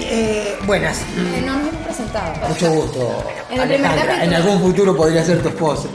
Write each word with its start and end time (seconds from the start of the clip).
Eh, 0.00 0.56
buenas. 0.66 1.00
Eh, 1.00 1.42
no 1.44 1.54
nos 1.56 1.68
hemos 1.68 1.84
presentado. 1.84 2.48
Mucho 2.48 2.70
gusto. 2.72 3.24
En 3.50 3.60
Alejandra. 3.60 4.24
En 4.24 4.34
algún 4.34 4.60
futuro 4.60 4.96
podría 4.96 5.24
ser 5.24 5.42
tu 5.42 5.48
esposa. 5.48 5.88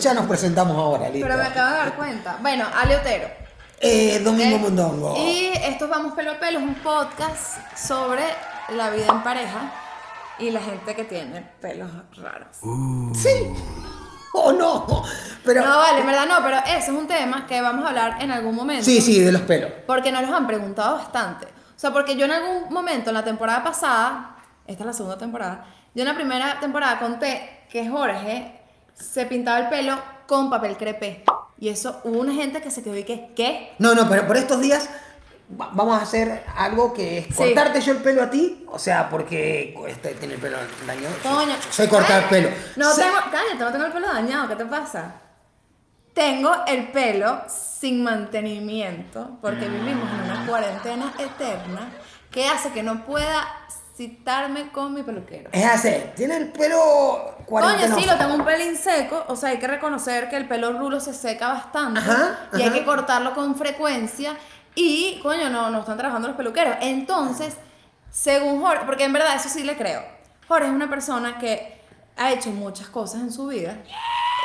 Ya 0.00 0.14
nos 0.14 0.26
presentamos 0.26 0.76
ahora, 0.76 1.08
listo. 1.08 1.26
pero 1.26 1.38
me 1.38 1.48
acabo 1.48 1.70
de 1.70 1.76
dar 1.76 1.96
cuenta. 1.96 2.38
Bueno, 2.40 2.64
Ale 2.74 2.96
Otero. 2.96 3.28
Eh, 3.80 4.20
Domingo. 4.20 4.58
Mondongo. 4.58 5.14
Y 5.18 5.50
estos 5.54 5.88
Vamos 5.88 6.14
Pelo 6.14 6.32
a 6.32 6.40
Pelo 6.40 6.58
es 6.58 6.64
un 6.64 6.74
podcast 6.76 7.58
sobre 7.76 8.22
la 8.70 8.90
vida 8.90 9.06
en 9.10 9.22
pareja 9.22 9.70
y 10.38 10.50
la 10.50 10.60
gente 10.60 10.94
que 10.94 11.04
tiene 11.04 11.42
pelos 11.60 11.90
raros. 12.16 12.56
Sí. 13.14 13.28
¿O 14.32 14.52
no? 14.52 14.86
Pero. 15.44 15.64
No, 15.64 15.78
vale, 15.78 16.00
en 16.00 16.06
verdad 16.06 16.26
no, 16.26 16.42
pero 16.42 16.58
ese 16.58 16.78
es 16.78 16.88
un 16.88 17.06
tema 17.06 17.46
que 17.46 17.60
vamos 17.60 17.84
a 17.84 17.88
hablar 17.88 18.22
en 18.22 18.30
algún 18.30 18.54
momento. 18.54 18.84
Sí, 18.84 19.00
sí, 19.00 19.20
de 19.20 19.32
los 19.32 19.42
pelos. 19.42 19.70
Porque 19.86 20.12
nos 20.12 20.22
los 20.22 20.30
han 20.30 20.46
preguntado 20.46 20.96
bastante. 20.96 21.46
O 21.46 21.78
sea, 21.78 21.90
porque 21.92 22.16
yo 22.16 22.26
en 22.26 22.32
algún 22.32 22.72
momento, 22.72 23.10
en 23.10 23.14
la 23.14 23.24
temporada 23.24 23.62
pasada, 23.64 24.36
esta 24.66 24.82
es 24.82 24.86
la 24.86 24.92
segunda 24.92 25.16
temporada, 25.18 25.66
yo 25.94 26.02
en 26.02 26.08
la 26.08 26.14
primera 26.14 26.60
temporada 26.60 26.98
conté 26.98 27.64
que 27.70 27.88
Jorge 27.88 28.55
se 28.96 29.26
pintaba 29.26 29.58
el 29.60 29.68
pelo 29.68 29.96
con 30.26 30.50
papel 30.50 30.76
crepé. 30.76 31.24
Y 31.58 31.68
eso, 31.68 32.00
hubo 32.04 32.18
una 32.18 32.34
gente 32.34 32.60
que 32.60 32.70
se 32.70 32.82
quedó 32.82 32.96
y 32.96 33.04
que, 33.04 33.30
¿qué? 33.36 33.72
No, 33.78 33.94
no, 33.94 34.08
pero 34.08 34.26
por 34.26 34.36
estos 34.36 34.60
días 34.60 34.88
va- 35.58 35.70
vamos 35.72 35.98
a 35.98 36.02
hacer 36.02 36.44
algo 36.56 36.92
que 36.92 37.18
es 37.18 37.26
Sí. 37.28 37.32
cortarte 37.34 37.80
yo 37.80 37.92
el 37.92 37.98
pelo 37.98 38.22
a 38.22 38.30
ti. 38.30 38.64
O 38.68 38.78
sea, 38.78 39.08
porque 39.08 39.74
este 39.88 40.14
tiene 40.14 40.34
el 40.34 40.40
pelo 40.40 40.58
dañado. 40.86 41.14
Coño. 41.22 41.54
Soy 41.70 41.86
cortar 41.88 42.24
el 42.24 42.28
pelo. 42.28 42.48
No 42.76 42.90
Se- 42.92 43.02
tengo, 43.02 43.16
cállate, 43.30 43.54
no 43.58 43.72
tengo 43.72 43.84
el 43.86 43.92
pelo 43.92 44.08
dañado, 44.12 44.48
¿qué 44.48 44.56
te 44.56 44.66
pasa? 44.66 45.14
Tengo 46.12 46.50
el 46.66 46.88
pelo 46.92 47.42
sin 47.48 48.02
mantenimiento 48.02 49.38
porque 49.42 49.68
vivimos 49.68 50.08
en 50.10 50.20
una 50.30 50.46
cuarentena 50.46 51.12
eterna 51.18 51.90
que 52.30 52.46
hace 52.48 52.70
que 52.72 52.82
no 52.82 53.04
pueda 53.04 53.46
citarme 53.96 54.70
con 54.70 54.92
mi 54.92 55.02
peluquero. 55.02 55.50
Es 55.52 55.64
así, 55.64 55.94
tiene 56.14 56.36
el 56.36 56.52
pelo 56.52 57.36
Coño, 57.46 57.96
sí, 57.96 58.04
lo 58.04 58.16
tengo 58.16 58.34
un 58.34 58.44
pelín 58.44 58.76
seco, 58.76 59.24
o 59.28 59.36
sea, 59.36 59.50
hay 59.50 59.58
que 59.58 59.68
reconocer 59.68 60.28
que 60.28 60.36
el 60.36 60.48
pelo 60.48 60.72
rulo 60.78 61.00
se 61.00 61.14
seca 61.14 61.48
bastante 61.48 62.00
Ajá, 62.00 62.48
y 62.54 62.62
hay 62.62 62.70
que 62.70 62.84
cortarlo 62.84 63.34
con 63.34 63.54
frecuencia 63.54 64.36
y, 64.74 65.20
coño, 65.22 65.48
no, 65.48 65.70
no 65.70 65.80
están 65.80 65.96
trabajando 65.96 66.28
los 66.28 66.36
peluqueros. 66.36 66.76
Entonces, 66.80 67.56
según 68.10 68.60
Jorge, 68.60 68.84
porque 68.84 69.04
en 69.04 69.12
verdad 69.12 69.36
eso 69.36 69.48
sí 69.48 69.62
le 69.62 69.76
creo, 69.76 70.02
Jorge 70.48 70.66
es 70.66 70.72
una 70.72 70.90
persona 70.90 71.38
que 71.38 71.80
ha 72.16 72.32
hecho 72.32 72.50
muchas 72.50 72.88
cosas 72.88 73.20
en 73.20 73.32
su 73.32 73.46
vida. 73.46 73.76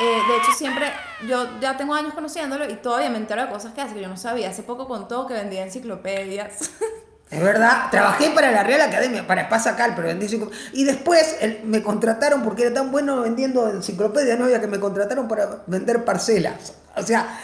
Eh, 0.01 0.21
de 0.27 0.37
hecho, 0.37 0.51
siempre, 0.55 0.91
yo 1.27 1.59
ya 1.59 1.75
tengo 1.75 1.93
años 1.93 2.13
conociéndolo 2.13 2.69
y 2.69 2.75
todavía 2.75 3.09
me 3.09 3.17
entero 3.17 3.43
de 3.43 3.49
cosas 3.49 3.73
que 3.73 3.81
hace 3.81 3.93
que 3.93 4.01
yo 4.01 4.07
no 4.07 4.17
sabía. 4.17 4.49
Hace 4.49 4.63
poco 4.63 4.87
contó 4.87 5.27
que 5.27 5.33
vendía 5.33 5.63
enciclopedias. 5.63 6.71
Es 7.31 7.41
verdad, 7.41 7.89
trabajé 7.89 8.31
para 8.31 8.51
la 8.51 8.61
Real 8.61 8.81
Academia, 8.81 9.25
para 9.25 9.47
Pasacal, 9.47 9.93
pero 9.95 10.09
vendí 10.09 10.27
Y 10.73 10.83
después 10.83 11.37
me 11.63 11.81
contrataron 11.81 12.43
porque 12.43 12.63
era 12.63 12.73
tan 12.73 12.91
bueno 12.91 13.21
vendiendo 13.21 13.69
enciclopedias, 13.69 14.37
no 14.37 14.45
había 14.45 14.59
que 14.59 14.67
me 14.67 14.81
contrataron 14.81 15.29
para 15.29 15.63
vender 15.65 16.03
parcelas. 16.03 16.73
O 16.97 17.03
sea, 17.03 17.39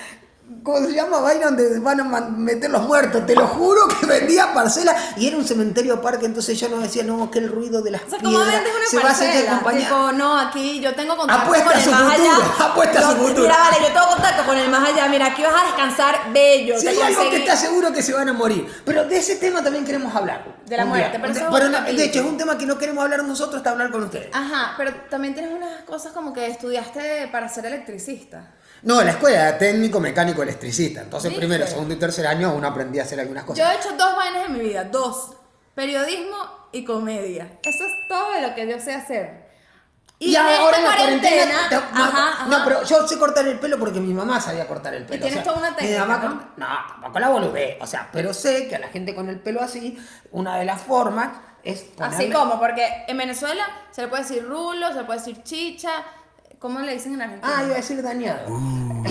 ¿cómo 0.67 0.85
se 0.85 0.93
llama? 0.93 1.21
Vaina 1.21 1.45
donde 1.45 1.79
van 1.79 2.01
a 2.01 2.03
meter 2.29 2.69
los 2.69 2.81
muertos. 2.83 3.25
Te 3.25 3.35
lo 3.35 3.47
juro 3.47 3.87
que 3.87 4.05
vendía 4.05 4.53
parcelas 4.53 5.15
y 5.15 5.25
era 5.25 5.37
un 5.37 5.45
cementerio 5.45 6.01
parque, 6.01 6.25
entonces 6.25 6.59
yo 6.59 6.67
no 6.67 6.79
decía, 6.79 7.03
no, 7.03 7.31
que 7.31 7.39
el 7.39 7.49
ruido 7.49 7.81
de 7.81 7.91
las 7.91 8.01
O 8.03 8.09
sea, 8.09 8.19
¿cómo 8.19 8.37
piedras 8.37 8.53
vendes 8.53 8.89
se 8.89 8.97
va 8.97 9.03
a 9.03 9.05
parcela? 9.05 9.51
acompañar. 9.53 9.83
Tipo, 9.83 10.11
no, 10.11 10.37
aquí 10.37 10.81
yo 10.81 10.93
tengo 10.93 11.15
contacto 11.15 11.43
Apuesta 11.43 11.65
con 11.71 11.77
el 11.77 11.83
su 11.85 11.91
más 11.91 12.01
futuro, 12.13 12.33
allá. 12.33 12.65
apuesta 12.65 13.01
su 13.01 13.15
futuro. 13.17 13.41
Mira, 13.43 13.57
vale, 13.57 13.77
yo 13.81 13.93
tengo 13.93 14.07
contacto 14.07 14.45
con 14.45 14.57
el 14.57 14.69
más 14.69 14.89
allá. 14.89 15.07
Mira, 15.07 15.25
aquí 15.27 15.41
vas 15.41 15.61
a 15.61 15.65
descansar 15.67 16.33
bello. 16.33 16.77
Si 16.77 16.87
hay 16.89 16.99
algo 16.99 17.29
que 17.29 17.39
te 17.39 17.51
aseguro 17.51 17.93
que 17.93 18.01
se 18.03 18.13
van 18.13 18.27
a 18.27 18.33
morir. 18.33 18.67
Pero 18.83 19.05
de 19.05 19.17
ese 19.19 19.37
tema 19.37 19.63
también 19.63 19.85
queremos 19.85 20.13
hablar. 20.13 20.57
De 20.65 20.75
la 20.75 20.83
muerte, 20.85 21.17
pero 21.21 21.69
no, 21.69 21.81
de 21.81 22.03
hecho, 22.03 22.19
es 22.19 22.25
un 22.25 22.35
tema 22.37 22.57
que 22.57 22.65
no 22.65 22.77
queremos 22.77 23.01
hablar 23.01 23.23
nosotros, 23.23 23.55
hasta 23.59 23.69
hablar 23.69 23.89
con 23.89 24.03
ustedes. 24.03 24.27
Ajá, 24.33 24.73
pero 24.77 24.93
también 25.09 25.33
tienes 25.33 25.53
unas 25.53 25.83
cosas 25.83 26.11
como 26.11 26.33
que 26.33 26.47
estudiaste 26.47 27.29
para 27.31 27.47
ser 27.47 27.67
electricista. 27.67 28.51
No, 28.83 29.01
la 29.03 29.11
escuela 29.11 29.49
era 29.49 29.57
técnico, 29.57 29.99
mecánico, 29.99 30.43
electricista. 30.43 31.01
Entonces, 31.01 31.29
¿Viste? 31.31 31.45
primero, 31.45 31.67
segundo 31.67 31.93
y 31.93 31.97
tercer 31.97 32.27
año 32.27 32.53
uno 32.53 32.67
aprendía 32.67 33.01
a 33.01 33.05
hacer 33.05 33.19
algunas 33.19 33.43
Yo 33.43 33.47
cosas. 33.47 33.73
he 33.73 33.77
hecho 33.77 33.97
dos 33.97 34.15
vainas 34.15 34.45
en 34.45 34.53
mi 34.53 34.59
vida, 34.59 34.83
dos. 34.85 35.31
Periodismo 35.75 36.37
y 36.71 36.83
comedia. 36.83 37.59
Eso 37.63 37.83
es 37.85 37.91
todo 38.09 38.39
lo 38.41 38.55
que 38.55 38.67
yo 38.67 38.79
sé 38.79 38.93
hacer. 38.93 39.47
Y, 40.19 40.35
en 40.35 40.41
ahora 40.41 40.77
en 40.77 40.83
la 40.83 40.95
cuarentena. 40.95 41.69
te- 41.69 41.75
no, 41.75 41.81
ajá, 42.03 42.29
ajá. 42.31 42.45
no, 42.47 42.63
pero 42.63 42.83
yo 42.83 43.07
sé 43.07 43.19
cortar 43.19 43.47
el 43.47 43.59
pelo 43.59 43.77
porque 43.77 43.99
mi 43.99 44.13
mamá 44.15 44.41
sabía 44.41 44.67
cortar 44.67 44.95
el 44.95 45.05
pelo. 45.05 45.23
tienes 45.23 45.43
toda 45.43 45.57
una 45.59 45.69
mi 45.71 45.75
técnica, 45.77 46.05
mamá 46.05 46.17
¿no? 46.57 46.65
no, 46.65 46.67
tampoco 46.93 47.19
la 47.19 47.29
boludé. 47.29 47.77
O 47.79 47.85
sea, 47.85 48.09
pero 48.11 48.33
sé 48.33 48.67
que 48.67 48.75
a 48.75 48.79
la 48.79 48.87
gente 48.87 49.13
con 49.13 49.29
el 49.29 49.39
pelo 49.39 49.61
así, 49.61 49.95
una 50.31 50.57
de 50.57 50.65
las 50.65 50.81
formas 50.81 51.29
es. 51.63 51.85
Así 51.99 52.31
como, 52.31 52.59
porque 52.59 53.05
en 53.07 53.15
Venezuela 53.15 53.63
se 53.91 54.01
le 54.01 54.07
puede 54.07 54.23
decir 54.23 54.43
rulo, 54.43 54.87
se 54.87 54.95
le 54.95 55.03
puede 55.03 55.19
decir 55.19 55.43
chicha. 55.43 55.91
¿Cómo 56.59 56.79
le 56.79 56.93
dicen 56.93 57.13
en 57.13 57.21
Argentina? 57.21 57.53
Ah, 57.57 57.63
iba 57.63 57.73
a 57.73 57.77
decir 57.77 58.01
dañado. 58.01 58.49
No, 58.49 59.03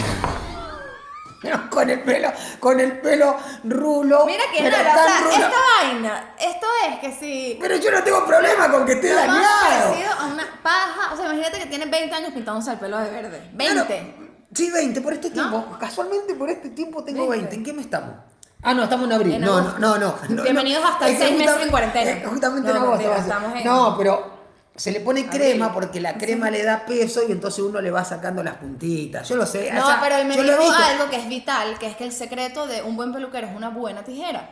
con 1.70 1.88
el 1.88 2.02
pelo, 2.02 2.32
con 2.58 2.80
el 2.80 2.98
pelo 3.00 3.36
rulo. 3.64 4.24
Mira 4.26 4.42
que 4.52 4.62
pero 4.64 4.76
nada, 4.76 5.04
o 5.04 5.06
sea, 5.08 5.20
rulo. 5.20 5.32
esta 5.34 5.50
vaina, 5.82 6.34
esto 6.40 6.66
es 6.88 6.98
que 6.98 7.12
si 7.12 7.58
Pero 7.60 7.76
yo 7.76 7.90
no 7.92 8.02
tengo 8.02 8.26
problema 8.26 8.68
con 8.70 8.84
que 8.84 8.94
esté 8.94 9.10
lo 9.10 9.16
más 9.20 9.26
dañado. 9.28 9.90
parecido 9.90 10.12
a 10.12 10.26
una 10.26 10.44
paja, 10.62 11.12
o 11.12 11.16
sea, 11.16 11.26
imagínate 11.26 11.58
que 11.60 11.66
tiene 11.66 11.86
20 11.86 12.14
años 12.16 12.32
pintándose 12.32 12.72
el 12.72 12.78
pelo 12.78 12.98
de 12.98 13.10
verde. 13.10 13.50
20. 13.52 13.84
Claro, 13.86 14.04
sí, 14.52 14.70
20, 14.72 15.00
por 15.00 15.12
este 15.12 15.28
¿No? 15.30 15.34
tiempo. 15.34 15.78
Casualmente 15.78 16.34
por 16.34 16.50
este 16.50 16.70
tiempo 16.70 17.04
tengo 17.04 17.28
20. 17.28 17.36
20. 17.46 17.54
¿En 17.56 17.64
qué 17.64 17.72
me 17.72 17.82
estamos? 17.82 18.10
Ah, 18.62 18.74
no, 18.74 18.82
estamos 18.82 19.06
en 19.06 19.12
abril. 19.12 19.34
En 19.34 19.42
no, 19.42 19.60
no, 19.60 19.78
no, 19.78 19.98
no, 19.98 20.14
no. 20.30 20.42
Bienvenidos 20.42 20.84
hasta 20.84 21.06
seis 21.06 21.38
meses 21.38 21.62
en 21.62 21.70
cuarentena. 21.70 22.28
justamente 22.28 22.68
No, 22.70 22.74
en 22.76 22.82
agosto. 22.82 22.90
mentira, 23.04 23.10
va 23.10 23.16
a 23.16 23.22
ser. 23.22 23.30
estamos 23.32 23.58
en- 23.60 23.64
No, 23.64 23.96
pero 23.96 24.35
se 24.76 24.92
le 24.92 25.00
pone 25.00 25.26
crema 25.26 25.72
porque 25.72 26.00
la 26.00 26.18
crema 26.18 26.50
le 26.50 26.62
da 26.62 26.84
peso 26.84 27.22
y 27.26 27.32
entonces 27.32 27.64
uno 27.64 27.80
le 27.80 27.90
va 27.90 28.04
sacando 28.04 28.42
las 28.42 28.56
puntitas. 28.56 29.28
Yo 29.28 29.36
lo 29.36 29.46
sé. 29.46 29.72
No, 29.72 29.82
o 29.82 29.86
sea, 29.86 30.00
pero 30.02 30.16
él 30.16 30.26
me 30.26 30.36
yo 30.36 30.42
dijo 30.42 30.72
algo 30.72 31.08
que 31.08 31.16
es 31.16 31.28
vital, 31.28 31.78
que 31.78 31.86
es 31.86 31.96
que 31.96 32.04
el 32.04 32.12
secreto 32.12 32.66
de 32.66 32.82
un 32.82 32.96
buen 32.96 33.12
peluquero 33.12 33.46
es 33.46 33.56
una 33.56 33.70
buena 33.70 34.04
tijera. 34.04 34.50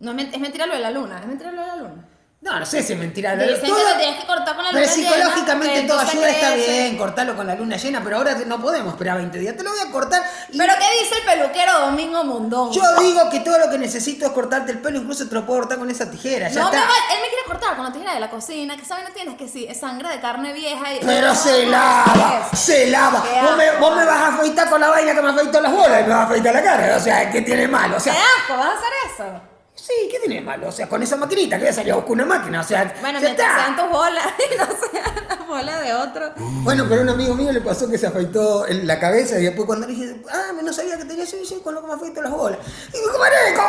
No 0.00 0.10
es 0.12 0.40
mentira 0.40 0.66
lo 0.66 0.74
de 0.74 0.80
la 0.80 0.90
luna, 0.90 1.20
es 1.20 1.26
mentira 1.26 1.52
lo 1.52 1.60
de 1.62 1.66
la 1.66 1.76
luna. 1.76 2.08
No, 2.44 2.60
no 2.60 2.66
sé 2.66 2.82
si 2.82 2.92
es 2.92 2.98
mentira. 2.98 3.34
Dicen 3.36 3.58
que 3.58 3.66
Todo- 3.68 3.88
lo 3.90 3.96
tienes 3.96 4.20
que 4.20 4.26
cortar 4.26 4.54
con 4.54 4.64
la 4.66 4.70
Pero 4.70 4.84
luna 4.84 4.94
llena, 4.94 5.10
psicológicamente 5.10 5.80
que 5.80 5.88
todo 5.88 5.98
ayuda, 6.00 6.28
está 6.28 6.54
bien, 6.54 6.98
cortarlo 6.98 7.36
con 7.36 7.46
la 7.46 7.54
luna 7.54 7.76
llena, 7.78 8.02
pero 8.04 8.18
ahora 8.18 8.34
no 8.46 8.60
podemos 8.60 8.92
esperar 8.92 9.16
20 9.16 9.38
días. 9.38 9.56
Te 9.56 9.62
lo 9.62 9.70
voy 9.70 9.78
a 9.80 9.90
cortar. 9.90 10.22
y- 10.50 10.58
Pero 10.58 10.74
¿qué 10.78 11.02
dice 11.02 11.14
el 11.20 11.22
peluquero 11.24 11.80
Domingo 11.86 12.22
Mondón? 12.22 12.70
Yo 12.70 12.82
digo 13.00 13.30
que 13.30 13.40
todo 13.40 13.58
lo 13.58 13.70
que 13.70 13.78
necesito 13.78 14.26
es 14.26 14.32
cortarte 14.32 14.72
el 14.72 14.78
pelo, 14.80 14.98
incluso 14.98 15.26
te 15.26 15.34
lo 15.34 15.46
puedo 15.46 15.60
cortar 15.60 15.78
con 15.78 15.90
esa 15.90 16.10
tijera. 16.10 16.50
Ya 16.50 16.60
no, 16.64 16.70
me 16.70 16.76
está. 16.76 16.86
va- 16.86 17.14
él 17.14 17.20
me 17.22 17.28
quiere 17.28 17.44
cortar 17.46 17.76
con 17.76 17.84
la 17.86 17.92
tijera 17.92 18.12
de 18.12 18.20
la 18.20 18.28
cocina, 18.28 18.76
que 18.76 18.84
saben 18.84 19.04
no 19.04 19.10
tienes 19.12 19.38
que 19.38 19.48
sí, 19.48 19.66
es 19.66 19.80
sangre 19.80 20.10
de 20.10 20.20
carne 20.20 20.52
vieja 20.52 20.92
y... 20.92 20.98
Pero 21.02 21.28
No, 21.28 21.34
se 21.34 21.64
no, 21.64 21.70
lava, 21.72 22.50
se 22.54 22.86
lava. 22.90 23.22
Qué 23.22 23.40
Vos 23.40 23.56
me, 23.56 23.70
vos 23.78 23.96
me 23.96 24.04
vas 24.04 24.16
a 24.20 24.28
afeitar 24.34 24.68
con 24.68 24.82
la 24.82 24.88
vaina 24.90 25.14
que 25.14 25.22
me 25.22 25.30
afeitó 25.30 25.62
las 25.62 25.72
bolas 25.72 26.00
y 26.00 26.02
me 26.02 26.08
vas 26.10 26.18
a 26.18 26.24
afeitar 26.24 26.52
la 26.54 26.62
cara. 26.62 26.96
O 26.98 27.00
sea, 27.00 27.30
¿qué 27.30 27.40
tiene 27.40 27.66
malo? 27.68 27.94
O 27.94 27.96
¡Qué 27.96 28.10
sea, 28.10 28.20
asco! 28.42 28.54
¿Vas 28.58 28.66
a 28.66 28.72
hacer 28.74 28.92
eso? 29.14 29.53
Sí, 29.86 30.08
¿qué 30.10 30.18
tiene 30.20 30.40
malo? 30.40 30.68
O 30.68 30.72
sea, 30.72 30.88
con 30.88 31.02
esa 31.02 31.16
maquinita 31.16 31.56
que 31.56 31.62
voy 31.64 31.70
a 31.70 31.74
salir 31.74 31.92
a 31.92 31.96
buscar 31.96 32.12
una 32.12 32.24
máquina. 32.24 32.60
O 32.60 32.64
sea, 32.64 32.94
Bueno, 33.00 33.18
ya 33.20 33.26
mientras 33.26 33.48
está. 33.50 33.64
sean 33.64 33.76
tus 33.76 33.90
bolas 33.90 34.26
y 34.54 34.56
no 34.58 34.64
sean 34.66 35.28
las 35.28 35.46
bolas 35.46 35.82
de 35.84 35.94
otro. 35.94 36.32
Bueno, 36.62 36.86
pero 36.88 37.00
a 37.00 37.04
un 37.04 37.10
amigo 37.10 37.34
mío 37.34 37.52
le 37.52 37.60
pasó 37.60 37.88
que 37.90 37.98
se 37.98 38.06
afeitó 38.06 38.66
en 38.66 38.86
la 38.86 38.98
cabeza 38.98 39.38
y 39.38 39.42
después 39.44 39.66
cuando 39.66 39.86
le 39.86 39.92
dije, 39.94 40.22
ah, 40.32 40.52
no 40.62 40.72
sabía 40.72 40.96
que 40.96 41.04
tenía 41.04 41.24
eso, 41.24 41.36
yo 41.48 41.62
con 41.62 41.74
lo 41.74 41.82
que 41.82 41.88
me 41.88 41.94
afeito 41.94 42.22
las 42.22 42.32
bolas. 42.32 42.58
Y 42.92 42.96
me 42.96 43.18
"Marico, 43.18 43.62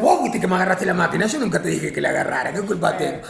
¿cómo 0.00 0.26
es? 0.26 0.32
Que 0.40 0.46
me 0.46 0.54
agarraste 0.54 0.86
la 0.86 0.94
máquina, 0.94 1.26
yo 1.26 1.38
nunca 1.40 1.60
te 1.60 1.68
dije 1.68 1.92
que 1.92 2.00
la 2.00 2.10
agarrara, 2.10 2.52
¿qué 2.52 2.60
culpa 2.62 2.96
tengo? 2.96 3.22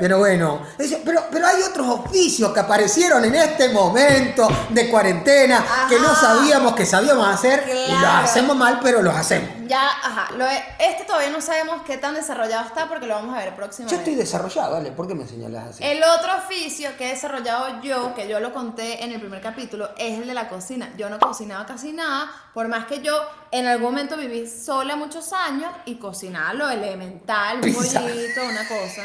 Pero 0.00 0.18
bueno, 0.18 0.62
pero, 1.04 1.24
pero 1.30 1.46
hay 1.46 1.62
otros 1.62 1.86
oficios 1.88 2.52
que 2.52 2.60
aparecieron 2.60 3.24
en 3.24 3.34
este 3.34 3.68
momento 3.70 4.48
de 4.70 4.88
cuarentena 4.90 5.64
que 5.88 5.98
no 5.98 6.14
sabíamos 6.14 6.74
que 6.74 6.86
sabíamos 6.86 7.26
hacer 7.26 7.64
y 7.88 7.92
los 7.92 8.04
hacemos 8.04 8.56
mal, 8.56 8.80
pero 8.82 9.02
los 9.02 9.14
hacemos. 9.14 9.48
Ya, 9.66 9.88
ajá. 9.88 10.30
Lo 10.36 10.44
este 10.46 11.04
todavía 11.06 11.30
no 11.30 11.40
sabemos 11.40 11.82
qué 11.86 11.96
tan 11.96 12.14
desarrollado 12.14 12.66
está 12.66 12.88
porque 12.88 13.06
lo 13.06 13.14
vamos 13.14 13.34
a 13.34 13.38
ver 13.38 13.50
Yo 13.50 13.56
próximamente. 13.56 13.96
estoy 13.96 14.14
desarrollado, 14.16 14.72
¿vale? 14.74 14.90
¿Por 14.92 15.06
qué 15.08 15.14
me 15.14 15.26
señalas 15.26 15.68
así? 15.70 15.84
El 15.84 16.02
otro 16.04 16.36
oficio 16.36 16.90
que 16.98 17.06
he 17.08 17.14
desarrollado 17.14 17.80
yo, 17.80 18.14
que 18.14 18.28
yo 18.28 18.38
lo 18.40 18.52
conté 18.52 19.02
en 19.02 19.12
el 19.12 19.20
primer 19.20 19.40
capítulo, 19.40 19.90
es 19.96 20.18
el 20.18 20.26
de 20.26 20.34
la 20.34 20.48
cocina. 20.48 20.90
Yo 20.98 21.08
no 21.08 21.18
cocinaba 21.18 21.64
casi 21.64 21.92
nada, 21.92 22.30
por 22.52 22.68
más 22.68 22.86
que 22.86 23.00
yo 23.00 23.14
en 23.50 23.66
algún 23.66 23.90
momento 23.92 24.16
viví 24.16 24.46
sola 24.46 24.96
muchos 24.96 25.32
años 25.32 25.70
y 25.86 25.94
cocinaba 25.96 26.52
lo 26.54 26.68
elemental, 26.68 27.56
un 27.56 27.62
Pizza. 27.62 28.00
pollito, 28.00 28.42
una 28.42 28.68
cosa. 28.68 29.02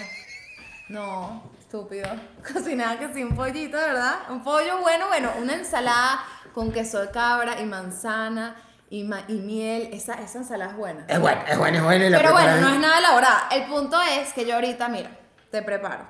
No. 0.89 1.43
Estúpido. 1.59 2.07
Cocinaba 2.53 2.97
que 2.97 3.13
sí, 3.13 3.23
un 3.23 3.35
pollito, 3.35 3.77
¿verdad? 3.77 4.19
Un 4.29 4.43
pollo 4.43 4.79
bueno, 4.79 5.07
bueno, 5.07 5.31
una 5.39 5.53
ensalada 5.55 6.23
con 6.53 6.71
queso 6.71 6.99
de 6.99 7.11
cabra 7.11 7.59
y 7.59 7.65
manzana 7.65 8.55
y, 8.89 9.03
ma- 9.03 9.23
y 9.27 9.33
miel. 9.33 9.89
Esa, 9.91 10.13
esa 10.15 10.39
ensalada 10.39 10.71
es 10.71 10.77
buena. 10.77 11.05
Es 11.07 11.19
bueno, 11.19 11.41
es 11.47 11.57
bueno, 11.57 11.77
es 11.79 11.83
bueno. 11.83 12.05
y 12.05 12.09
la 12.09 12.17
Pero 12.17 12.31
bueno, 12.31 12.55
no 12.61 12.69
es 12.69 12.79
nada 12.79 12.99
elaborada. 12.99 13.47
El 13.51 13.65
punto 13.65 14.01
es 14.01 14.31
que 14.33 14.45
yo 14.45 14.55
ahorita, 14.55 14.87
mira, 14.87 15.11
te 15.51 15.61
preparo 15.61 16.05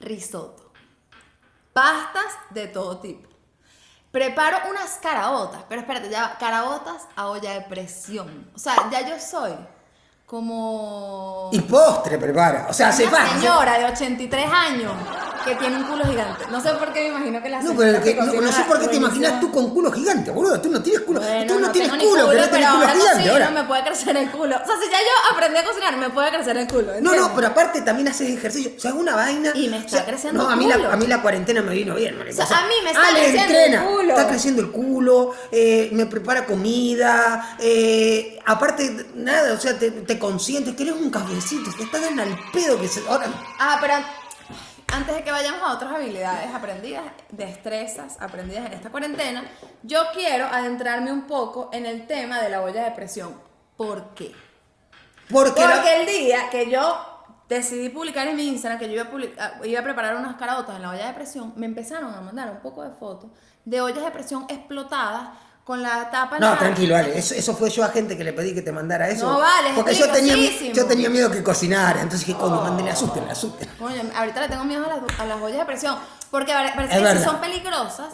risotto, 0.00 0.72
pastas 1.72 2.26
de 2.50 2.66
todo 2.66 2.98
tipo. 3.00 3.28
Preparo 4.10 4.58
unas 4.70 4.98
caraotas, 4.98 5.62
pero 5.68 5.80
espérate, 5.80 6.08
ya, 6.10 6.22
va, 6.22 6.38
caraotas 6.38 7.06
a 7.16 7.28
olla 7.28 7.52
de 7.52 7.62
presión. 7.62 8.50
O 8.54 8.58
sea, 8.58 8.88
ya 8.90 9.08
yo 9.08 9.18
soy 9.18 9.52
como 10.26 11.50
Y 11.52 11.60
postre 11.60 12.18
prepara. 12.18 12.66
O 12.68 12.72
sea, 12.72 12.90
se 12.92 13.06
una 13.06 13.18
pasa. 13.18 13.32
señora 13.34 13.78
de 13.78 13.84
83 13.86 14.46
años 14.52 14.92
que 15.44 15.54
tiene 15.56 15.76
un 15.76 15.84
culo 15.84 16.04
gigante. 16.06 16.44
No 16.50 16.60
sé 16.60 16.70
por 16.74 16.92
qué 16.92 17.00
me 17.00 17.06
imagino 17.08 17.42
que 17.42 17.48
la 17.50 17.62
No, 17.62 17.74
pero 17.76 18.02
que- 18.02 18.14
que 18.14 18.20
no, 18.40 18.52
sé 18.52 18.62
por 18.64 18.80
qué 18.80 18.88
te 18.88 18.96
imaginas 18.96 19.40
tú 19.40 19.50
con 19.52 19.70
culo 19.70 19.90
gigante, 19.92 20.30
boludo. 20.30 20.60
Tú 20.60 20.70
no 20.70 20.82
tienes 20.82 21.02
culo. 21.02 21.20
Bueno, 21.20 21.52
tú 21.54 21.60
no, 21.60 21.70
tienes 21.70 21.92
ni 21.92 21.98
culo, 22.04 22.26
pero 22.28 22.40
no 22.42 22.48
tienes 22.48 22.68
culo 22.68 22.80
ahora 22.82 22.92
gigante 22.94 23.14
cocino, 23.16 23.32
ahora. 23.32 23.50
me 23.50 23.64
puede 23.64 23.84
crecer 23.84 24.16
el 24.16 24.30
culo. 24.30 24.56
O 24.56 24.66
sea, 24.66 24.76
si 24.82 24.90
ya 24.90 24.98
yo 24.98 25.34
aprendí 25.34 25.58
a 25.58 25.64
cocinar, 25.64 25.96
me 25.96 26.10
puede 26.10 26.30
crecer 26.30 26.56
el 26.56 26.66
culo. 26.68 26.82
No, 26.86 26.92
¿entiendes? 26.94 27.20
no, 27.20 27.34
pero 27.34 27.46
aparte 27.48 27.82
también 27.82 28.08
haces 28.08 28.28
ejercicio. 28.30 28.72
O 28.76 28.80
sea, 28.80 28.94
una 28.94 29.14
vaina. 29.16 29.50
Y 29.54 29.68
me 29.68 29.76
está 29.78 29.86
o 29.86 29.90
sea, 29.90 30.04
creciendo 30.06 30.42
No, 30.42 30.48
a 30.48 30.52
el 30.54 30.58
mí, 30.58 30.66
la, 30.66 30.76
culo. 30.76 30.90
a 30.92 30.96
mí 30.96 31.06
la 31.06 31.22
cuarentena 31.22 31.62
me 31.62 31.72
vino 31.74 31.94
bien, 31.94 32.16
marico. 32.18 32.42
O 32.42 32.46
sea, 32.46 32.58
a 32.58 32.66
mí 32.66 32.74
me 32.82 32.90
está 32.90 33.06
Ale 33.06 33.18
creciendo 33.20 33.42
entrena, 33.44 33.82
el 33.82 33.88
culo. 33.88 34.08
Está 34.10 34.28
creciendo 34.28 34.62
el 34.62 34.70
culo, 34.70 35.34
eh, 35.52 35.88
me 35.92 36.06
prepara 36.06 36.46
comida. 36.46 37.56
eh, 37.60 38.38
aparte, 38.46 39.06
nada, 39.14 39.52
o 39.54 39.58
sea, 39.60 39.78
te, 39.78 39.90
te 39.90 40.18
consientes. 40.18 40.74
Querés 40.74 40.94
un 40.94 41.10
cafecito, 41.10 41.70
te 41.76 41.82
estás 41.84 42.00
dando 42.02 42.22
al 42.22 42.36
pedo 42.52 42.80
que 42.80 42.88
se. 42.88 43.00
Ahora. 43.08 43.26
Ah, 43.58 43.78
pero 43.80 43.94
antes 44.94 45.14
de 45.14 45.24
que 45.24 45.30
vayamos 45.32 45.62
a 45.62 45.72
otras 45.74 45.92
habilidades 45.92 46.54
aprendidas, 46.54 47.02
destrezas 47.30 48.16
aprendidas 48.20 48.66
en 48.66 48.72
esta 48.74 48.90
cuarentena, 48.90 49.44
yo 49.82 50.00
quiero 50.14 50.46
adentrarme 50.46 51.10
un 51.12 51.22
poco 51.26 51.68
en 51.72 51.84
el 51.86 52.06
tema 52.06 52.40
de 52.40 52.48
la 52.48 52.62
olla 52.62 52.84
de 52.84 52.90
presión. 52.92 53.34
¿Por 53.76 54.14
qué? 54.14 54.32
Porque. 55.30 55.60
el 56.00 56.06
día 56.06 56.48
que 56.50 56.70
yo 56.70 57.04
decidí 57.48 57.88
publicar 57.88 58.26
en 58.28 58.36
mi 58.36 58.46
Instagram 58.46 58.78
que 58.78 58.86
yo 58.86 58.94
iba 58.94 59.02
a, 59.04 59.10
publicar- 59.10 59.60
iba 59.64 59.80
a 59.80 59.82
preparar 59.84 60.16
unas 60.16 60.36
caraotas 60.36 60.76
en 60.76 60.82
la 60.82 60.90
olla 60.90 61.06
de 61.08 61.12
presión, 61.14 61.52
me 61.56 61.66
empezaron 61.66 62.14
a 62.14 62.20
mandar 62.20 62.50
un 62.50 62.58
poco 62.60 62.82
de 62.82 62.90
fotos 62.90 63.30
de 63.64 63.80
ollas 63.80 64.04
de 64.04 64.10
presión 64.10 64.46
explotadas 64.48 65.30
con 65.64 65.82
la 65.82 66.10
tapa 66.10 66.38
No, 66.38 66.50
la- 66.50 66.58
tranquilo, 66.58 66.94
Ale. 66.94 67.18
Eso, 67.18 67.34
eso 67.34 67.56
fue 67.56 67.70
yo 67.70 67.82
a 67.84 67.88
gente 67.88 68.16
que 68.18 68.22
le 68.24 68.32
pedí 68.34 68.52
que 68.54 68.60
te 68.62 68.70
mandara 68.70 69.08
eso. 69.08 69.30
No, 69.32 69.38
vale, 69.40 69.70
es 69.70 69.74
Porque 69.74 69.94
yo 69.94 70.10
tenía, 70.10 70.36
yo 70.72 70.86
tenía 70.86 71.08
miedo 71.08 71.30
que 71.30 71.42
cocinara. 71.42 72.02
Entonces 72.02 72.26
dije, 72.26 72.38
coño, 72.38 72.60
mándenle, 72.60 72.90
asusten, 72.90 73.28
asusten. 73.30 73.68
Coño, 73.78 74.02
ahorita 74.14 74.42
le 74.42 74.48
tengo 74.48 74.64
miedo 74.64 74.84
a 74.84 74.88
las, 74.88 75.20
a 75.20 75.24
las 75.24 75.40
ollas 75.40 75.58
de 75.58 75.64
presión. 75.64 75.96
Porque 76.30 76.52
pare- 76.52 76.72
parece 76.74 77.02
que 77.02 77.16
si 77.18 77.24
son 77.24 77.40
peligrosas, 77.40 78.08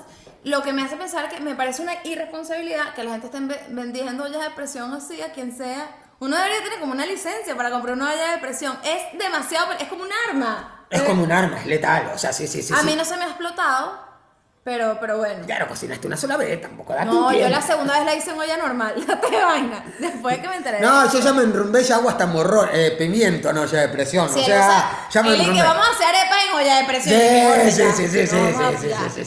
lo 0.44 0.62
que 0.62 0.72
me 0.72 0.82
hace 0.82 0.96
pensar 0.96 1.28
que 1.28 1.40
me 1.40 1.54
parece 1.56 1.82
una 1.82 1.94
irresponsabilidad 2.04 2.94
que 2.94 3.02
la 3.04 3.10
gente 3.12 3.26
esté 3.26 3.40
ve- 3.40 3.60
vendiendo 3.70 4.24
ollas 4.24 4.42
de 4.42 4.50
presión 4.50 4.94
así 4.94 5.20
a 5.20 5.32
quien 5.32 5.54
sea. 5.56 5.96
Uno 6.20 6.36
debería 6.36 6.62
tener 6.62 6.78
como 6.80 6.92
una 6.92 7.04
licencia 7.06 7.56
para 7.56 7.70
comprar 7.70 7.94
una 7.96 8.12
olla 8.12 8.32
de 8.32 8.38
presión. 8.38 8.78
Es 8.84 9.18
demasiado, 9.18 9.72
es 9.72 9.88
como 9.88 10.02
un 10.04 10.10
arma. 10.28 10.84
Es 10.90 11.00
Eh, 11.00 11.04
como 11.04 11.24
un 11.24 11.32
arma, 11.32 11.58
es 11.58 11.66
letal. 11.66 12.12
O 12.14 12.18
sea, 12.18 12.32
sí, 12.32 12.46
sí, 12.46 12.62
sí. 12.62 12.72
a 12.74 12.78
sí. 12.78 12.86
mí 12.86 12.94
no 12.94 13.04
se 13.04 13.16
me 13.16 13.24
ha 13.24 13.28
explotado, 13.28 13.98
pero, 14.62 14.98
pero 15.00 15.16
bueno. 15.16 15.46
Claro, 15.46 15.66
cocinaste 15.66 16.06
una 16.06 16.18
sola 16.18 16.36
vez, 16.36 16.60
tampoco 16.60 16.92
da 16.92 17.04
No, 17.04 17.32
yo 17.32 17.48
la 17.48 17.62
segunda 17.62 17.94
vez 17.94 18.04
la 18.04 18.14
hice 18.14 18.30
en 18.30 18.38
olla 18.38 18.58
normal, 18.58 18.94
no 19.08 19.18
te 19.18 19.42
vaina. 19.42 19.82
Después 19.98 20.36
de 20.36 20.42
que 20.42 20.48
me 20.48 20.56
enteré. 20.56 20.80
No, 20.80 21.10
yo 21.10 21.18
ya 21.18 21.32
me 21.32 21.44
enrumbé 21.44 21.82
ya 21.82 21.96
agua 21.96 22.12
hasta 22.12 22.26
morrón, 22.26 22.68
eh, 22.72 22.94
pimiento, 22.98 23.52
no, 23.54 23.64
ya 23.64 23.80
de 23.80 23.88
presión. 23.88 24.28
Sí, 24.28 24.40
o 24.40 24.44
sea, 24.44 25.08
ya 25.10 25.22
me 25.22 25.34
enrumbé. 25.34 25.54
que 25.54 25.62
vamos 25.62 25.86
a 25.86 25.90
hacer 25.90 26.06
arepa 26.06 26.36
en 26.46 26.56
olla 26.56 26.76
de 26.76 26.84
presión. 26.84 27.20
Sí, 27.20 27.70
sí, 27.70 27.82
ya. 27.82 27.92
sí, 27.92 28.08
sí, 28.08 28.26
sí, 28.26 28.36
No, 28.36 28.48
sí, 28.50 28.56
no, 28.58 28.80
sí, 28.80 28.88
ya, 28.88 29.10
sí, 29.10 29.24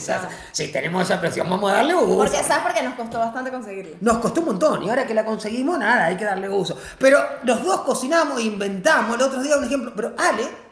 sí, 0.52 0.66
ya. 0.66 0.72
Tenemos 0.72 1.02
esa 1.02 1.20
presión, 1.20 1.50
vamos 1.50 1.72
a 1.72 1.74
darle 1.76 1.96
uso. 1.96 2.16
Porque, 2.16 2.42
¿sabes 2.44 2.62
por 2.62 2.72
qué 2.72 2.82
nos 2.82 2.94
costó 2.94 3.18
bastante 3.18 3.50
conseguirla? 3.50 3.96
Nos 4.00 4.18
costó 4.18 4.40
un 4.40 4.46
montón 4.46 4.84
y 4.84 4.88
ahora 4.88 5.04
que 5.04 5.14
la 5.14 5.24
conseguimos, 5.24 5.78
nada, 5.78 6.04
hay 6.04 6.16
que 6.16 6.24
darle 6.24 6.48
uso. 6.48 6.78
Pero 6.98 7.18
los 7.42 7.64
dos 7.64 7.80
cocinamos, 7.80 8.40
inventamos. 8.40 9.16
El 9.16 9.22
otro 9.22 9.42
día 9.42 9.56
un 9.56 9.64
ejemplo, 9.64 9.92
pero 9.96 10.12
Ale 10.16 10.63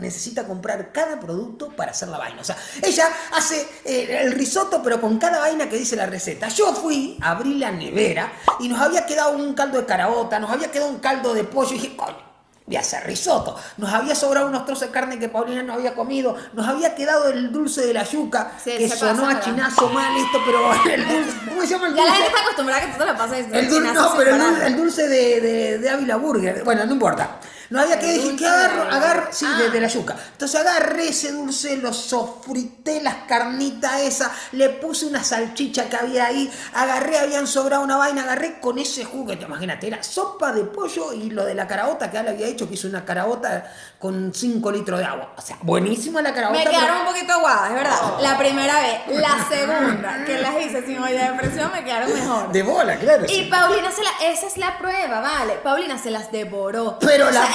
necesita 0.00 0.46
comprar 0.46 0.92
cada 0.92 1.18
producto 1.20 1.68
para 1.70 1.92
hacer 1.92 2.08
la 2.08 2.18
vaina. 2.18 2.40
O 2.40 2.44
sea, 2.44 2.56
ella 2.82 3.08
hace 3.36 3.68
eh, 3.84 4.18
el 4.22 4.32
risotto, 4.32 4.82
pero 4.82 5.00
con 5.00 5.18
cada 5.18 5.38
vaina 5.40 5.68
que 5.68 5.76
dice 5.76 5.96
la 5.96 6.06
receta. 6.06 6.48
Yo 6.48 6.74
fui, 6.74 7.18
abrí 7.22 7.54
la 7.58 7.70
nevera 7.70 8.32
y 8.58 8.68
nos 8.68 8.80
había 8.80 9.06
quedado 9.06 9.32
un 9.36 9.54
caldo 9.54 9.78
de 9.78 9.86
caraota, 9.86 10.38
nos 10.38 10.50
había 10.50 10.70
quedado 10.70 10.90
un 10.90 10.98
caldo 10.98 11.34
de 11.34 11.44
pollo 11.44 11.70
y 11.70 11.78
dije, 11.78 11.96
coño. 11.96 12.30
Voy 12.66 12.76
a 12.76 12.80
hacer 12.80 13.04
risotto. 13.04 13.56
Nos 13.78 13.92
había 13.92 14.14
sobrado 14.14 14.46
unos 14.46 14.64
trozos 14.64 14.86
de 14.86 14.92
carne 14.92 15.18
que 15.18 15.28
Paulina 15.28 15.60
no 15.60 15.72
había 15.72 15.92
comido. 15.92 16.36
Nos 16.52 16.68
había 16.68 16.94
quedado 16.94 17.26
el 17.28 17.50
dulce 17.50 17.84
de 17.84 17.92
la 17.92 18.04
yuca, 18.04 18.52
Sí, 18.62 18.70
que 18.78 18.88
sonó 18.88 19.10
pasa, 19.10 19.24
a 19.24 19.26
¿verdad? 19.26 19.42
chinazo 19.42 19.88
mal 19.88 20.16
esto, 20.16 20.38
pero 20.46 20.72
el 20.94 21.08
dulce, 21.08 21.32
¿cómo 21.48 21.60
se 21.62 21.66
llama 21.66 21.88
el 21.88 21.94
Ya 21.96 22.04
la 22.04 22.10
dulce? 22.10 22.22
gente 22.22 22.28
está 22.28 22.42
acostumbrada 22.42 22.80
a 22.82 22.86
que 22.86 22.92
tú 22.92 22.98
te 22.98 23.06
la 23.06 23.16
pases 23.18 23.46
El 23.50 23.68
dulce, 23.68 23.92
no, 23.92 24.14
pero 24.16 24.38
dulce, 24.38 24.66
el 24.68 24.76
dulce 24.76 25.08
de, 25.08 25.40
de, 25.40 25.78
de 25.78 25.90
Ávila 25.90 26.14
Burger. 26.16 26.62
Bueno, 26.62 26.86
no 26.86 26.92
importa. 26.92 27.40
No 27.70 27.80
había 27.80 27.98
que 27.98 28.18
dulce 28.18 28.36
¿qué 28.36 28.46
agarro? 28.46 28.84
de 28.84 28.90
Agarro, 28.96 29.28
sí, 29.32 29.46
Ah. 29.48 29.58
de, 29.58 29.70
de 29.70 29.80
la 29.80 29.88
yuca. 29.88 30.16
Entonces 30.32 30.60
agarré 30.60 31.08
ese 31.08 31.32
dulce, 31.32 31.76
lo 31.76 31.92
sofrité, 31.92 33.00
las 33.02 33.14
carnitas 33.28 34.00
esa, 34.00 34.30
le 34.52 34.68
puse 34.70 35.06
una 35.06 35.22
salchicha 35.22 35.88
que 35.88 35.96
había 35.96 36.26
ahí, 36.26 36.50
agarré, 36.74 37.18
habían 37.18 37.46
sobrado 37.46 37.82
una 37.82 37.96
vaina, 37.96 38.22
agarré 38.22 38.60
con 38.60 38.78
ese 38.78 39.04
jugo, 39.04 39.28
que 39.28 39.36
te 39.36 39.44
imagínate, 39.44 39.86
era 39.86 40.02
sopa 40.02 40.52
de 40.52 40.64
pollo 40.64 41.12
y 41.12 41.30
lo 41.30 41.44
de 41.44 41.54
la 41.54 41.66
caraota 41.66 42.10
que 42.10 42.18
Ale 42.18 42.30
había 42.30 42.46
hecho, 42.46 42.68
que 42.68 42.74
hizo 42.74 42.88
una 42.88 43.04
caraota 43.04 43.72
con 43.98 44.32
5 44.34 44.72
litros 44.72 44.98
de 44.98 45.04
agua. 45.04 45.32
O 45.36 45.40
sea, 45.40 45.56
buenísima 45.62 46.22
la 46.22 46.32
caraota. 46.34 46.58
Me 46.58 46.64
pero- 46.64 46.76
quedaron 46.78 47.00
un 47.02 47.06
poquito 47.06 47.32
aguadas, 47.34 47.68
es 47.68 47.74
verdad. 47.74 47.96
La 48.20 48.38
primera 48.38 48.80
vez. 48.80 49.00
La 49.20 49.46
segunda, 49.48 50.24
que 50.24 50.38
las 50.38 50.54
hice 50.64 50.86
sin 50.86 50.98
olla 50.98 51.32
de 51.32 51.38
presión, 51.38 51.70
me 51.72 51.84
quedaron 51.84 52.12
mejor. 52.12 52.50
De 52.52 52.62
bola, 52.62 52.96
claro. 52.98 53.24
Y 53.26 53.28
sí. 53.28 53.48
Paulina 53.50 53.90
se 53.92 54.02
la, 54.02 54.10
esa 54.30 54.46
es 54.46 54.56
la 54.56 54.78
prueba, 54.78 55.20
vale. 55.20 55.54
Paulina 55.62 55.98
se 55.98 56.10
las 56.10 56.32
devoró. 56.32 56.98
Pero 57.00 57.30
la 57.30 57.46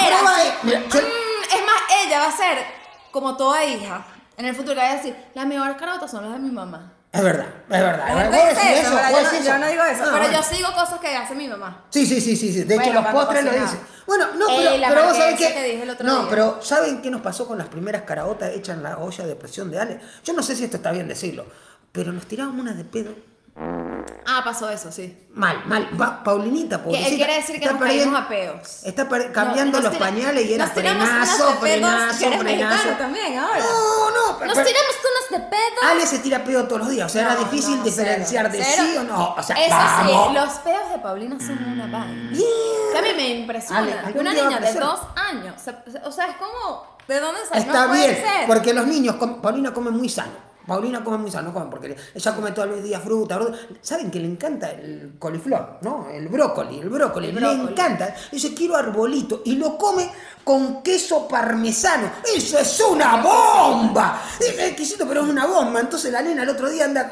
mira, 0.63 0.79
"Mm", 0.79 0.83
es 0.83 1.65
más, 1.65 1.81
ella 2.05 2.19
va 2.19 2.27
a 2.27 2.31
ser 2.37 2.57
como 3.11 3.35
toda 3.37 3.63
hija. 3.65 4.05
En 4.37 4.45
el 4.45 4.55
futuro 4.55 4.75
va 4.75 4.89
a 4.91 4.95
decir, 4.95 5.15
las 5.33 5.45
mejores 5.45 5.77
carotas 5.77 6.11
son 6.11 6.23
las 6.23 6.33
de 6.33 6.39
mi 6.39 6.51
mamá. 6.51 6.91
Es 7.11 7.23
verdad, 7.23 7.45
es 7.69 7.69
verdad. 7.81 8.07
La 8.13 8.21
gente 8.23 8.37
¿Vos 8.37 8.49
dice 8.49 8.67
decís 8.67 8.81
eso, 8.85 8.95
¿verdad? 8.95 9.11
¿Vos 9.11 9.19
Yo, 9.21 9.23
no, 9.23 9.31
decís 9.31 9.45
yo 9.47 9.57
no 9.57 9.67
digo 9.67 9.83
eso, 9.85 10.03
Ah, 10.03 10.09
pero 10.11 10.17
bueno. 10.27 10.33
yo 10.37 10.43
sigo 10.43 10.73
cosas 10.73 10.99
que 10.99 11.15
hace 11.15 11.33
mi 11.35 11.47
mamá. 11.47 11.85
Sí, 11.89 12.05
sí, 12.05 12.19
sí, 12.19 12.35
sí, 12.35 12.51
sí. 12.51 12.63
De 12.65 12.75
hecho, 12.75 12.83
Bueno, 12.83 13.01
los 13.01 13.11
postres 13.11 13.45
lo 13.45 13.51
dicen. 13.51 13.79
Bueno, 14.05 14.25
no, 14.35 14.49
Ey, 14.49 14.81
pero, 14.81 14.93
pero 14.93 15.03
vos 15.07 15.17
sabés 15.17 15.35
que. 15.39 15.47
que 15.53 16.03
no, 16.03 16.19
día. 16.19 16.27
pero 16.29 16.59
¿saben 16.61 17.01
qué 17.01 17.09
nos 17.09 17.21
pasó 17.21 17.47
con 17.47 17.57
las 17.57 17.67
primeras 17.69 18.01
caraotas 18.01 18.49
hechas 18.53 18.75
en 18.75 18.83
la 18.83 18.97
olla 18.97 19.25
de 19.25 19.35
presión 19.37 19.71
de 19.71 19.79
Ale? 19.79 19.99
Yo 20.25 20.33
no 20.33 20.43
sé 20.43 20.57
si 20.57 20.65
esto 20.65 20.75
está 20.75 20.91
bien 20.91 21.07
decirlo, 21.07 21.45
pero 21.93 22.11
nos 22.11 22.25
tirábamos 22.25 22.59
unas 22.59 22.75
de 22.75 22.83
pedo. 22.83 23.15
Ah, 23.57 24.41
pasó 24.43 24.69
eso, 24.69 24.91
sí. 24.91 25.27
Mal, 25.33 25.63
mal. 25.65 25.87
Pa- 25.97 26.23
Paulinita, 26.23 26.83
pobrecita. 26.83 27.09
él 27.09 27.15
quiere 27.15 27.35
decir 27.35 27.59
que 27.59 27.65
nos 27.67 27.81
caímos 27.81 28.19
a 28.19 28.27
peos. 28.27 28.83
Está 28.83 29.07
cambiando 29.31 29.77
No, 29.77 29.83
los 29.85 29.93
tira- 29.93 30.05
pañales 30.05 30.45
y 30.45 30.53
era 30.55 30.67
frenazo, 30.67 31.45
pedos, 31.45 31.59
frenazo, 31.59 32.31
frenazo. 32.39 32.89
también 32.97 33.37
ahora. 33.37 33.59
No, 33.59 34.11
no, 34.11 34.37
pero- 34.39 34.53
Nos 34.53 34.63
tiramos 34.65 34.95
unas 35.29 35.41
de 35.41 35.49
pedo. 35.49 35.89
Ale 35.89 36.05
se 36.05 36.19
tira 36.19 36.43
pedo 36.43 36.65
todos 36.65 36.79
los 36.81 36.89
días, 36.89 37.05
o 37.09 37.13
sea, 37.13 37.21
era 37.21 37.33
No, 37.35 37.39
difícil 37.45 37.77
no, 37.77 37.83
diferenciar 37.83 38.47
cero, 38.51 38.57
de 38.57 38.63
cero. 38.75 38.83
sí 38.91 38.97
o 38.97 39.03
no. 39.03 39.35
O 39.37 39.43
sea, 39.43 39.55
Eso 39.55 39.75
vamos. 39.75 40.27
sí, 40.27 40.33
los 40.33 40.49
peos 40.59 40.89
de 40.91 40.97
Paulina 40.99 41.37
son 41.39 41.63
una 41.63 41.83
vaina. 41.87 42.29
Bien. 42.31 42.43
Que 42.91 42.97
a 42.97 43.01
mí 43.01 43.09
me 43.15 43.29
impresiona 43.29 43.79
Ale, 44.01 44.13
que 44.13 44.19
una 44.19 44.33
niña 44.33 44.59
de 44.59 44.73
dos 44.73 44.99
años, 45.15 45.55
o 46.03 46.11
sea, 46.11 46.27
es 46.29 46.35
como, 46.37 46.97
¿de 47.07 47.19
dónde 47.21 47.39
sale? 47.47 47.61
Está 47.61 47.87
bien, 47.87 48.17
porque 48.47 48.73
los 48.73 48.85
niños, 48.87 49.15
Paulina 49.41 49.73
come 49.73 49.91
muy 49.91 50.09
sano. 50.09 50.43
Paulina 50.65 51.03
come 51.03 51.17
muy 51.17 51.31
sano, 51.31 51.49
no 51.49 51.53
come 51.53 51.67
porque 51.69 51.95
ella 52.13 52.35
come 52.35 52.51
todos 52.51 52.69
los 52.69 52.83
días 52.83 53.01
fruta. 53.03 53.39
Saben 53.81 54.09
que 54.11 54.19
le 54.19 54.27
encanta 54.27 54.71
el 54.71 55.13
coliflor, 55.19 55.77
¿no? 55.81 56.07
El 56.11 56.27
brócoli, 56.27 56.79
el 56.79 56.89
brócoli, 56.89 57.29
El 57.29 57.35
le 57.35 57.51
encanta. 57.51 58.13
Dice, 58.31 58.53
quiero 58.53 58.75
arbolito. 58.75 59.41
Y 59.45 59.55
lo 59.55 59.77
come 59.77 60.09
con 60.43 60.81
queso 60.83 61.27
parmesano. 61.27 62.09
¡Eso 62.35 62.59
es 62.59 62.79
una 62.81 63.21
bomba! 63.21 64.21
Es 64.39 64.57
exquisito, 64.59 65.07
pero 65.07 65.21
es 65.23 65.29
una 65.29 65.45
bomba. 65.45 65.79
Entonces 65.79 66.11
la 66.11 66.21
nena 66.21 66.43
el 66.43 66.49
otro 66.49 66.69
día 66.69 66.85
anda 66.85 67.09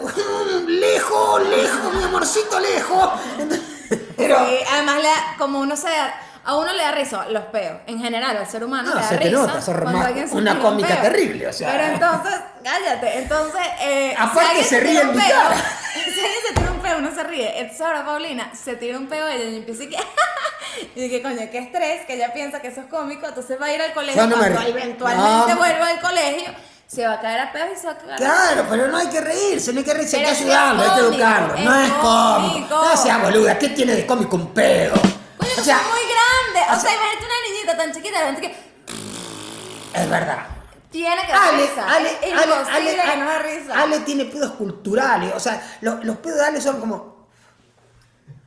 lejos, 0.67 1.47
lejos, 1.47 1.93
mi 1.95 2.03
amorcito, 2.03 2.59
lejos. 2.59 3.09
Entonces, 3.39 3.65
pero, 4.17 4.37
Sí, 4.39 4.55
además, 4.71 4.97
le 4.97 5.03
da- 5.03 5.35
como 5.37 5.59
uno 5.59 5.75
se 5.75 5.87
da, 5.87 6.13
a 6.45 6.55
uno 6.57 6.73
le 6.73 6.83
da 6.83 6.91
risa 6.91 7.25
los 7.29 7.43
peos. 7.45 7.77
En 7.87 7.99
general, 7.99 8.35
al 8.37 8.47
ser 8.47 8.63
humano 8.63 8.89
No, 8.89 8.95
le 8.95 9.01
da 9.01 9.07
se 9.09 9.17
te 9.17 9.23
risa. 9.25 9.37
nota, 9.37 9.61
sos 9.61 9.75
cuando 9.77 9.99
ma- 9.99 10.05
alguien 10.07 10.27
se 10.29 10.35
una 10.35 10.59
cómica 10.59 11.01
terrible, 11.01 11.47
o 11.47 11.53
sea. 11.53 11.71
Pero 11.71 11.83
entonces, 11.93 12.33
cállate. 12.63 13.17
Entonces, 13.19 13.61
eh, 13.81 14.15
Aparte 14.17 14.39
alguien 14.49 14.65
se 14.65 14.79
ríe 14.79 14.99
en 15.01 15.11
peo, 15.13 15.21
cara. 15.29 15.55
Si 15.93 16.19
alguien 16.19 16.41
se 16.47 16.53
tira 16.53 16.71
un 16.71 16.79
peo, 16.79 16.97
uno 16.99 17.15
se 17.15 17.23
ríe. 17.23 17.59
Entonces 17.59 17.81
ahora 17.85 18.05
Paulina 18.05 18.51
se 18.53 18.75
tira 18.75 18.97
un 18.97 19.07
peo 19.07 19.27
ella 19.27 19.45
y 19.45 19.55
empieza 19.57 19.83
y 19.83 19.89
que. 19.89 19.97
y 20.95 21.01
dije, 21.01 21.21
coño, 21.21 21.37
qué 21.51 21.57
estrés, 21.59 22.05
que 22.05 22.13
ella 22.15 22.31
piensa 22.33 22.61
que 22.61 22.67
eso 22.67 22.81
es 22.81 22.87
cómico. 22.87 23.25
Entonces 23.27 23.59
va 23.59 23.65
a 23.67 23.73
ir 23.73 23.81
al 23.81 23.93
colegio. 23.93 24.21
Yo 24.21 24.27
no 24.27 24.37
cuando 24.37 24.61
eventualmente 24.61 25.51
No. 25.53 25.57
vuelva 25.57 25.87
al 25.87 25.99
colegio, 26.01 26.51
se 26.85 27.07
va 27.07 27.13
a 27.13 27.21
caer 27.21 27.39
a 27.39 27.51
peos 27.51 27.69
y 27.75 27.79
se 27.79 27.87
va 27.87 27.93
a 27.93 27.97
cagar. 27.97 28.17
Claro, 28.17 28.65
pero 28.69 28.87
no 28.89 28.97
hay 28.97 29.07
que 29.07 29.21
reírse, 29.21 29.73
no 29.73 29.79
hay 29.79 29.85
que 29.85 29.93
reírse, 29.93 30.17
hay 30.17 30.23
que 30.23 30.29
ayudarlo, 30.29 30.83
hay 30.83 30.89
que 30.91 30.99
educarlo. 31.07 31.55
no 31.57 31.75
es 31.83 31.91
cómico. 31.93 32.75
No 32.83 32.97
sea 32.97 33.17
boluda, 33.19 33.57
¿qué 33.57 33.69
tiene 33.69 33.95
de 33.95 34.05
cómico 34.05 34.35
un 34.35 34.53
pedo? 34.53 34.93
Coño, 35.37 35.51
o 35.57 35.63
sea, 35.63 35.77
muy 35.77 35.99
grande. 36.01 36.22
O, 36.59 36.63
o 36.63 36.79
sea, 36.79 36.79
sea- 36.79 36.93
imagínate 36.95 37.25
una 37.25 37.53
niñita 37.53 37.77
tan 37.77 37.93
chiquita, 37.93 38.19
de 38.19 38.25
repente 38.31 38.47
que. 38.51 40.01
es 40.01 40.09
verdad. 40.09 40.47
tiene 40.91 41.21
que 41.25 41.31
dar 41.31 41.53
Ale, 41.53 41.67
risa. 41.67 41.87
Ale, 41.95 42.09
es 42.21 42.33
Ale, 42.33 42.53
imposible 42.53 43.01
Ale, 43.01 43.11
que 43.11 43.17
no 43.17 43.29
dé 43.31 43.39
risa. 43.39 43.81
Ale 43.81 43.99
tiene 44.01 44.25
pedos 44.25 44.51
culturales, 44.51 45.33
o 45.35 45.39
sea, 45.39 45.77
lo- 45.81 46.03
los 46.03 46.17
pedos 46.17 46.37
de 46.39 46.45
Ale 46.45 46.61
son 46.61 46.79
como. 46.79 47.27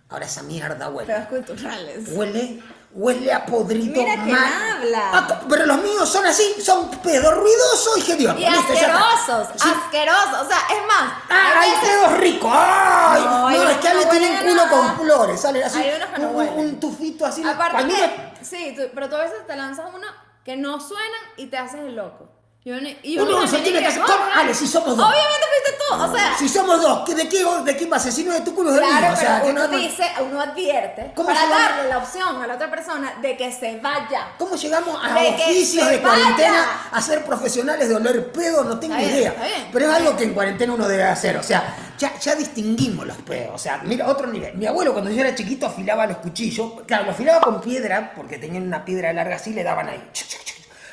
Ahora 0.08 0.26
esa 0.26 0.42
mierda 0.44 0.88
huele. 0.88 1.12
Pedos 1.12 1.28
culturales. 1.28 2.08
Huele, 2.12 2.62
huele 2.96 3.32
a 3.32 3.44
podrito 3.44 4.00
Mira 4.00 4.16
mal. 4.16 4.52
habla. 4.78 5.10
Ah, 5.12 5.40
pero 5.48 5.66
los 5.66 5.78
míos 5.82 6.08
son 6.08 6.24
así, 6.26 6.54
son 6.62 6.90
pedos 7.02 7.34
ruidosos 7.34 8.08
y 8.08 8.12
hediondos. 8.12 8.40
Y 8.42 8.46
asquerosos, 8.46 9.48
Sí. 9.56 9.68
asquerosos. 9.68 10.40
O 10.42 10.48
sea, 10.48 10.58
es 10.70 10.86
más. 10.86 11.12
Ah, 11.28 11.52
hay 11.60 11.72
pedos 11.80 12.18
ricos. 12.18 12.50
¡Ay! 12.54 13.22
No, 13.22 13.50
No, 13.50 13.68
es 13.68 13.74
que 13.76 13.80
que 13.82 13.88
Ale 13.88 14.04
no 14.04 14.10
tiene 14.10 14.26
huelen 14.26 14.42
un 14.42 14.48
culo 14.50 14.64
nada. 14.66 14.70
con 14.96 14.96
flores, 15.06 15.40
sale 15.40 15.64
así. 15.64 15.78
Hay 15.78 15.92
unos 15.96 16.08
que 16.08 16.20
no 16.22 16.28
un, 16.30 16.48
un 16.48 16.80
tufito 16.80 17.26
así. 17.26 17.42
Aparte 17.46 17.86
que, 17.86 18.44
sí, 18.44 18.74
tú- 18.76 18.88
pero 18.94 19.08
tú 19.08 19.16
a 19.16 19.20
veces 19.22 19.46
te 19.46 19.54
lanzas 19.56 19.86
uno 19.94 20.06
que 20.44 20.56
no 20.56 20.80
suenan 20.80 21.20
y 21.36 21.46
te 21.46 21.58
haces 21.58 21.80
el 21.80 21.96
loco. 21.96 22.28
Y 22.66 22.70
uno, 22.72 22.88
y 23.04 23.16
Uno 23.16 23.30
también 23.30 23.48
se 23.48 23.58
tiene 23.60 23.78
que 23.78 23.86
hacer- 23.86 24.02
"Oye, 24.02 24.12
¿cómo? 24.12 24.24
Ale, 24.34 24.52
si 24.52 24.66
somos 24.66 24.96
dos". 24.96 25.06
Obviamente 25.08 25.46
fuiste 25.52 25.84
tú, 25.88 25.94
o 26.02 26.16
sea. 26.16 26.36
Si 26.36 26.48
somos 26.48 26.82
dos, 26.82 27.02
¿qué- 27.06 27.14
¿de 27.14 27.28
qué, 27.28 27.44
de 27.64 27.76
qué? 27.76 27.88
Asesino 27.94 28.32
de 28.32 28.40
tu 28.40 28.56
culo 28.56 28.74
es 28.74 28.80
Claro, 28.80 29.02
mío. 29.06 29.12
O 29.12 29.16
sea, 29.16 29.42
uno 29.46 29.68
no- 29.68 29.78
dice, 29.78 30.02
uno 30.20 30.40
advierte 30.40 31.12
¿Cómo 31.14 31.28
para 31.28 31.46
darle 31.48 31.88
la 31.88 31.98
opción 31.98 32.42
a 32.42 32.44
la 32.48 32.54
otra 32.56 32.68
persona 32.68 33.14
de 33.22 33.36
que 33.36 33.52
se 33.52 33.78
vaya. 33.78 34.32
¿Cómo 34.36 34.56
llegamos 34.56 34.98
a 35.00 35.14
De 35.14 35.28
oficios 35.28 35.88
de 35.88 36.00
cuarentena 36.02 36.88
a 36.90 37.00
ser 37.00 37.24
profesionales 37.24 37.88
de 37.88 37.94
oler 37.94 38.32
pedo? 38.32 38.64
No 38.64 38.80
tengo 38.80 38.94
Está 38.96 39.06
bien, 39.06 39.16
idea. 39.20 39.30
está 39.30 39.44
bien. 39.44 39.68
Pero 39.72 39.88
es 39.88 39.94
algo 39.94 40.16
que 40.16 40.24
en 40.24 40.34
cuarentena 40.34 40.72
uno 40.74 40.88
debe 40.88 41.04
hacer. 41.04 41.36
O 41.36 41.44
sea, 41.44 41.72
ya, 41.96 42.18
ya 42.18 42.34
distinguimos 42.34 43.06
los 43.06 43.16
pedos. 43.18 43.52
O 43.54 43.58
sea, 43.58 43.80
mira, 43.84 44.08
otro 44.08 44.26
nivel. 44.26 44.56
Mi 44.56 44.66
abuelo 44.66 44.92
cuando 44.92 45.12
yo 45.12 45.20
era 45.20 45.32
chiquito 45.36 45.68
afilaba 45.68 46.04
los 46.08 46.16
cuchillos. 46.16 46.72
Claro, 46.84 47.04
lo 47.04 47.10
afilaba 47.12 47.40
con 47.42 47.60
piedra, 47.60 48.12
porque 48.16 48.38
tenían 48.38 48.64
una 48.64 48.84
piedra 48.84 49.12
larga 49.12 49.36
así, 49.36 49.52
le 49.52 49.62
daban 49.62 49.88
ahí. 49.88 50.02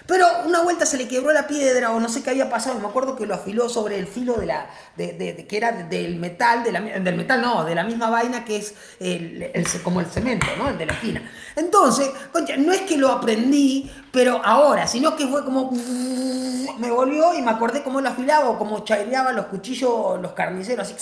Pero 0.05 0.27
una 0.45 0.61
vuelta 0.61 0.85
se 0.85 0.97
le 0.97 1.07
quebró 1.07 1.31
la 1.31 1.47
piedra 1.47 1.91
o 1.91 1.99
no 1.99 2.09
sé 2.09 2.21
qué 2.23 2.31
había 2.31 2.49
pasado. 2.49 2.77
Me 2.79 2.87
acuerdo 2.87 3.15
que 3.15 3.25
lo 3.25 3.35
afiló 3.35 3.69
sobre 3.69 3.97
el 3.97 4.07
filo 4.07 4.33
de 4.35 4.45
la. 4.47 4.69
De, 4.97 5.45
que 5.47 5.57
era 5.57 5.71
del 5.71 6.17
metal, 6.17 6.63
de 6.63 6.71
la, 6.71 6.81
del 6.81 7.15
metal 7.15 7.41
no, 7.41 7.63
de 7.63 7.73
la 7.75 7.83
misma 7.83 8.09
vaina 8.09 8.43
que 8.45 8.57
es 8.57 8.73
el- 8.99 9.51
como 9.83 9.99
el 10.01 10.05
cemento, 10.07 10.47
¿no? 10.57 10.69
El 10.69 10.77
de 10.77 10.85
la 10.85 10.93
esquina. 10.93 11.31
Entonces, 11.55 12.09
concha, 12.31 12.57
no 12.57 12.73
es 12.73 12.81
que 12.81 12.97
lo 12.97 13.09
aprendí, 13.09 13.89
pero 14.11 14.41
ahora, 14.43 14.87
sino 14.87 15.15
que 15.15 15.25
fue 15.27 15.43
como. 15.45 15.71
Me 16.79 16.89
volvió 16.91 17.33
y 17.33 17.41
me 17.41 17.51
acordé 17.51 17.83
cómo 17.83 18.01
lo 18.01 18.09
afilaba 18.09 18.49
o 18.49 18.57
cómo 18.57 18.83
chaireaba 18.83 19.31
los 19.31 19.45
cuchillos, 19.47 20.19
los 20.21 20.33
carniceros, 20.33 20.91
así. 20.91 20.95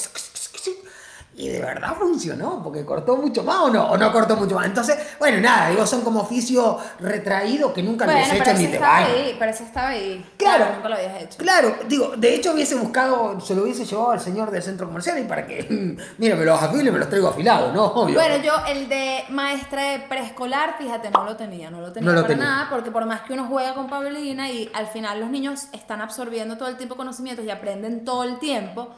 Y 1.42 1.50
de 1.50 1.60
verdad 1.60 1.96
funcionó, 1.98 2.62
porque 2.64 2.86
cortó 2.86 3.18
mucho 3.18 3.44
más 3.44 3.58
o 3.62 3.70
no, 3.70 3.90
o 3.90 3.98
no 3.98 4.12
cortó 4.12 4.36
mucho 4.38 4.54
más. 4.56 4.68
Entonces, 4.68 4.96
bueno, 5.18 5.40
nada, 5.42 5.70
digo, 5.70 5.88
son 5.88 6.02
como 6.02 6.22
oficio 6.22 6.78
retraído 7.00 7.74
que 7.74 7.82
nunca 7.82 8.06
lo 8.06 8.12
Bueno, 8.12 8.28
pero 8.32 8.44
hecho 8.44 8.54
ni 8.60 8.66
estaba 8.66 8.94
vaina. 8.94 9.10
ahí, 9.14 9.36
pero 9.40 9.52
ese 9.52 9.64
estaba 9.64 9.88
ahí. 9.90 10.32
Claro. 10.38 10.66
Nunca 10.76 10.90
lo 10.90 10.96
habías 10.96 11.22
hecho. 11.24 11.38
Claro, 11.40 11.76
digo, 11.88 12.14
de 12.16 12.36
hecho 12.36 12.54
hubiese 12.54 12.76
buscado, 12.76 13.40
se 13.42 13.56
lo 13.56 13.64
hubiese 13.64 13.86
llevado 13.86 14.12
al 14.12 14.20
señor 14.20 14.52
del 14.52 14.62
centro 14.62 14.86
comercial 14.88 15.18
y 15.20 15.24
para 15.24 15.48
que, 15.48 15.98
mira, 16.20 16.36
me 16.36 16.46
los 16.46 16.62
afilo 16.62 16.90
y 16.90 16.92
me 16.92 17.00
los 17.00 17.10
traigo 17.10 17.28
afilados, 17.30 17.74
¿no? 17.74 17.86
Obvio. 17.86 18.16
Bueno, 18.16 18.36
yo 18.44 18.54
el 18.68 18.88
de 18.88 19.24
maestra 19.30 19.84
de 19.94 20.00
preescolar, 20.00 20.76
fíjate, 20.78 21.10
no 21.10 21.24
lo 21.24 21.36
tenía, 21.36 21.72
no 21.72 21.82
lo 21.82 21.92
tenía 21.92 22.08
No 22.10 22.16
lo 22.16 22.22
para 22.22 22.36
tenía. 22.36 22.50
nada, 22.50 22.68
porque 22.70 22.92
por 22.92 23.06
más 23.06 23.22
que 23.22 23.34
uno 23.34 23.48
juega 23.50 23.74
con 23.74 23.90
Paulina 23.90 24.50
y 24.52 24.70
al 24.74 24.86
final 24.88 25.20
los 25.20 25.30
niños 25.32 25.66
están 25.74 26.02
absorbiendo 26.02 26.58
todo 26.58 26.70
el 26.70 26.78
tiempo 26.78 26.96
conocimientos 26.96 27.44
y 27.46 27.50
aprenden 27.50 28.06
todo 28.06 28.24
el 28.24 28.38
tiempo, 28.38 28.90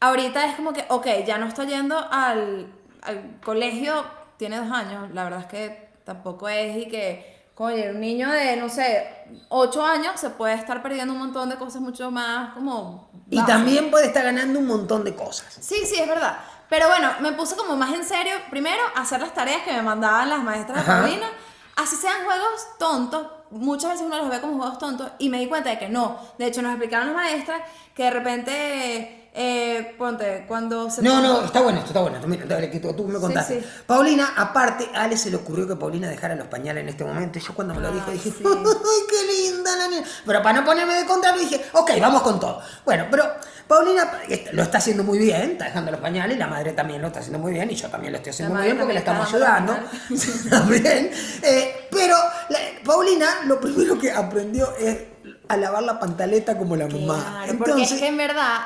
ahorita 0.00 0.44
es 0.46 0.56
como 0.56 0.72
que, 0.72 0.84
ok, 0.88 1.06
ya 1.26 1.38
no 1.38 1.46
está 1.46 1.64
yendo 1.64 1.96
al, 2.10 2.72
al 3.02 3.40
colegio, 3.44 4.04
tiene 4.36 4.58
dos 4.58 4.70
años, 4.70 5.10
la 5.12 5.24
verdad 5.24 5.40
es 5.40 5.46
que 5.46 5.90
tampoco 6.04 6.48
es 6.48 6.76
y 6.76 6.88
que, 6.88 7.50
oye, 7.56 7.90
un 7.90 8.00
niño 8.00 8.30
de, 8.30 8.56
no 8.56 8.68
sé, 8.68 9.06
ocho 9.50 9.84
años 9.84 10.18
se 10.18 10.30
puede 10.30 10.54
estar 10.54 10.82
perdiendo 10.82 11.12
un 11.12 11.20
montón 11.20 11.50
de 11.50 11.56
cosas 11.56 11.82
mucho 11.82 12.10
más 12.10 12.54
como... 12.54 13.10
y 13.28 13.44
también 13.44 13.90
puede 13.90 14.06
estar 14.06 14.24
ganando 14.24 14.58
un 14.58 14.66
montón 14.66 15.04
de 15.04 15.14
cosas. 15.14 15.58
Sí, 15.60 15.84
sí, 15.84 15.96
es 16.00 16.08
verdad. 16.08 16.38
Pero 16.70 16.88
bueno, 16.88 17.10
me 17.20 17.32
puse 17.32 17.56
como 17.56 17.76
más 17.76 17.92
en 17.92 18.04
serio, 18.04 18.32
primero, 18.48 18.80
hacer 18.94 19.20
las 19.20 19.34
tareas 19.34 19.62
que 19.62 19.72
me 19.72 19.82
mandaban 19.82 20.30
las 20.30 20.42
maestras 20.42 20.86
de. 20.86 20.92
Paulina. 20.92 21.26
Así 21.76 21.96
sean 21.96 22.24
juegos 22.24 22.78
tontos, 22.78 23.26
muchas 23.50 23.92
veces 23.92 24.06
uno 24.06 24.18
los 24.18 24.28
ve 24.30 24.40
como 24.40 24.56
juegos 24.58 24.78
tontos 24.78 25.10
y 25.18 25.28
me 25.28 25.38
di 25.38 25.46
cuenta 25.48 25.70
de 25.70 25.78
que 25.78 25.88
no. 25.88 26.18
De 26.38 26.46
hecho, 26.46 26.62
nos 26.62 26.72
explicaron 26.72 27.08
las 27.08 27.16
maestras 27.16 27.62
que 27.94 28.04
de 28.04 28.10
repente, 28.10 29.30
eh, 29.34 29.94
ponte, 29.98 30.44
cuando 30.48 30.88
se... 30.90 31.02
No, 31.02 31.20
no, 31.20 31.44
está 31.44 31.60
bueno 31.60 31.78
esto, 31.78 31.90
está 31.90 32.00
bueno. 32.00 32.18
Mira, 32.26 32.46
dale, 32.46 32.70
que 32.70 32.80
tú, 32.80 32.92
tú 32.94 33.06
me 33.06 33.18
contaste. 33.18 33.60
sí. 33.60 33.66
Paulina, 33.86 34.32
aparte, 34.36 34.88
a 34.94 35.02
Ale 35.04 35.16
se 35.16 35.30
le 35.30 35.36
ocurrió 35.36 35.66
que 35.66 35.76
Paulina 35.76 36.08
dejara 36.08 36.34
los 36.34 36.46
pañales 36.46 36.82
en 36.82 36.88
este 36.88 37.04
momento. 37.04 37.38
Y 37.38 37.42
yo 37.42 37.54
cuando 37.54 37.74
me 37.74 37.80
lo 37.80 37.88
Ay, 37.88 37.94
dijo 37.94 38.10
dije, 38.12 38.30
sí. 38.30 38.44
¡ay, 38.46 39.00
qué 39.08 39.50
linda 39.50 39.76
la 39.76 39.88
nena! 39.88 40.06
Pero 40.24 40.42
para 40.42 40.60
no 40.60 40.64
ponerme 40.64 40.94
de 40.94 41.04
contra, 41.06 41.32
dije, 41.36 41.64
ok, 41.72 41.90
vamos 42.00 42.22
con 42.22 42.38
todo. 42.40 42.60
Bueno, 42.84 43.06
pero 43.10 43.24
Paulina 43.70 44.10
lo 44.50 44.62
está 44.64 44.78
haciendo 44.78 45.04
muy 45.04 45.16
bien, 45.16 45.52
está 45.52 45.66
dejando 45.66 45.92
los 45.92 46.00
pañales, 46.00 46.36
la 46.36 46.48
madre 46.48 46.72
también 46.72 47.00
lo 47.00 47.06
está 47.06 47.20
haciendo 47.20 47.38
muy 47.38 47.52
bien, 47.52 47.70
y 47.70 47.76
yo 47.76 47.88
también 47.88 48.12
lo 48.12 48.16
estoy 48.18 48.30
haciendo 48.30 48.52
La 48.54 48.58
muy 48.60 48.66
bien 48.66 48.78
porque 48.78 48.94
le 48.94 49.00
también 49.02 49.26
estamos 49.26 49.48
ayudando. 49.48 50.50
también. 50.50 51.10
Eh, 51.42 51.86
pero 51.88 52.16
la- 52.48 52.58
Paulina 52.84 53.26
lo 53.46 53.60
primero 53.60 53.96
que 53.96 54.10
aprendió 54.10 54.74
es 54.76 54.98
a 55.46 55.56
lavar 55.56 55.84
la 55.84 56.00
pantaleta 56.00 56.58
como 56.58 56.74
la 56.74 56.88
mamá. 56.88 57.42
Claro, 57.44 57.58
porque 57.58 57.82
es 57.82 57.92
que 57.92 58.08
en 58.08 58.16
verdad, 58.16 58.58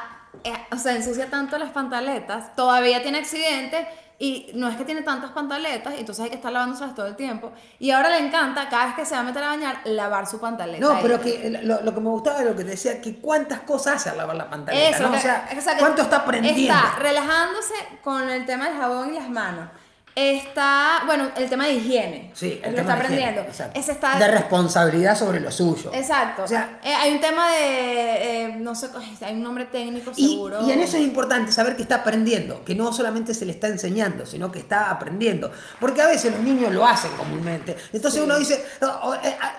eh, 0.42 0.54
o 0.72 0.78
sea, 0.78 0.96
ensucia 0.96 1.28
tanto 1.28 1.58
las 1.58 1.70
pantaletas, 1.70 2.56
todavía 2.56 3.02
tiene 3.02 3.18
accidentes 3.18 3.86
y 4.18 4.52
no 4.54 4.68
es 4.68 4.76
que 4.76 4.84
tiene 4.84 5.02
tantas 5.02 5.32
pantaletas, 5.32 5.94
y 5.94 6.00
entonces 6.00 6.24
hay 6.24 6.30
que 6.30 6.36
estar 6.36 6.52
lavándoselas 6.52 6.94
todo 6.94 7.06
el 7.06 7.16
tiempo. 7.16 7.52
Y 7.78 7.90
ahora 7.90 8.10
le 8.10 8.18
encanta, 8.18 8.68
cada 8.68 8.86
vez 8.86 8.94
que 8.94 9.04
se 9.04 9.14
va 9.14 9.20
a 9.20 9.24
meter 9.24 9.42
a 9.42 9.48
bañar, 9.48 9.80
lavar 9.84 10.26
su 10.26 10.40
pantaleta. 10.40 10.80
No, 10.80 11.00
pero 11.02 11.20
que 11.20 11.50
lo, 11.62 11.82
lo 11.82 11.94
que 11.94 12.00
me 12.00 12.10
gustaba 12.10 12.38
de 12.38 12.44
lo 12.44 12.56
que 12.56 12.64
te 12.64 12.70
decía, 12.70 13.00
que 13.00 13.16
cuántas 13.16 13.60
cosas 13.60 13.96
hace 13.96 14.10
al 14.10 14.18
lavar 14.18 14.36
la 14.36 14.48
pantaleta, 14.48 14.96
Eso, 14.96 15.10
o 15.10 15.18
sea, 15.18 15.48
o 15.56 15.60
sea, 15.60 15.78
cuánto 15.78 16.02
está 16.02 16.18
aprendiendo. 16.18 16.60
Está 16.62 16.96
relajándose 16.98 17.74
con 18.02 18.28
el 18.28 18.46
tema 18.46 18.68
del 18.68 18.78
jabón 18.78 19.14
y 19.14 19.18
las 19.18 19.28
manos. 19.28 19.68
Está, 20.16 21.02
bueno, 21.06 21.30
el 21.36 21.48
tema 21.50 21.66
de 21.66 21.72
higiene. 21.74 22.30
Sí, 22.34 22.60
el 22.62 22.70
lo 22.70 22.76
tema 22.78 22.92
está 22.94 23.08
de 23.08 23.14
higiene, 23.14 23.24
aprendiendo. 23.24 23.40
exacto. 23.50 23.80
Ese 23.80 23.92
está. 23.92 24.16
De 24.18 24.28
responsabilidad 24.28 25.18
sobre 25.18 25.40
lo 25.40 25.50
suyo. 25.50 25.90
Exacto. 25.92 26.44
O 26.44 26.46
sea, 26.48 26.78
Eh, 26.84 26.94
hay 26.94 27.12
un 27.14 27.20
tema 27.20 27.50
de, 27.50 28.44
eh, 28.44 28.56
no 28.58 28.74
sé, 28.76 28.90
hay 29.22 29.34
un 29.34 29.42
nombre 29.42 29.64
técnico 29.64 30.12
y, 30.16 30.28
seguro. 30.34 30.66
y 30.66 30.70
en 30.70 30.80
eso 30.80 30.96
es 30.96 31.02
importante 31.02 31.50
saber 31.50 31.74
que 31.74 31.82
está 31.82 31.96
aprendiendo, 31.96 32.64
que 32.64 32.76
no 32.76 32.92
solamente 32.92 33.34
se 33.34 33.44
le 33.44 33.52
está 33.52 33.66
enseñando, 33.66 34.24
sino 34.24 34.52
que 34.52 34.60
está 34.60 34.90
aprendiendo. 34.90 35.50
Porque 35.80 36.00
a 36.00 36.06
veces 36.06 36.30
los 36.32 36.40
niños 36.42 36.72
lo 36.72 36.86
hacen 36.86 37.10
comúnmente. 37.16 37.76
Entonces 37.92 38.22
uno 38.22 38.38
dice, 38.38 38.64
"No, 38.80 38.88
o, 39.02 39.14
eh, 39.14 39.36
ah, 39.40 39.52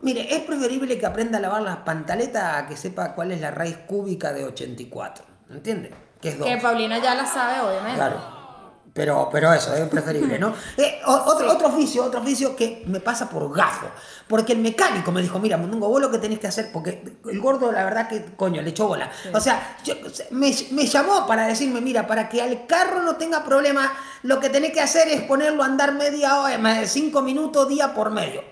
mire, 0.00 0.34
es 0.34 0.40
preferible 0.40 0.98
que 0.98 1.04
aprenda 1.04 1.36
a 1.36 1.40
lavar 1.42 1.60
las 1.60 1.76
pantaletas 1.78 2.62
a 2.62 2.66
que 2.66 2.76
sepa 2.78 3.14
cuál 3.14 3.32
es 3.32 3.40
la 3.42 3.50
raíz 3.50 3.76
cúbica 3.86 4.32
de 4.32 4.44
84. 4.46 5.24
¿Entiendes? 5.50 5.92
Que 6.20 6.30
es 6.30 6.38
dos. 6.38 6.48
Que 6.48 6.56
Paulina 6.56 6.98
ya 6.98 7.14
la 7.14 7.26
sabe, 7.26 7.60
obviamente. 7.60 7.96
Claro. 7.96 8.37
Pero, 8.98 9.28
pero 9.30 9.52
eso, 9.52 9.74
es 9.76 9.88
preferible, 9.88 10.38
¿no? 10.40 10.52
Eh, 10.76 11.00
otro, 11.06 11.50
otro 11.52 11.68
oficio, 11.68 12.04
otro 12.04 12.20
oficio 12.20 12.56
que 12.56 12.82
me 12.86 12.98
pasa 13.00 13.28
por 13.30 13.50
gafo. 13.54 13.86
Porque 14.26 14.52
el 14.54 14.58
mecánico 14.58 15.12
me 15.12 15.22
dijo, 15.22 15.38
mira, 15.38 15.56
Mondongo, 15.56 15.88
vos 15.88 16.00
lo 16.00 16.10
que 16.10 16.18
tenés 16.18 16.38
que 16.40 16.48
hacer, 16.48 16.70
porque 16.72 17.02
el 17.30 17.40
gordo, 17.40 17.70
la 17.70 17.84
verdad 17.84 18.08
que, 18.08 18.24
coño, 18.36 18.60
le 18.60 18.70
echó 18.70 18.88
bola. 18.88 19.08
O 19.32 19.40
sea, 19.40 19.76
yo- 19.84 19.94
me, 20.30 20.52
me 20.72 20.86
llamó 20.86 21.26
para 21.28 21.46
decirme, 21.46 21.80
mira, 21.80 22.06
para 22.06 22.28
que 22.28 22.42
al 22.42 22.66
carro 22.66 23.02
no 23.02 23.14
tenga 23.16 23.44
problema, 23.44 23.92
lo 24.24 24.40
que 24.40 24.48
tenés 24.50 24.72
que 24.72 24.80
hacer 24.80 25.06
es 25.08 25.22
ponerlo 25.22 25.62
a 25.62 25.66
andar 25.66 25.94
media 25.94 26.40
hora, 26.40 26.86
cinco 26.86 27.22
minutos 27.22 27.68
día 27.68 27.94
por 27.94 28.10
medio. 28.10 28.42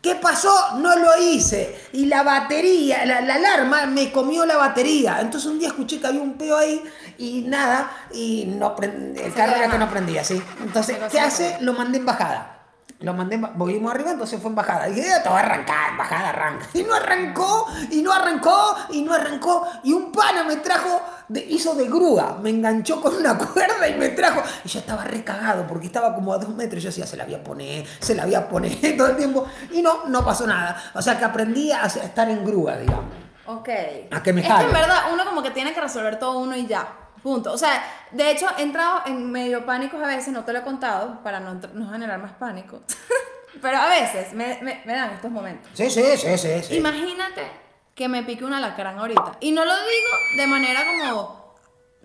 ¿Qué 0.00 0.14
pasó? 0.14 0.76
No 0.76 0.94
lo 0.96 1.10
hice. 1.20 1.76
Y 1.92 2.06
la 2.06 2.22
batería, 2.22 3.04
la, 3.04 3.20
la 3.20 3.34
alarma 3.34 3.84
me 3.86 4.12
comió 4.12 4.46
la 4.46 4.56
batería. 4.56 5.18
Entonces 5.20 5.50
un 5.50 5.58
día 5.58 5.68
escuché 5.68 5.98
que 6.00 6.06
había 6.06 6.20
un 6.22 6.38
peo 6.38 6.56
ahí 6.56 6.80
y 7.18 7.42
nada, 7.42 7.90
y 8.12 8.46
no 8.58 8.74
prend- 8.76 9.18
el 9.20 9.34
carro 9.34 9.56
era 9.56 9.68
que 9.68 9.78
no 9.78 9.90
prendía, 9.90 10.24
sí. 10.24 10.42
Entonces, 10.60 10.96
¿qué 11.10 11.20
hace? 11.20 11.56
Lo 11.60 11.72
mandé 11.74 11.98
en 11.98 12.06
bajada. 12.06 12.54
Lo 13.00 13.14
mandé, 13.14 13.36
volvimos 13.36 13.92
arriba, 13.94 14.10
entonces 14.10 14.40
fue 14.40 14.48
en 14.50 14.56
bajada. 14.56 14.86
dije, 14.86 15.02
"Eh, 15.08 15.20
te 15.22 15.28
va 15.28 15.36
a 15.36 15.42
arrancar, 15.42 15.90
en 15.92 15.98
bajada 15.98 16.30
arranca. 16.30 16.66
Y 16.74 16.82
no 16.82 16.94
arrancó, 16.94 17.66
y 17.92 18.02
no 18.02 18.12
arrancó, 18.12 18.76
y 18.90 19.02
no 19.02 19.14
arrancó. 19.14 19.64
Y 19.84 19.92
un 19.92 20.10
pana 20.10 20.42
me 20.42 20.56
trajo, 20.56 21.00
de- 21.28 21.44
hizo 21.48 21.76
de 21.76 21.84
grúa, 21.86 22.38
me 22.42 22.50
enganchó 22.50 23.00
con 23.00 23.14
una 23.16 23.38
cuerda 23.38 23.86
y 23.88 23.94
me 23.94 24.08
trajo. 24.08 24.42
Y 24.64 24.68
yo 24.68 24.80
estaba 24.80 25.04
recagado 25.04 25.64
porque 25.68 25.86
estaba 25.86 26.12
como 26.12 26.32
a 26.32 26.38
dos 26.38 26.48
metros. 26.48 26.80
Y 26.82 26.84
yo 26.86 26.88
decía, 26.90 27.06
se 27.06 27.16
la 27.16 27.24
voy 27.24 27.34
a 27.34 27.44
poner, 27.44 27.86
se 28.00 28.16
la 28.16 28.24
voy 28.24 28.34
a 28.34 28.48
poner 28.48 28.72
todo 28.96 29.06
el 29.08 29.16
tiempo. 29.16 29.46
Y 29.70 29.80
no, 29.80 30.06
no 30.06 30.24
pasó 30.24 30.44
nada. 30.48 30.82
O 30.94 31.00
sea 31.00 31.16
que 31.16 31.24
aprendí 31.24 31.70
a 31.70 31.84
estar 31.86 32.28
en 32.28 32.44
grúa, 32.44 32.78
digamos. 32.78 33.04
Ok. 33.46 33.68
A 34.10 34.22
que 34.24 34.32
me 34.32 34.40
es 34.40 34.46
que 34.48 34.52
jale. 34.52 34.66
en 34.66 34.72
verdad 34.74 34.96
uno 35.12 35.24
como 35.24 35.40
que 35.42 35.52
tiene 35.52 35.72
que 35.72 35.80
resolver 35.80 36.18
todo 36.18 36.40
uno 36.40 36.56
y 36.56 36.66
ya. 36.66 36.86
Punto. 37.22 37.52
O 37.52 37.58
sea, 37.58 37.82
de 38.12 38.30
hecho 38.30 38.46
he 38.58 38.62
entrado 38.62 39.02
en 39.06 39.30
medio 39.30 39.64
pánicos 39.66 40.02
a 40.02 40.06
veces, 40.06 40.28
no 40.32 40.44
te 40.44 40.52
lo 40.52 40.60
he 40.60 40.62
contado, 40.62 41.22
para 41.22 41.40
no, 41.40 41.54
no 41.54 41.90
generar 41.90 42.18
más 42.20 42.32
pánico. 42.32 42.82
Pero 43.62 43.76
a 43.78 43.88
veces 43.88 44.32
me, 44.34 44.58
me- 44.62 44.82
me 44.84 44.92
dan 44.94 45.10
estos 45.10 45.30
momentos. 45.30 45.70
Sí, 45.74 45.90
sí, 45.90 46.02
sí, 46.16 46.38
sí. 46.38 46.62
sí. 46.62 46.76
Imagínate 46.76 47.50
que 47.94 48.08
me 48.08 48.22
pique 48.22 48.44
un 48.44 48.52
alacrán 48.54 48.98
ahorita. 48.98 49.32
Y 49.40 49.50
no 49.52 49.64
lo 49.64 49.72
digo 49.72 50.36
de 50.36 50.46
manera 50.46 50.80
como 50.86 51.54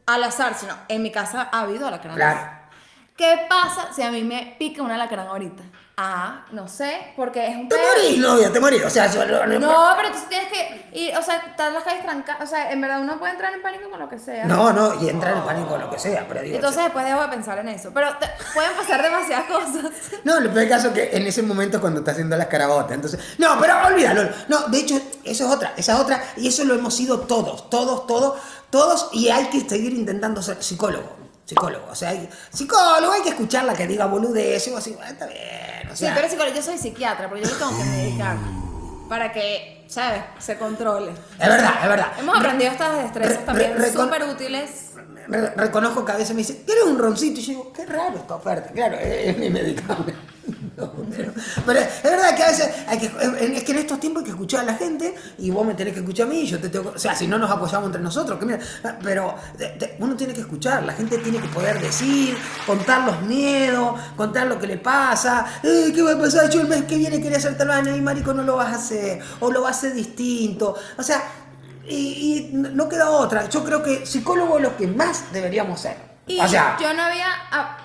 al 0.08 0.24
azar, 0.24 0.56
sino 0.56 0.74
en 0.88 1.04
mi 1.04 1.12
casa 1.12 1.50
ha 1.52 1.62
habido 1.62 1.88
alacranes. 1.88 2.16
Claro. 2.18 2.64
¿Qué 3.16 3.46
pasa 3.48 3.94
si 3.94 4.02
a 4.02 4.10
mí 4.10 4.24
me 4.24 4.56
pica 4.58 4.82
un 4.82 4.90
alacrán 4.92 5.28
ahorita? 5.28 5.62
A, 5.96 6.46
no 6.52 6.68
sé, 6.68 7.14
porque 7.16 7.48
es 7.48 7.56
un 7.56 7.70
Te 7.70 7.76
pedo. 7.76 7.86
morís, 7.96 8.18
novia, 8.18 8.52
te 8.52 8.60
morís. 8.60 8.84
O 8.84 8.90
sea, 8.90 9.06
yo- 9.12 9.26
no, 9.46 9.60
No, 9.60 9.94
pero 9.96 10.10
tú 10.12 10.18
tienes 10.28 10.48
que 10.52 10.90
ir, 10.94 11.16
o 11.16 11.22
sea, 11.22 11.36
estar 11.36 11.72
las 11.72 11.84
calles 11.84 12.02
trancadas, 12.04 12.42
o 12.42 12.48
sea, 12.48 12.72
en 12.72 12.82
verdad 12.82 13.00
uno 13.00 13.20
puede 13.20 13.34
entrar 13.34 13.54
en 13.54 13.62
pánico 13.62 13.92
con 13.92 14.00
lo 14.00 14.10
que 14.10 14.18
sea. 14.18 14.46
no, 14.46 14.74
no, 14.74 15.00
y 15.04 15.10
entrar 15.10 15.38
en 15.38 15.44
pánico 15.44 15.78
lo 15.78 15.92
que 15.92 16.00
sea, 16.00 16.26
pero 16.28 16.42
digo, 16.42 16.56
Entonces 16.56 16.84
después 16.84 17.06
dejo 17.06 17.22
de 17.22 17.28
pensar 17.28 17.60
en 17.60 17.70
eso. 17.70 17.92
Pero 17.94 18.18
te- 18.18 18.28
pueden 18.56 18.72
pasar 18.74 19.04
demasiadas 19.04 19.46
cosas. 19.46 19.92
No, 20.24 20.40
le 20.40 20.50
peor 20.50 20.68
caso 20.70 20.94
que 20.94 21.12
en 21.16 21.28
ese 21.28 21.44
momento 21.44 21.80
cuando 21.80 22.00
está 22.00 22.12
haciendo 22.12 22.36
las 22.38 22.48
carabotas. 22.48 22.94
Entonces, 22.94 23.20
no, 23.38 23.60
pero 23.60 23.76
olvídalo. 23.86 24.30
No, 24.48 24.62
de 24.70 24.80
hecho, 24.80 24.96
eso 25.24 25.46
es 25.46 25.52
otra, 25.54 25.74
esa 25.78 25.94
es 25.94 26.00
otra. 26.00 26.24
Y 26.38 26.48
eso 26.48 26.64
lo 26.64 26.74
hemos 26.76 26.96
sido 26.96 27.20
todos, 27.22 27.70
todos, 27.70 28.08
todos, 28.08 28.40
todos. 28.72 29.10
Y 29.12 29.30
hay 29.30 29.46
que 29.48 29.60
seguir 29.68 29.94
intentando 29.94 30.42
ser 30.42 30.64
psicólogo. 30.64 31.23
Psicólogo, 31.46 31.88
o 31.92 31.96
sea, 31.96 32.10
hay, 32.10 32.30
psicólogo, 32.54 33.12
hay 33.14 33.22
que 33.22 33.30
escucharla 33.30 33.74
que 33.74 33.86
diga 33.86 34.06
boludez, 34.06 34.66
o 34.70 34.78
así, 34.78 34.92
bueno, 34.92 35.12
está 35.12 35.26
bien, 35.28 35.90
o 35.92 35.96
Sí, 35.96 36.06
sea. 36.06 36.16
pero 36.16 36.30
psicólogo, 36.30 36.56
yo 36.56 36.62
soy 36.64 36.78
psiquiatra, 36.78 37.28
porque 37.30 37.44
yo 37.46 37.52
tengo 37.52 37.78
que 37.78 37.84
medicar 37.84 38.38
para 39.10 39.32
que, 39.34 39.84
¿sabes? 39.90 40.24
Se 40.40 40.58
controle. 40.58 41.12
Es 41.12 41.48
verdad, 41.50 41.74
es 41.84 41.90
verdad. 41.90 42.08
Hemos 42.18 42.38
aprendido 42.40 42.72
estas 42.72 42.96
re- 42.96 43.04
destrezas 43.04 43.46
también 43.46 43.78
re- 43.78 43.92
súper 43.92 44.24
útiles. 44.24 44.70
Re- 45.28 45.50
reconozco 45.56 46.04
que 46.06 46.12
a 46.14 46.16
veces 46.16 46.32
me 46.32 46.38
dicen, 46.40 46.64
¿quieres 46.66 46.86
un 46.86 46.98
roncito? 46.98 47.40
Y 47.40 47.44
yo 47.44 47.50
digo, 47.52 47.74
qué 47.74 47.86
raro 47.86 48.16
esta 48.18 48.36
oferta. 48.36 48.72
Claro, 48.72 48.98
es, 48.98 49.28
es 49.30 49.38
mi 49.38 49.50
medicamento. 49.50 50.14
Pero, 51.16 51.32
pero 51.68 51.80
es 51.80 52.04
verdad 52.04 52.36
que 52.36 52.44
a 52.44 52.48
veces 52.48 52.68
hay 52.88 52.98
que, 52.98 53.06
es 53.06 53.64
que 53.64 53.72
en 53.74 53.78
estos 53.78 54.00
tiempos 54.00 54.22
hay 54.22 54.26
que 54.26 54.32
escuchar 54.32 54.62
a 54.62 54.64
la 54.64 54.74
gente 54.74 55.14
y 55.38 55.52
vos 55.52 55.66
me 55.66 55.76
tenés 55.76 55.94
que 55.94 56.00
escuchar 56.00 56.26
a 56.26 56.30
mí 56.30 56.42
y 56.42 56.48
yo 56.48 56.60
te 56.60 56.70
tengo 56.70 56.92
O 56.96 56.98
sea, 56.98 57.14
si 57.16 57.28
no 57.28 57.38
nos 57.38 57.52
apoyamos 57.52 57.86
entre 57.88 58.02
nosotros, 58.02 58.40
que 58.40 58.46
mira, 58.46 58.60
pero 59.04 59.36
te- 59.58 59.68
te- 59.70 59.96
uno 60.00 60.16
tiene 60.16 60.34
que 60.34 60.42
escuchar, 60.42 60.84
la 60.84 60.94
gente 60.94 61.20
tiene 61.20 61.40
que 61.40 61.48
poder 61.50 61.80
decir, 61.80 62.36
contar 62.66 63.06
los 63.06 63.22
miedos, 63.22 64.00
contar 64.18 64.48
lo 64.48 64.58
que 64.60 64.66
le 64.68 64.78
pasa. 64.78 65.46
Eh, 65.62 65.92
¿Qué 65.94 66.02
va 66.02 66.14
a 66.14 66.18
pasar? 66.18 66.50
Yo 66.50 66.62
el 66.62 66.68
mes 66.68 66.86
que 66.86 66.98
viene 66.98 67.22
quería 67.22 67.38
hacer 67.38 67.56
tal 67.58 67.68
vaina 67.68 67.96
y 67.96 68.02
marico 68.02 68.34
no 68.34 68.42
lo 68.44 68.56
vas 68.56 68.74
a 68.74 68.76
hacer, 68.78 69.20
o 69.42 69.52
lo 69.52 69.62
vas 69.62 69.76
a 69.76 69.78
hacer 69.78 69.94
distinto. 69.94 70.76
O 70.98 71.04
sea, 71.04 71.22
y, 71.88 72.50
y 72.52 72.52
no 72.54 72.90
queda 72.90 73.10
otra. 73.12 73.48
Yo 73.50 73.64
creo 73.64 73.84
que 73.84 74.06
psicólogo 74.08 74.58
es 74.58 74.64
lo 74.64 74.76
que 74.76 74.88
más 74.88 75.32
deberíamos 75.32 75.82
ser. 75.82 75.98
Y 76.26 76.40
o 76.40 76.48
sea, 76.48 76.78
yo 76.80 76.94
no 76.94 77.04
había 77.04 77.28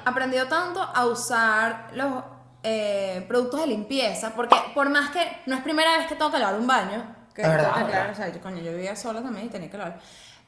aprendido 0.04 0.46
tanto 0.46 0.80
a 0.80 1.06
usar 1.06 1.88
los 1.94 2.22
eh, 2.62 3.24
productos 3.28 3.60
de 3.60 3.66
limpieza, 3.68 4.34
porque 4.34 4.56
por 4.74 4.88
más 4.90 5.10
que 5.10 5.20
no 5.46 5.54
es 5.56 5.62
primera 5.62 5.96
vez 5.98 6.06
que 6.06 6.14
tengo 6.16 6.30
que 6.30 6.38
lavar 6.38 6.58
un 6.58 6.66
baño, 6.66 7.14
que 7.34 7.42
Es 7.42 7.48
verdad, 7.48 7.70
aclarar, 7.70 7.86
verdad. 7.88 8.10
o 8.12 8.14
sea, 8.16 8.28
yo, 8.28 8.40
coño, 8.40 8.62
yo 8.62 8.72
vivía 8.72 8.96
sola 8.96 9.22
también 9.22 9.46
y 9.46 9.48
tenía 9.50 9.70
que 9.70 9.78
lavar. 9.78 10.00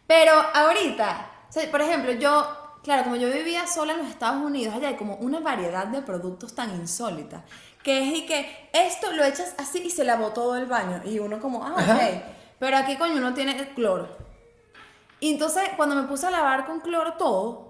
Pero 0.06 0.32
ahorita, 0.54 1.30
o 1.48 1.52
sea, 1.52 1.70
por 1.70 1.80
ejemplo, 1.80 2.10
yo, 2.12 2.48
claro, 2.82 3.04
como 3.04 3.16
yo 3.16 3.28
vivía 3.30 3.66
sola 3.66 3.92
en 3.92 3.98
los 4.00 4.08
Estados 4.08 4.42
Unidos, 4.42 4.74
allá 4.74 4.88
hay 4.88 4.96
como 4.96 5.14
una 5.16 5.38
variedad 5.40 5.86
de 5.86 6.02
productos 6.02 6.54
tan 6.54 6.70
insólita, 6.70 7.44
que 7.84 7.98
es 8.02 8.18
y 8.18 8.26
que 8.26 8.70
esto 8.72 9.12
lo 9.12 9.24
echas 9.24 9.54
así 9.58 9.82
y 9.84 9.90
se 9.90 10.04
lavó 10.04 10.30
todo 10.30 10.56
el 10.56 10.66
baño, 10.66 11.00
y 11.04 11.18
uno 11.20 11.38
como, 11.38 11.64
ah, 11.64 11.74
Ajá. 11.76 11.94
ok, 11.94 12.00
pero 12.58 12.76
aquí 12.76 12.96
coño 12.96 13.16
uno 13.18 13.32
tiene 13.34 13.56
cloro. 13.74 14.08
Y 15.20 15.30
entonces, 15.32 15.62
cuando 15.76 15.94
me 15.94 16.02
puse 16.08 16.26
a 16.26 16.30
lavar 16.30 16.66
con 16.66 16.80
cloro 16.80 17.12
todo, 17.14 17.69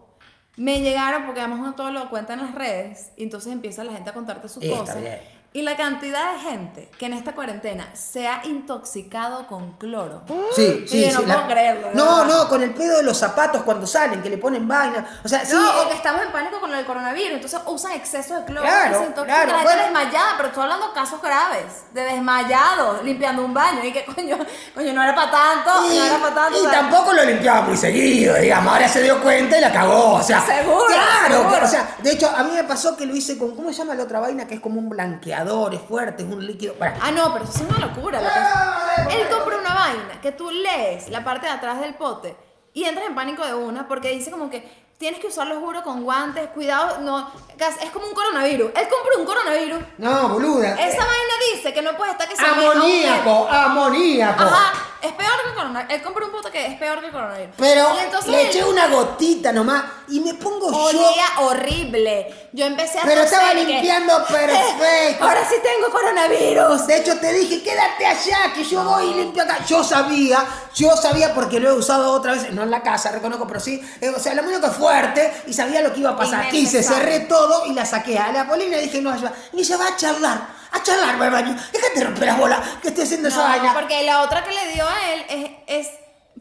me 0.57 0.81
llegaron, 0.81 1.27
porque 1.27 1.41
además 1.41 1.61
uno 1.61 1.75
todo 1.75 1.91
lo 1.91 2.11
cuenta 2.11 2.35
en 2.35 2.41
las 2.41 2.55
redes, 2.55 3.13
y 3.17 3.23
entonces 3.23 3.53
empieza 3.53 3.85
la 3.85 3.93
gente 3.93 4.11
a 4.11 4.13
contarte 4.15 4.49
sus 4.49 4.65
cosas. 4.65 5.01
bien. 5.01 5.40
Y 5.53 5.63
la 5.63 5.77
cantidad 5.77 6.35
de 6.35 6.39
gente 6.39 6.91
que 6.97 7.07
en 7.07 7.13
esta 7.13 7.35
cuarentena 7.35 7.89
se 7.93 8.29
ha 8.29 8.41
intoxicado 8.45 9.49
con 9.49 9.73
cloro. 9.73 10.23
sí, 10.55 10.85
sí, 10.89 11.05
Sí, 11.07 11.11
no 11.13 11.21
sí, 11.21 11.27
puedo 11.27 11.47
creerlo, 11.49 11.89
No, 11.93 12.25
no, 12.25 12.49
con 12.49 12.63
el 12.63 12.73
pedo 12.73 12.99
de 12.99 13.03
los 13.03 13.17
zapatos 13.19 13.63
cuando 13.65 13.85
salen, 13.85 14.23
que 14.23 14.31
le 14.31 14.39
ponen 14.39 14.69
vaina. 14.69 15.05
O 15.25 15.29
sea, 15.29 15.45
sí. 15.45 15.53
no, 15.55 15.61
eh, 15.67 15.85
o 15.85 15.89
que 15.89 15.97
estamos 15.97 16.23
en 16.23 16.31
pánico 16.31 16.61
con 16.61 16.73
el 16.73 16.85
coronavirus, 16.87 17.33
entonces 17.35 17.61
usan 17.67 17.93
exceso 17.93 18.37
de 18.39 18.45
cloro. 18.45 18.63
Claro, 18.63 18.95
y 18.95 18.99
se 19.01 19.07
intoxican, 19.07 19.27
claro, 19.27 19.47
la 19.53 19.59
gente 19.59 19.75
bueno. 19.75 19.83
desmayada, 20.01 20.33
pero 20.37 20.49
estoy 20.51 20.63
hablando 20.63 20.87
de 20.87 20.93
casos 20.95 21.21
graves, 21.21 21.65
de 21.95 22.01
desmayados, 22.03 23.03
limpiando 23.03 23.45
un 23.45 23.53
baño, 23.53 23.85
y 23.85 23.93
que 23.93 24.05
coño, 24.15 24.39
coño 24.73 24.93
no 24.93 25.03
era 25.03 25.15
para 25.17 25.31
tanto, 25.33 25.93
Y, 25.93 25.99
no 25.99 26.05
era 26.05 26.19
para 26.21 26.35
tanto. 26.35 26.63
y 26.63 26.67
tampoco 26.71 27.13
lo 27.13 27.25
limpiaba 27.25 27.63
muy 27.63 27.77
seguido, 27.77 28.37
digamos. 28.37 28.73
Ahora 28.73 28.89
se 28.89 29.03
dio 29.03 29.21
cuenta 29.21 29.59
y 29.59 29.61
la 29.61 29.73
cagó. 29.73 30.15
O 30.15 30.23
sea, 30.23 30.47
Seguro, 30.47 30.87
Claro, 30.87 31.43
seguro. 31.43 31.65
o 31.65 31.69
sea, 31.69 31.97
de 32.03 32.13
hecho, 32.13 32.31
a 32.31 32.45
mí 32.45 32.53
me 32.53 32.63
pasó 32.63 32.97
que 32.97 33.05
lo 33.05 33.17
hice 33.17 33.37
con. 33.37 33.57
¿Cómo 33.57 33.71
se 33.73 33.79
llama 33.79 33.97
la 33.97 34.05
otra 34.05 34.21
vaina? 34.21 34.47
Que 34.47 34.55
es 34.55 34.61
como 34.61 34.79
un 34.79 34.89
blanqueador, 34.89 35.40
es 35.45 35.81
fuerte, 35.89 36.23
es 36.23 36.29
un 36.33 36.45
líquido. 36.47 36.75
Bueno, 36.79 36.97
Ah, 37.01 37.11
no, 37.11 37.33
pero 37.33 37.45
eso 37.45 37.55
es 37.65 37.71
una 37.77 37.87
locura. 37.87 38.21
lo 38.21 38.29
que 38.29 39.11
es- 39.11 39.15
Él 39.17 39.29
compra 39.29 39.57
una 39.59 39.75
vaina 39.75 40.21
que 40.21 40.33
tú 40.33 40.51
lees 40.51 41.09
la 41.09 41.25
parte 41.25 41.47
de 41.47 41.53
atrás 41.53 41.81
del 41.81 41.95
pote 41.95 42.37
y 42.73 42.85
entras 42.85 43.07
en 43.07 43.15
pánico 43.15 43.45
de 43.45 43.55
una 43.55 43.89
porque 43.89 44.11
dice 44.11 44.31
como 44.31 44.51
que 44.51 44.89
tienes 44.99 45.19
que 45.19 45.29
usarlo, 45.29 45.59
juro, 45.61 45.83
con 45.83 46.03
guantes, 46.05 46.49
cuidado, 46.51 46.99
no, 47.01 47.31
es 47.59 47.91
como 47.91 48.07
un 48.07 48.13
coronavirus. 48.15 48.71
Él 48.77 48.87
compra 48.89 49.13
un 49.19 49.25
coronavirus. 49.25 49.81
no, 49.99 50.29
boluda. 50.29 50.69
Esa 50.75 50.99
vaina 50.99 51.35
dice 51.55 51.73
que 51.73 51.81
no 51.83 51.97
puede 51.97 52.13
estar 52.13 52.29
que 52.29 52.37
se 52.37 52.45
Amoníaco, 52.45 53.49
amoníaco. 53.49 54.43
Ajá, 54.43 54.73
es 55.03 55.13
peor 55.13 55.33
que 55.43 55.49
el 55.51 55.55
coronavirus. 55.55 55.95
Él 55.95 56.03
compra 56.03 56.25
un 56.27 56.33
pote 56.33 56.51
que 56.51 56.67
es 56.67 56.79
peor 56.79 57.01
que 57.01 57.07
el 57.07 57.13
coronavirus. 57.13 57.55
Pero 57.57 57.87
Y 57.97 58.05
entonces 58.05 58.31
le 58.31 58.41
él 58.43 58.47
eché 58.49 58.65
una 58.65 58.89
gotita 58.89 59.53
nomás 59.53 59.85
y 60.09 60.21
me 60.21 60.35
pongo 60.35 60.71
yo. 60.71 60.79
olía 60.79 61.25
horrible. 61.39 62.49
Yo 62.53 62.67
empecé 62.67 62.99
a 62.99 63.03
Pero 63.03 63.23
estaba 63.23 63.53
y 63.55 63.65
que- 63.65 63.73
limpiando 63.73 64.25
perfecto. 64.29 65.25
Ahora 65.25 65.49
sí 65.49 65.55
tengo 65.63 65.91
coronavirus. 65.93 66.87
De 66.87 66.97
hecho, 66.99 67.19
te 67.19 67.33
dije, 67.33 67.63
quédate 67.63 68.07
allá, 68.07 68.53
que 68.55 68.65
yo 68.65 68.83
voy 68.85 69.07
y 69.11 69.15
limpio 69.15 69.43
acá. 69.43 69.65
Yo 69.67 69.83
sabía, 69.85 70.45
yo 70.75 70.97
sabía 70.97 71.35
porque 71.35 71.61
lo 71.61 71.71
he 71.71 71.73
usado 71.73 72.13
otra 72.13 72.33
vez, 72.33 72.51
no 72.53 72.63
en 72.63 72.71
la 72.71 72.83
casa, 72.83 73.11
reconozco, 73.13 73.47
pero 73.47 73.61
sí. 73.61 73.81
eh, 74.01 74.11
o 74.11 74.19
sea, 74.19 74.35
la 74.35 74.43
muñeca 74.43 74.69
es 74.69 74.75
fuerte 74.77 75.43
y 75.47 75.53
sabía 75.53 75.81
lo 75.83 75.93
que 75.93 76.01
iba 76.01 76.11
a 76.11 76.17
pasar. 76.17 76.49
Quise, 76.51 76.79
Innecesario. 76.79 77.05
cerré 77.05 77.21
todo 77.27 77.67
y 77.67 77.73
la 77.75 77.85
saqué 77.87 78.19
a 78.19 78.33
la 78.33 78.47
Polina 78.49 78.77
y 78.79 78.83
dije, 78.83 79.01
no, 79.01 79.11
ayuda. 79.13 79.33
Y 79.53 79.65
se 79.65 79.77
va 79.77 79.87
a 79.89 79.97
charlar, 79.97 80.60
a 80.73 80.83
charlar, 80.83 81.21
al 81.21 81.31
baño. 81.31 81.57
Déjate 81.73 82.05
romper 82.05 82.27
las 82.27 82.39
bolas, 82.39 82.61
que 82.83 82.89
estoy 82.89 83.05
haciendo 83.05 83.29
esa 83.29 83.39
No, 83.43 83.49
vaina. 83.49 83.75
porque 83.75 84.03
la 84.05 84.23
otra 84.23 84.45
que 84.45 84.53
le 84.53 84.73
dio 84.73 84.87
a 84.89 85.11
él 85.13 85.27
es, 85.67 85.87
es 85.87 85.91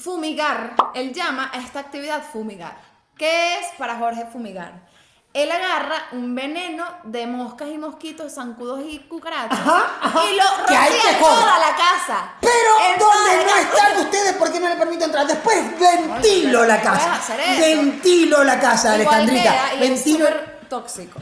fumigar. 0.02 0.76
Él 0.94 1.14
llama 1.14 1.50
a 1.54 1.58
esta 1.60 1.80
actividad 1.80 2.22
fumigar. 2.32 2.78
¿Qué 3.18 3.56
es 3.60 3.68
para 3.78 3.96
Jorge 3.98 4.26
fumigar? 4.32 4.88
Él 5.32 5.52
agarra 5.52 6.08
un 6.14 6.34
veneno 6.34 6.84
de 7.04 7.28
moscas 7.28 7.68
y 7.70 7.78
mosquitos, 7.78 8.34
zancudos 8.34 8.82
y 8.84 8.98
cucarachas 9.08 9.60
Ajá, 9.60 9.86
ajá. 10.02 10.20
y 10.26 10.36
lo 10.36 10.44
rocía 10.64 11.12
en 11.12 11.20
toda 11.20 11.60
la 11.60 11.76
casa. 11.76 12.32
Pero, 12.42 12.54
En 12.94 12.98
¿dónde 13.00 13.36
toda 13.36 13.36
no 13.36 13.56
la 13.56 13.62
están 13.62 13.98
ustedes? 14.06 14.34
¿Por 14.34 14.52
qué 14.52 14.60
no 14.60 14.70
le 14.70 14.76
permito 14.76 15.06
entrar? 15.06 15.28
Después 15.28 15.80
ventilo 15.80 16.62
Ay, 16.64 16.68
la 16.68 16.82
casa. 16.82 17.20
Ventilo 17.60 18.44
la 18.44 18.60
casa, 18.60 18.98
Igual 18.98 19.16
Alejandrita. 19.22 19.74
es 19.74 19.80
Ventilo. 19.80 20.26
súper 20.26 20.60
tóxico. 20.68 21.20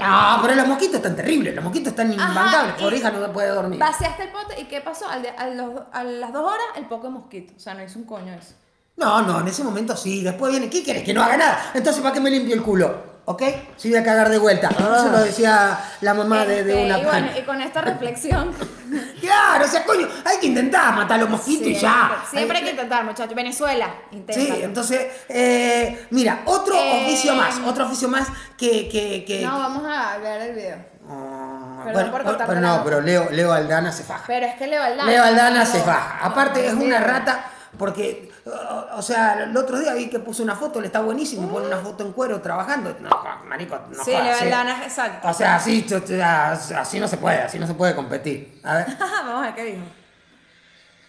No, 0.00 0.38
pero 0.42 0.54
los 0.54 0.66
mosquitos 0.66 0.96
están 0.96 1.16
terribles. 1.16 1.54
Los 1.54 1.64
mosquitos 1.64 1.88
están 1.90 2.12
imbancables. 2.12 2.74
Por 2.80 2.92
hija 2.94 3.10
no 3.10 3.32
puede 3.32 3.48
dormir. 3.48 3.78
Vaciaste 3.78 4.24
el 4.24 4.28
pote 4.30 4.60
y 4.60 4.64
¿qué 4.64 4.80
pasó? 4.80 5.08
Al 5.08 5.22
de- 5.22 5.30
a, 5.30 5.46
los- 5.48 5.82
a 5.92 6.04
las 6.04 6.32
dos 6.32 6.44
horas 6.44 6.66
el 6.76 6.86
poco 6.86 7.08
de 7.08 7.12
mosquito. 7.12 7.52
O 7.56 7.60
sea, 7.60 7.74
no 7.74 7.82
hizo 7.82 7.98
un 7.98 8.04
coño 8.06 8.32
eso. 8.34 8.54
No, 8.96 9.22
no, 9.22 9.40
en 9.40 9.48
ese 9.48 9.64
momento 9.64 9.96
sí. 9.96 10.22
Después 10.22 10.50
viene, 10.52 10.68
¿qué 10.68 10.82
quieres? 10.82 11.04
Que 11.04 11.14
no 11.14 11.22
haga 11.22 11.36
nada. 11.36 11.70
Entonces, 11.74 12.02
¿para 12.02 12.12
qué 12.14 12.20
me 12.20 12.30
limpio 12.30 12.54
el 12.54 12.62
culo? 12.62 13.10
¿Ok? 13.26 13.42
Si 13.76 13.88
voy 13.90 13.98
a 13.98 14.02
cagar 14.04 14.28
de 14.28 14.38
vuelta. 14.38 14.68
Eso 14.70 15.08
lo 15.10 15.18
decía 15.20 15.78
la 16.00 16.14
mamá 16.14 16.44
de, 16.44 16.64
de 16.64 16.72
Este, 16.72 16.84
una 16.84 16.98
y 16.98 17.04
bueno, 17.04 17.28
y 17.38 17.42
con 17.42 17.60
esta 17.60 17.80
reflexión. 17.80 18.50
Claro, 19.20 19.64
o 19.64 19.68
sea, 19.68 19.84
coño, 19.84 20.08
hay 20.24 20.38
que 20.38 20.46
intentar 20.46 20.94
matar 20.94 21.18
a 21.18 21.20
los 21.22 21.30
mosquitos 21.30 21.66
y 21.68 21.74
ya. 21.74 22.22
Siempre 22.30 22.58
hay 22.58 22.64
que 22.64 22.70
intentar, 22.70 23.04
muchachos. 23.04 23.34
Venezuela, 23.34 23.94
intenta. 24.10 24.40
Sí, 24.40 24.60
entonces, 24.62 25.06
eh, 25.28 26.06
mira, 26.10 26.42
otro 26.44 26.74
Eh, 26.74 27.02
oficio 27.04 27.34
más, 27.34 27.58
otro 27.66 27.86
oficio 27.86 28.08
más 28.08 28.28
que... 28.56 28.88
que, 28.88 29.24
que 29.24 29.42
No, 29.44 29.58
vamos 29.58 29.82
a 29.86 30.18
ver 30.18 30.40
el 30.42 30.54
video. 30.54 30.76
Ah, 31.08 31.80
Perdón 31.84 31.92
bueno, 31.92 32.10
por 32.10 32.20
pero, 32.20 32.24
cortarte 32.30 32.52
pero 32.52 32.60
la 32.60 32.76
no, 32.76 32.84
pero 32.84 33.00
Leo, 33.00 33.30
Leo 33.30 33.52
Aldana 33.52 33.90
se 33.90 34.04
faja. 34.04 34.24
Pero 34.26 34.46
es 34.46 34.54
que 34.54 34.66
Leo 34.66 34.82
Aldana. 34.82 35.10
Leo 35.10 35.24
Aldana 35.24 35.64
no, 35.64 35.66
se 35.70 35.80
faja. 35.80 36.18
Aparte 36.22 36.60
no, 36.62 36.68
es 36.68 36.74
una 36.74 37.00
rata 37.00 37.49
porque, 37.78 38.30
o- 38.46 38.96
o 38.98 39.02
sea, 39.02 39.44
el 39.44 39.56
otro 39.56 39.78
día 39.78 39.94
vi 39.94 40.08
que 40.08 40.18
puso 40.18 40.42
una 40.42 40.54
foto, 40.56 40.80
le 40.80 40.86
está 40.88 41.00
buenísimo, 41.00 41.48
pone 41.48 41.66
una 41.66 41.78
foto 41.78 42.04
en 42.04 42.12
cuero 42.12 42.40
trabajando. 42.40 42.96
No, 43.00 43.10
marico, 43.46 43.78
no 43.90 44.04
Sí, 44.04 44.12
jodas, 44.12 44.38
sí. 44.38 44.46
Exacto. 44.46 45.28
O 45.28 45.32
sea, 45.32 45.56
así, 45.56 45.86
así 46.76 47.00
no 47.00 47.08
se 47.08 47.16
puede, 47.16 47.38
así 47.38 47.58
no 47.58 47.66
se 47.66 47.74
puede 47.74 47.94
competir. 47.94 48.60
A 48.64 48.74
ver. 48.78 48.86
Vamos 48.98 49.42
a 49.42 49.46
ver 49.46 49.54
qué 49.54 49.64
dijo. 49.64 49.82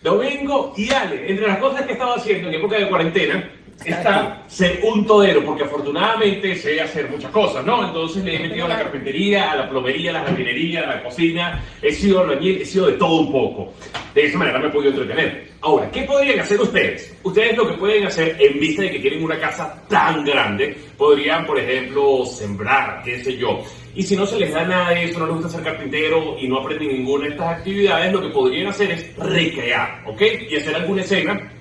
Domingo 0.02 0.74
y 0.76 0.92
Ale, 0.92 1.30
entre 1.30 1.48
las 1.48 1.58
cosas 1.60 1.84
que 1.84 1.90
he 1.90 1.94
estado 1.94 2.16
haciendo 2.16 2.48
en 2.50 2.56
época 2.56 2.76
de 2.76 2.90
cuarentena, 2.90 3.52
está 3.86 4.44
ser 4.48 4.80
un 4.84 5.06
todero, 5.06 5.44
porque 5.46 5.64
afortunadamente 5.64 6.56
sé 6.56 6.80
hacer 6.82 7.10
muchas 7.10 7.32
cosas, 7.32 7.66
¿no? 7.66 7.88
Entonces 7.88 8.24
le 8.24 8.36
he 8.36 8.40
metido 8.40 8.66
a 8.66 8.70
la 8.70 8.78
carpintería, 8.78 9.52
a 9.52 9.56
la 9.56 9.70
plomería, 9.70 10.12
a 10.12 10.14
la 10.14 10.24
jardinería, 10.24 10.84
a 10.84 10.96
la 10.96 11.04
cocina, 11.04 11.64
he 11.82 11.92
sido 11.92 12.20
albañil, 12.20 12.62
he 12.62 12.66
sido 12.66 12.88
de 12.88 12.94
todo 12.94 13.22
un 13.22 13.32
poco. 13.32 13.74
De 14.14 14.26
esa 14.26 14.38
manera 14.38 14.60
me 14.60 14.68
he 14.68 14.72
podido 14.72 14.92
entretener. 14.92 15.52
Ahora, 15.62 15.90
¿qué 15.92 16.04
podrían 16.04 16.40
hacer 16.40 16.60
ustedes? 16.60 17.16
Ustedes 17.24 17.56
lo 17.56 17.68
que 17.68 17.76
pueden 17.76 18.06
hacer 18.06 18.36
en 18.40 18.60
vista 18.60 18.82
de 18.82 18.92
que 18.92 19.00
tienen 19.00 19.24
una 19.24 19.40
casa 19.40 19.82
tan 19.88 20.26
grande, 20.26 20.76
podrían, 20.98 21.46
por 21.46 21.60
ejemplo, 21.60 22.26
sembrar, 22.26 23.02
qué 23.04 23.24
sé 23.24 23.38
yo. 23.38 23.64
Y 23.96 24.04
si 24.04 24.16
no 24.16 24.26
se 24.26 24.40
les 24.40 24.54
da 24.54 24.64
nada 24.64 24.92
de 24.92 25.06
eso, 25.06 25.20
no 25.20 25.26
les 25.28 25.36
gusta 25.36 25.50
ser 25.50 25.64
carpintero 25.64 26.38
y 26.40 26.48
no 26.48 26.60
aprenden 26.60 26.90
ninguna 26.90 27.26
de 27.26 27.32
estas 27.32 27.58
actividades, 27.58 28.14
lo 28.14 28.22
que 28.22 28.30
podrían 28.30 28.68
hacer 28.68 28.92
es 28.92 29.16
recrear, 29.18 30.04
¿ok? 30.06 30.22
Y 30.50 30.56
hacer 30.56 30.76
alguna 30.76 31.02
escena 31.02 31.52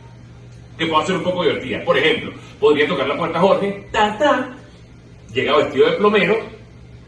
que 0.80 0.86
pueda 0.86 1.04
ser 1.04 1.16
un 1.16 1.22
poco 1.22 1.42
divertida. 1.42 1.84
Por 1.84 1.98
ejemplo, 1.98 2.32
podría 2.58 2.88
tocar 2.88 3.06
la 3.06 3.16
puerta 3.16 3.38
a 3.38 3.42
Jorge, 3.42 3.86
ta, 3.92 4.16
ta, 4.16 4.56
llega 5.32 5.58
vestido 5.58 5.90
de 5.90 5.96
plomero, 5.98 6.38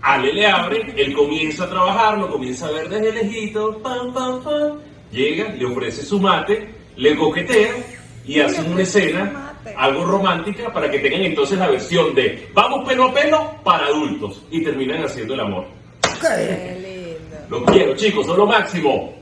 Ale 0.03 0.33
le 0.33 0.47
abre, 0.47 0.93
él 0.95 1.15
comienza 1.15 1.65
a 1.65 1.71
trabajar, 1.71 2.19
lo 2.19 2.31
comienza 2.31 2.67
a 2.67 2.73
ver 2.73 2.89
desde 2.91 3.13
lejito, 3.13 3.79
pam, 3.79 4.13
pam, 4.13 4.43
pam. 4.43 4.79
Llega, 5.11 5.49
le 5.55 5.65
ofrece 5.65 6.03
su 6.05 6.21
mate, 6.21 6.69
le 6.97 7.17
coquetea 7.17 7.73
y 8.27 8.41
hacen 8.41 8.71
una 8.71 8.83
escena, 8.83 9.55
algo 9.77 10.05
romántica, 10.05 10.71
para 10.71 10.91
que 10.91 10.99
tengan 10.99 11.23
entonces 11.23 11.59
la 11.59 11.69
versión 11.69 12.15
de 12.15 12.51
vamos 12.53 12.87
pelo 12.87 13.05
a 13.05 13.15
pelo 13.15 13.55
para 13.65 13.87
adultos 13.87 14.43
y 14.51 14.63
terminan 14.63 15.03
haciendo 15.03 15.33
el 15.33 15.41
amor. 15.41 15.65
¿Qué? 16.21 16.29
Qué 16.29 17.19
lindo. 17.19 17.37
Lo 17.49 17.65
quiero, 17.65 17.97
chicos, 17.97 18.27
son 18.27 18.37
lo 18.37 18.47
máximo. 18.47 19.15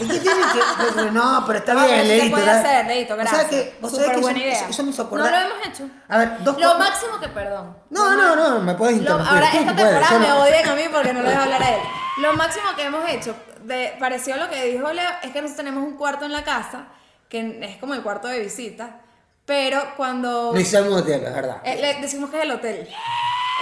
¿Y 0.00 0.08
qué 0.08 0.18
tiene 0.20 0.40
que.? 0.52 0.60
pero 0.94 1.12
no, 1.12 1.44
pero 1.46 1.58
está 1.58 1.74
No, 1.74 1.86
bien, 1.86 2.00
sí 2.02 2.06
se 2.08 2.16
Leito. 2.16 2.30
puede 2.30 2.46
¿verdad? 2.46 2.64
hacer, 2.66 2.86
Leito, 2.86 3.14
¿Vos 3.16 3.22
gracias. 3.24 3.42
sabés 3.42 3.62
que- 3.64 3.76
vos 3.80 3.92
sabés 3.92 4.10
que 4.10 4.16
buena 4.18 4.38
eso- 4.38 4.46
idea. 4.48 4.68
Eso 4.68 4.82
me 4.84 4.90
hizo 4.90 5.02
No 5.02 5.06
acordar. 5.06 5.32
lo 5.32 5.38
hemos 5.54 5.66
hecho. 5.66 5.88
A 6.08 6.18
ver, 6.18 6.44
dos 6.44 6.58
Lo 6.60 6.78
máximo 6.78 7.20
que, 7.20 7.28
perdón. 7.28 7.76
No, 7.90 8.16
no, 8.16 8.36
no, 8.36 8.60
me 8.60 8.74
puedes 8.74 8.94
Lo- 8.96 9.00
interrumpir. 9.02 9.32
ahora, 9.34 9.46
esta 9.46 9.60
puedes, 9.74 9.76
temporada 9.76 10.10
yo 10.12 10.18
me 10.20 10.28
no. 10.28 10.40
odian 10.42 10.68
a 10.68 10.74
mí 10.74 10.82
porque 10.92 11.12
no 11.12 11.22
le 11.22 11.28
dejo 11.30 11.42
hablar 11.42 11.62
a 11.62 11.70
él. 11.70 11.80
Lo 12.18 12.32
máximo 12.34 12.64
que 12.76 12.84
hemos 12.84 13.08
hecho, 13.10 13.34
de, 13.62 13.96
parecido 13.98 14.36
a 14.36 14.40
lo 14.44 14.50
que 14.50 14.64
dijo 14.64 14.92
Leo, 14.92 15.10
es 15.22 15.30
que 15.32 15.40
nosotros 15.42 15.56
tenemos 15.56 15.84
un 15.84 15.96
cuarto 15.96 16.24
en 16.24 16.32
la 16.32 16.42
casa, 16.44 16.86
que 17.28 17.58
es 17.62 17.76
como 17.78 17.94
el 17.94 18.02
cuarto 18.02 18.28
de 18.28 18.40
visita, 18.40 19.00
pero 19.46 19.94
cuando... 19.96 20.50
Lo 20.52 20.60
hicimos 20.60 20.88
de 20.88 20.94
hotel, 21.14 21.24
es 21.26 21.34
verdad. 21.34 21.58
eh, 21.64 21.76
le 21.80 22.00
decimos 22.00 22.28
que 22.30 22.38
es 22.38 22.42
el 22.44 22.50
hotel. 22.50 22.88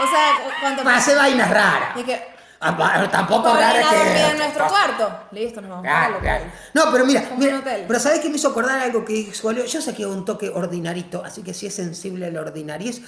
O 0.03 0.07
sea, 0.11 0.33
cuando... 0.61 0.89
Hacer 0.89 1.17
vainas 1.17 1.51
raras. 1.51 1.97
Y 1.97 2.03
que... 2.03 2.36
Ah, 2.69 3.09
Tampoco 3.11 3.53
raro 3.55 3.79
que. 3.91 4.31
en 4.31 4.39
nuestro 4.39 4.67
cuarto. 4.69 5.19
Listo, 5.33 5.61
nos 5.61 5.71
vamos 5.71 5.85
Claro, 5.85 6.19
claro. 6.21 6.45
No, 6.75 6.83
pero 6.93 7.07
mira, 7.07 7.25
pero 7.87 8.01
¿sabés 8.01 8.21
qué 8.21 8.29
me 8.29 8.37
hizo 8.37 8.49
acordar 8.49 8.81
algo 8.81 9.05
que 9.05 9.13
dijo? 9.13 9.53
Yo 9.53 9.81
sé 9.81 9.95
que 9.95 10.03
es 10.03 10.09
un 10.09 10.25
toque 10.25 10.49
ordinarito, 10.49 11.25
así 11.25 11.43
que 11.43 11.55
si 11.55 11.67
es 11.67 11.75
sensible 11.75 12.27
a 12.27 12.31
la 12.31 12.41
ordinariez, 12.41 13.01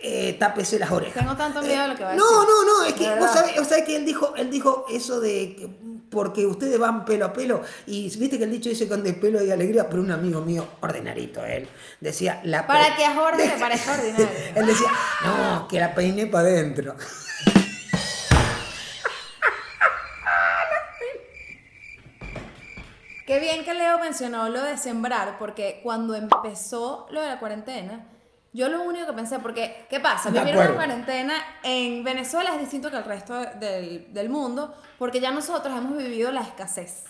eh, 0.00 0.36
tápese 0.38 0.78
las 0.78 0.90
orejas. 0.92 1.14
Tengo 1.14 1.36
tanto 1.36 1.60
miedo 1.60 1.82
de 1.82 1.88
lo 1.88 1.96
que 1.96 2.04
va 2.04 2.10
a 2.10 2.14
No, 2.14 2.24
decir. 2.24 2.48
no, 2.48 2.64
no, 2.64 2.84
es 2.86 2.94
De 2.96 3.04
que 3.04 3.18
vos 3.18 3.30
sabés, 3.32 3.56
vos 3.56 3.66
sabés 3.68 3.84
que 3.84 3.96
él 3.96 4.04
dijo, 4.04 4.32
él 4.36 4.50
dijo 4.50 4.84
eso 4.90 5.20
de 5.20 5.56
que 5.56 5.68
porque 6.08 6.46
ustedes 6.46 6.78
van 6.78 7.04
pelo 7.04 7.26
a 7.26 7.32
pelo 7.34 7.60
y 7.86 8.04
viste 8.16 8.38
que 8.38 8.44
el 8.44 8.50
dicho 8.50 8.70
dice 8.70 8.88
con 8.88 9.02
de 9.02 9.12
pelo 9.12 9.42
y 9.44 9.50
alegría, 9.50 9.88
pero 9.90 10.00
un 10.00 10.10
amigo 10.10 10.40
mío, 10.40 10.66
ordinarito 10.80 11.44
él, 11.44 11.68
decía 12.00 12.40
la 12.44 12.66
Para 12.66 12.96
que 12.96 13.04
a 13.04 13.14
Jorge 13.14 13.46
le 13.46 13.52
parezca 13.60 13.92
ordinario. 13.92 14.28
él 14.54 14.66
decía, 14.66 14.88
no, 15.24 15.68
que 15.68 15.78
la 15.80 15.94
peiné 15.94 16.26
para 16.26 16.48
adentro. 16.48 16.94
Qué 23.28 23.38
bien 23.40 23.62
que 23.62 23.74
Leo 23.74 23.98
mencionó 23.98 24.48
lo 24.48 24.62
de 24.62 24.78
sembrar, 24.78 25.36
porque 25.38 25.80
cuando 25.82 26.14
empezó 26.14 27.06
lo 27.10 27.20
de 27.20 27.26
la 27.28 27.38
cuarentena, 27.38 28.06
yo 28.54 28.70
lo 28.70 28.80
único 28.80 29.04
que 29.06 29.12
pensé, 29.12 29.38
porque, 29.38 29.86
¿qué 29.90 30.00
pasa? 30.00 30.30
Vivir 30.30 30.56
una 30.56 30.70
cuarentena 30.74 31.34
en 31.62 32.02
Venezuela 32.02 32.54
es 32.54 32.58
distinto 32.58 32.90
que 32.90 32.96
el 32.96 33.04
resto 33.04 33.34
del, 33.34 34.14
del 34.14 34.30
mundo, 34.30 34.74
porque 34.98 35.20
ya 35.20 35.30
nosotros 35.30 35.76
hemos 35.76 35.98
vivido 35.98 36.32
la 36.32 36.40
escasez. 36.40 37.04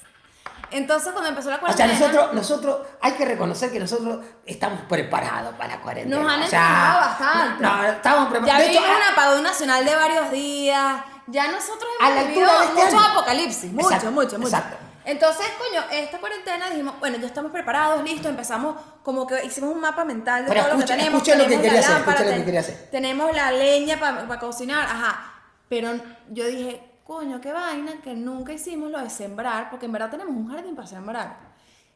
Entonces, 0.72 1.12
cuando 1.12 1.30
empezó 1.30 1.50
la 1.50 1.56
O 1.58 1.58
sea, 1.60 1.86
cuarentena, 1.86 1.98
nosotros, 2.00 2.34
nosotros, 2.34 2.86
hay 3.00 3.12
que 3.12 3.24
reconocer 3.24 3.70
que 3.70 3.78
nosotros 3.78 4.26
estamos 4.44 4.80
preparados 4.88 5.54
para 5.54 5.76
la 5.76 5.80
cuarentena. 5.80 6.20
nos 6.20 6.32
han 6.32 6.42
o 6.42 6.46
sea, 6.48 6.96
bastante. 7.00 7.62
No, 7.62 7.76
no, 7.76 7.84
estamos 7.88 8.24
ya 8.24 8.30
preparados. 8.30 8.62
Hecho, 8.64 8.72
vivimos 8.80 8.90
a- 8.90 8.96
un 9.06 9.12
apagón 9.12 9.42
nacional 9.44 9.84
de 9.84 9.94
varios 9.94 10.30
días, 10.32 11.00
ya 11.28 11.46
nosotros 11.52 11.88
A 12.00 12.08
hemos 12.10 12.22
la 12.24 12.28
vivido 12.28 12.58
de 12.58 12.64
este 12.66 12.84
mucho 12.84 12.98
año. 12.98 13.08
apocalipsis, 13.12 13.72
mucho, 13.72 13.86
Exacto, 13.86 14.10
mucho, 14.10 14.36
mucho. 14.40 14.48
exacto. 14.56 14.87
Entonces, 15.08 15.46
coño, 15.56 15.82
esta 15.90 16.18
cuarentena 16.18 16.68
dijimos, 16.68 17.00
bueno, 17.00 17.16
ya 17.16 17.26
estamos 17.28 17.50
preparados, 17.50 18.04
listos, 18.04 18.26
empezamos 18.26 18.76
como 19.02 19.26
que 19.26 19.42
hicimos 19.42 19.74
un 19.74 19.80
mapa 19.80 20.04
mental 20.04 20.44
de 20.44 20.50
Pero 20.50 20.60
todo 20.64 20.72
lo 20.72 20.76
que 20.76 20.84
escucha- 20.84 20.96
teníamos. 20.96 21.22
escucha 21.22 21.36
lo 21.38 21.44
que 21.44 21.48
Tenemos 21.48 21.64
quería 21.66 21.80
hacer, 21.80 21.94
lámpara, 21.96 22.16
escucha 22.18 22.30
lo 22.30 22.36
que 22.38 22.44
quería 22.44 22.60
hacer. 22.60 22.88
Tenemos 22.90 23.34
la 23.34 23.50
leña 23.52 23.98
para 23.98 24.38
cocinar, 24.38 24.84
ajá. 24.84 25.32
Pero 25.70 25.92
yo 26.30 26.46
dije, 26.46 26.82
coño, 27.04 27.40
qué 27.40 27.52
vaina 27.54 28.02
que 28.02 28.12
nunca 28.14 28.52
hicimos 28.52 28.90
lo 28.90 28.98
de 28.98 29.08
sembrar, 29.08 29.70
porque 29.70 29.86
en 29.86 29.92
verdad 29.92 30.10
tenemos 30.10 30.36
un 30.36 30.46
jardín 30.50 30.76
para 30.76 30.86
sembrar. 30.86 31.38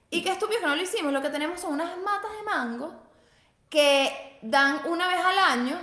Y 0.09 0.23
qué 0.23 0.31
estúpido 0.33 0.61
que 0.61 0.67
no 0.67 0.75
lo 0.77 0.83
hicimos, 0.83 1.13
lo 1.13 1.21
que 1.21 1.29
tenemos 1.29 1.61
son 1.61 1.75
unas 1.75 1.91
matas 1.99 2.31
de 2.39 2.43
mango 2.45 2.95
que 3.69 4.39
dan 4.41 4.81
una 4.87 5.07
vez 5.09 5.19
al 5.23 5.39
año 5.39 5.79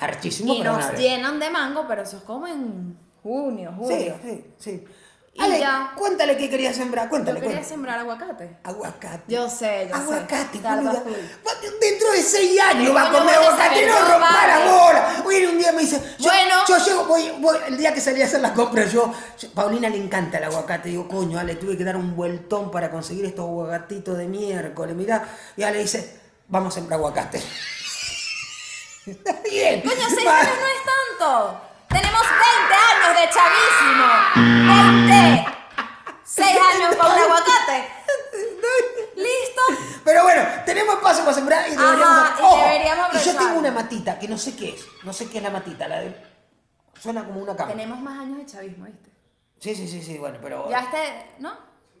Archísimo, 0.00 0.54
y 0.54 0.60
nos 0.60 0.92
llenan 0.94 1.38
de 1.38 1.50
mango, 1.50 1.86
pero 1.86 2.02
eso 2.02 2.16
es 2.16 2.22
como 2.24 2.48
en 2.48 2.98
junio, 3.22 3.70
Sí, 3.86 3.94
julio. 3.94 4.16
sí, 4.24 4.44
sí. 4.58 4.84
Y 5.38 5.42
Ale, 5.42 5.60
ya. 5.60 5.92
cuéntale 5.96 6.36
qué 6.36 6.50
querías 6.50 6.74
sembrar, 6.74 7.04
Yo 7.04 7.10
cuéntale, 7.10 7.38
quería 7.38 7.56
cuéntale. 7.58 7.68
sembrar 7.74 7.98
aguacate. 8.00 8.56
Aguacate. 8.64 9.22
Yo 9.32 9.48
sé, 9.48 9.86
yo 9.88 9.94
sé. 9.96 10.02
Aguacate, 10.02 10.58
full. 10.58 10.64
Va- 11.46 11.52
Dentro 11.80 12.10
de 12.12 12.22
seis 12.22 12.60
años 12.60 12.94
va 12.94 13.02
a 13.02 13.04
¿Cómo 13.06 13.18
comer 13.20 13.34
aguacate, 13.36 13.86
no 13.86 13.98
rompa 14.00 14.46
la 14.46 14.58
vale? 14.58 14.70
bola. 14.70 15.22
Oye, 15.24 15.46
un 15.48 15.58
día 15.58 15.70
me 15.72 15.82
dice, 15.82 16.02
yo, 16.18 16.28
Bueno. 16.28 16.54
yo 16.68 16.78
llego, 16.84 17.04
voy, 17.06 17.32
voy, 17.38 17.56
el 17.68 17.76
día 17.78 17.94
que 17.94 18.00
salí 18.00 18.20
a 18.20 18.24
hacer 18.26 18.40
las 18.40 18.50
compras, 18.52 18.90
yo, 18.92 19.12
yo- 19.38 19.50
Paulina 19.52 19.88
le 19.88 19.96
encanta 19.98 20.38
el 20.38 20.44
aguacate. 20.44 20.88
Digo, 20.88 21.06
coño, 21.06 21.38
Ale, 21.38 21.54
tuve 21.54 21.76
que 21.76 21.84
dar 21.84 21.96
un 21.96 22.16
vueltón 22.16 22.70
para 22.72 22.90
conseguir 22.90 23.24
estos 23.24 23.44
aguacatitos 23.44 24.18
de 24.18 24.26
miércoles, 24.26 24.96
mirá. 24.96 25.24
Y 25.56 25.62
Ale 25.62 25.78
dice, 25.78 26.18
vamos 26.48 26.74
a 26.74 26.80
sembrar 26.80 26.98
aguacate. 26.98 27.40
Bien. 29.50 29.80
Coño, 29.82 30.08
seis 30.14 30.26
años 30.26 30.50
no 30.60 30.66
es 30.66 31.18
tanto. 31.18 31.60
Tenemos 31.88 32.22
20 32.22 32.74
años 32.92 33.12
de 33.18 33.24
chavísimo. 33.34 34.06
20. 35.06 35.46
6 36.24 36.46
años 36.74 36.96
con 36.96 37.12
un 37.12 37.18
aguacate. 37.18 37.88
Listo. 39.16 39.62
Pero 40.04 40.22
bueno, 40.22 40.42
tenemos 40.64 40.94
espacio 40.96 41.24
para 41.24 41.34
sembrar 41.34 41.68
y 41.68 41.74
Ajá, 41.74 41.84
deberíamos, 41.84 42.40
y 42.40 42.42
Ojo, 42.42 42.56
deberíamos 42.56 43.14
y 43.14 43.26
yo 43.26 43.36
tengo 43.36 43.58
una 43.58 43.70
matita 43.72 44.18
que 44.18 44.28
no 44.28 44.38
sé 44.38 44.54
qué 44.56 44.70
es. 44.70 44.86
No 45.04 45.12
sé 45.12 45.28
qué 45.28 45.38
es 45.38 45.44
la 45.44 45.50
matita. 45.50 45.88
La 45.88 46.00
de... 46.00 46.16
Suena 47.00 47.24
como 47.24 47.40
una 47.40 47.56
cama. 47.56 47.70
Tenemos 47.72 48.00
más 48.00 48.18
años 48.20 48.38
de 48.38 48.46
chavismo, 48.46 48.86
¿viste? 48.86 49.10
Sí, 49.60 49.74
sí, 49.74 49.88
sí, 49.88 50.02
sí, 50.02 50.18
bueno, 50.18 50.38
pero. 50.40 50.70
Ya 50.70 50.80
este, 50.80 51.34
¿no? 51.40 51.52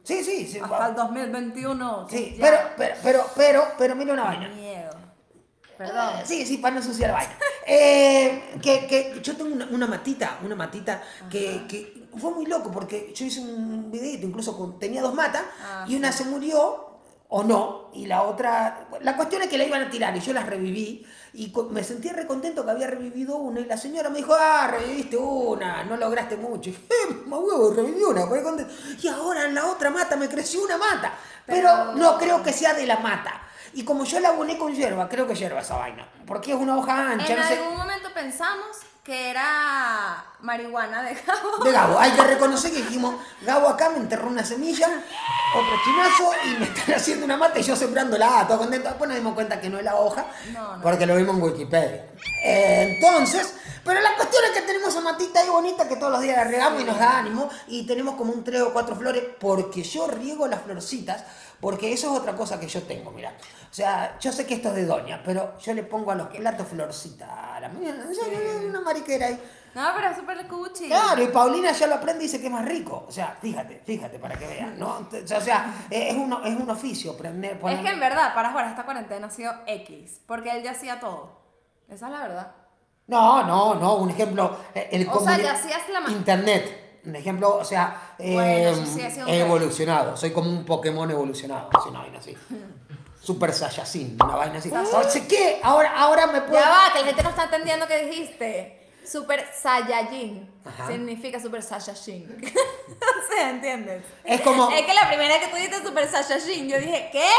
Sí, 0.04 0.22
sí, 0.24 0.46
sí. 0.46 0.58
Hasta 0.58 0.88
el 0.88 0.94
2021. 0.94 2.06
Sí, 2.08 2.36
ya. 2.38 2.44
pero, 2.44 2.58
pero, 2.76 2.94
pero, 3.02 3.26
pero, 3.36 3.64
pero, 3.76 3.96
mira 3.96 4.12
una 4.12 4.24
vaina. 4.24 4.48
Miedo. 4.48 4.90
Perdón. 5.78 6.08
Eh, 6.18 6.22
Sí, 6.26 6.44
sí, 6.44 6.58
para 6.58 6.74
no 6.74 6.80
ensuciar 6.80 7.10
la 7.10 7.16
vaina. 7.16 7.34
Eh, 7.66 8.54
que, 8.60 8.86
que 8.86 9.20
yo 9.22 9.36
tengo 9.36 9.54
una, 9.54 9.66
una 9.70 9.86
matita, 9.86 10.38
una 10.44 10.56
matita 10.56 11.02
que, 11.30 11.64
que 11.68 12.08
fue 12.18 12.32
muy 12.32 12.46
loco 12.46 12.70
porque 12.72 13.12
yo 13.14 13.24
hice 13.24 13.40
un 13.40 13.90
videito, 13.90 14.26
incluso 14.26 14.56
con, 14.56 14.78
tenía 14.78 15.00
dos 15.02 15.14
matas 15.14 15.42
Ah, 15.62 15.84
y 15.88 15.94
una 15.96 16.10
se 16.10 16.24
murió 16.24 16.86
o 17.30 17.44
no 17.44 17.90
y 17.92 18.06
la 18.06 18.22
otra, 18.22 18.88
la 19.02 19.14
cuestión 19.16 19.42
es 19.42 19.48
que 19.48 19.58
la 19.58 19.64
iban 19.64 19.82
a 19.82 19.90
tirar 19.90 20.16
y 20.16 20.20
yo 20.20 20.32
las 20.32 20.46
reviví 20.46 21.06
y 21.34 21.52
me 21.70 21.84
sentí 21.84 22.08
recontento 22.08 22.64
que 22.64 22.70
había 22.70 22.86
revivido 22.86 23.36
una 23.36 23.60
y 23.60 23.66
la 23.66 23.76
señora 23.76 24.08
me 24.08 24.16
dijo, 24.18 24.34
ah, 24.34 24.66
reviviste 24.70 25.16
una, 25.18 25.84
no 25.84 25.96
lograste 25.96 26.36
mucho. 26.38 26.70
Y 26.70 26.72
dije, 26.72 26.84
eh, 27.10 27.14
más 27.26 27.38
huevo, 27.40 27.70
reviví 27.70 28.02
una, 28.02 28.22
y 29.02 29.08
ahora 29.08 29.44
en 29.44 29.54
la 29.54 29.66
otra 29.66 29.90
mata 29.90 30.16
me 30.16 30.28
creció 30.28 30.62
una 30.64 30.78
mata, 30.78 31.12
pero 31.46 31.68
Pero- 31.68 31.92
no 31.94 32.18
creo 32.18 32.42
que 32.42 32.52
sea 32.52 32.72
de 32.74 32.86
la 32.86 32.98
mata. 32.98 33.42
Y 33.74 33.84
como 33.84 34.04
yo 34.04 34.20
la 34.20 34.30
aboné 34.30 34.56
con 34.58 34.74
hierba, 34.74 35.08
creo 35.08 35.26
que 35.26 35.34
hierba 35.34 35.60
esa 35.60 35.76
vaina. 35.76 36.06
Porque 36.26 36.52
es 36.52 36.56
una 36.58 36.76
hoja 36.76 37.10
ancha, 37.12 37.32
En 37.32 37.38
no 37.40 37.46
sé. 37.46 37.58
algún 37.58 37.76
momento 37.76 38.08
pensamos 38.14 38.76
que 39.04 39.30
era 39.30 40.22
marihuana 40.40 41.02
de 41.02 41.14
Gabo. 41.14 41.64
De 41.64 41.72
Gabo, 41.72 41.98
hay 41.98 42.10
que 42.12 42.22
reconocer 42.24 42.70
que 42.72 42.78
dijimos, 42.82 43.14
Gabo 43.42 43.68
acá 43.68 43.88
me 43.90 43.96
enterró 43.96 44.28
una 44.28 44.44
semilla, 44.44 44.86
otro 44.86 45.72
chinazo 45.84 46.30
y 46.46 46.58
me 46.58 46.64
están 46.66 46.94
haciendo 46.94 47.24
una 47.24 47.36
mata 47.38 47.58
y 47.58 47.62
yo 47.62 47.74
sembrándola, 47.74 48.46
todo 48.46 48.58
contento. 48.58 48.88
Después 48.88 49.08
nos 49.08 49.16
dimos 49.18 49.34
cuenta 49.34 49.60
que 49.60 49.70
no 49.70 49.78
es 49.78 49.84
la 49.84 49.96
hoja, 49.96 50.26
No, 50.52 50.76
no. 50.76 50.82
porque 50.82 51.06
lo 51.06 51.16
vimos 51.16 51.36
en 51.36 51.42
Wikipedia. 51.42 52.04
Eh, 52.44 52.98
entonces, 53.00 53.54
pero 53.82 53.98
la 54.02 54.14
cuestión 54.16 54.44
es 54.44 54.50
que 54.50 54.62
tenemos 54.66 54.90
esa 54.90 55.00
matita 55.00 55.40
ahí 55.40 55.48
bonita 55.48 55.88
que 55.88 55.96
todos 55.96 56.12
los 56.12 56.20
días 56.20 56.36
la 56.36 56.44
regamos 56.44 56.82
y 56.82 56.84
nos 56.84 56.98
da 56.98 57.18
ánimo 57.18 57.48
y 57.68 57.86
tenemos 57.86 58.14
como 58.16 58.32
un 58.34 58.44
tres 58.44 58.60
o 58.60 58.72
cuatro 58.74 58.94
flores 58.94 59.24
porque 59.40 59.82
yo 59.82 60.06
riego 60.06 60.46
las 60.46 60.60
florcitas, 60.60 61.24
porque 61.60 61.92
eso 61.92 62.12
es 62.12 62.20
otra 62.20 62.34
cosa 62.36 62.58
que 62.60 62.68
yo 62.68 62.82
tengo, 62.82 63.10
mira. 63.10 63.32
O 63.70 63.74
sea, 63.74 64.18
yo 64.18 64.32
sé 64.32 64.46
que 64.46 64.54
esto 64.54 64.68
es 64.70 64.74
de 64.76 64.86
doña, 64.86 65.22
pero 65.24 65.58
yo 65.58 65.74
le 65.74 65.82
pongo 65.82 66.10
a 66.10 66.14
los 66.14 66.28
platos 66.28 66.66
florcita 66.68 67.56
a 67.56 67.60
la 67.60 67.68
mañana. 67.68 68.04
Una 68.66 68.80
mariquera 68.80 69.26
ahí. 69.26 69.42
No, 69.74 69.82
pero 69.94 70.08
es 70.10 70.16
súper 70.16 70.48
cuchi. 70.48 70.86
Claro, 70.86 71.22
y 71.22 71.26
Paulina 71.28 71.70
ya 71.72 71.86
lo 71.86 71.96
aprende 71.96 72.24
y 72.24 72.26
dice 72.26 72.40
que 72.40 72.46
es 72.46 72.52
más 72.52 72.64
rico. 72.64 73.04
O 73.06 73.12
sea, 73.12 73.36
fíjate, 73.40 73.82
fíjate 73.84 74.18
para 74.18 74.36
que 74.36 74.46
vean, 74.46 74.78
¿no? 74.78 75.06
O 75.12 75.40
sea, 75.40 75.86
es 75.90 76.14
un, 76.14 76.32
es 76.44 76.56
un 76.58 76.70
oficio 76.70 77.12
aprender. 77.12 77.60
Es 77.68 77.80
que 77.80 77.88
en 77.90 78.00
verdad, 78.00 78.34
para 78.34 78.50
jugar 78.50 78.66
esta 78.68 78.84
cuarentena 78.84 79.26
ha 79.26 79.30
sido 79.30 79.52
X, 79.66 80.20
porque 80.26 80.50
él 80.50 80.62
ya 80.62 80.70
hacía 80.72 80.98
todo. 80.98 81.42
Esa 81.88 82.06
es 82.06 82.12
la 82.12 82.20
verdad. 82.20 82.52
No, 83.06 83.42
no, 83.44 83.74
no, 83.74 83.96
un 83.96 84.10
ejemplo. 84.10 84.56
eh, 84.74 84.88
El 84.92 85.08
O 85.08 85.20
sea, 85.20 85.38
ya 85.38 85.52
hacías 85.52 85.82
la 85.90 86.10
Internet. 86.10 86.87
Un 87.04 87.16
ejemplo, 87.16 87.56
o 87.56 87.64
sea, 87.64 88.14
eh, 88.18 88.32
Bueno, 88.34 88.86
sí 88.86 89.00
he 89.26 89.40
evolucionado. 89.40 90.16
Soy 90.16 90.30
como 90.32 90.50
un 90.50 90.64
Pokémon 90.64 91.10
evolucionado. 91.10 91.70
Una 91.88 92.00
vaina 92.00 92.18
así. 92.18 92.36
Super 93.22 93.52
Saiyajin, 93.52 94.16
una 94.22 94.36
vaina 94.36 94.58
así. 94.58 94.70
O 94.70 95.02
sea, 95.10 95.26
¿qué? 95.26 95.60
Ahora, 95.62 95.92
ahora 95.96 96.26
me 96.28 96.40
puedo. 96.40 96.54
Ya 96.62 96.68
va, 96.70 96.92
que 96.92 97.00
la 97.00 97.06
gente 97.06 97.22
no 97.22 97.30
está 97.30 97.44
entendiendo 97.44 97.86
qué 97.86 98.06
dijiste. 98.06 98.74
Super 99.04 99.46
Saiyajin. 99.54 100.50
Ajá. 100.64 100.86
Significa 100.88 101.40
Super 101.40 101.62
Saiyajin. 101.62 102.42
o 102.88 103.34
sea, 103.34 103.50
¿entiendes? 103.50 104.04
Es 104.24 104.40
como- 104.42 104.70
Es 104.70 104.82
que 104.84 104.94
la 104.94 105.08
primera 105.08 105.34
vez 105.34 105.44
que 105.44 105.48
tú 105.50 105.56
dijiste 105.56 105.82
Super 105.82 106.08
Saiyajin, 106.08 106.68
yo 106.68 106.78
dije, 106.78 107.08
¿qué? 107.12 107.26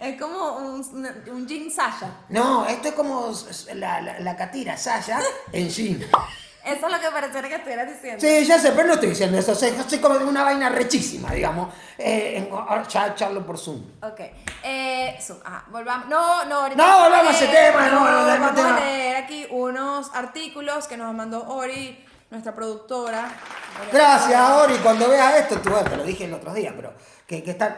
Es 0.00 0.20
como 0.20 0.56
un, 0.56 0.80
un 1.30 1.46
jean 1.46 1.70
Sasha. 1.70 2.10
No, 2.28 2.66
esto 2.66 2.88
es 2.88 2.94
como 2.94 3.32
la, 3.74 4.00
la, 4.00 4.18
la 4.20 4.36
catira, 4.36 4.76
Sasha, 4.76 5.20
en 5.52 5.68
jean. 5.70 6.04
Eso 6.64 6.86
es 6.86 6.92
lo 6.92 6.98
que 7.00 7.08
pareciera 7.10 7.48
que 7.48 7.54
estuvieras 7.56 7.88
diciendo. 7.88 8.20
Sí, 8.20 8.44
ya 8.46 8.58
sé, 8.58 8.72
pero 8.72 8.88
no 8.88 8.94
estoy 8.94 9.10
diciendo 9.10 9.38
eso. 9.38 9.52
O 9.52 9.54
sea, 9.54 9.68
estoy 9.68 9.98
como 9.98 10.18
de 10.18 10.24
una 10.24 10.44
vaina 10.44 10.68
rechísima, 10.70 11.30
digamos. 11.32 11.72
Eh, 11.98 12.38
en- 12.38 12.86
charlo 12.86 13.44
por 13.44 13.58
Zoom. 13.58 13.82
Ok. 14.02 14.20
Eh, 14.62 15.16
so- 15.20 15.40
ah, 15.44 15.62
volvamos. 15.68 16.08
No, 16.08 16.44
no, 16.46 16.60
ahorita. 16.62 16.76
No, 16.86 17.00
volvamos 17.04 17.34
a 17.34 17.36
ese 17.36 17.44
Eh, 17.44 17.48
tema, 17.70 17.88
no, 17.88 18.00
no, 18.00 18.20
no, 18.22 18.26
Vamos 18.26 18.54
tema. 18.54 18.76
a 18.76 18.80
leer 18.80 19.16
aquí 19.16 19.46
unos 19.50 20.10
artículos 20.14 20.86
que 20.88 20.96
nos 20.96 21.14
mandó 21.14 21.46
Ori, 21.48 22.02
nuestra 22.30 22.54
productora. 22.54 23.28
Gracias, 23.92 24.50
Ori. 24.50 24.74
Cuando 24.78 25.08
veas 25.08 25.34
esto, 25.36 25.58
tú 25.60 25.70
bueno, 25.70 25.88
te 25.90 25.96
lo 25.96 26.04
dije 26.04 26.24
el 26.24 26.32
otro 26.34 26.54
día, 26.54 26.72
pero 26.74 26.94
que, 27.26 27.42
que 27.42 27.50
están, 27.52 27.76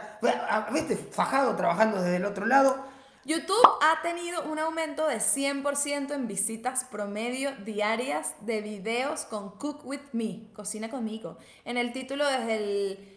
viste, 0.71 0.95
fajado 0.95 1.55
trabajando 1.55 2.01
desde 2.01 2.17
el 2.17 2.25
otro 2.25 2.45
lado. 2.45 2.95
YouTube 3.27 3.77
ha 3.81 4.01
tenido 4.01 4.41
un 4.43 4.57
aumento 4.57 5.05
de 5.05 5.17
100% 5.17 6.11
en 6.13 6.27
visitas 6.27 6.85
promedio 6.85 7.51
diarias 7.65 8.33
de 8.41 8.61
videos 8.61 9.25
con 9.25 9.51
Cook 9.57 9.85
With 9.85 9.99
Me, 10.13 10.51
Cocina 10.53 10.89
conmigo, 10.89 11.37
en 11.65 11.77
el 11.77 11.91
título 11.93 12.25
desde 12.25 12.55
el 12.55 13.13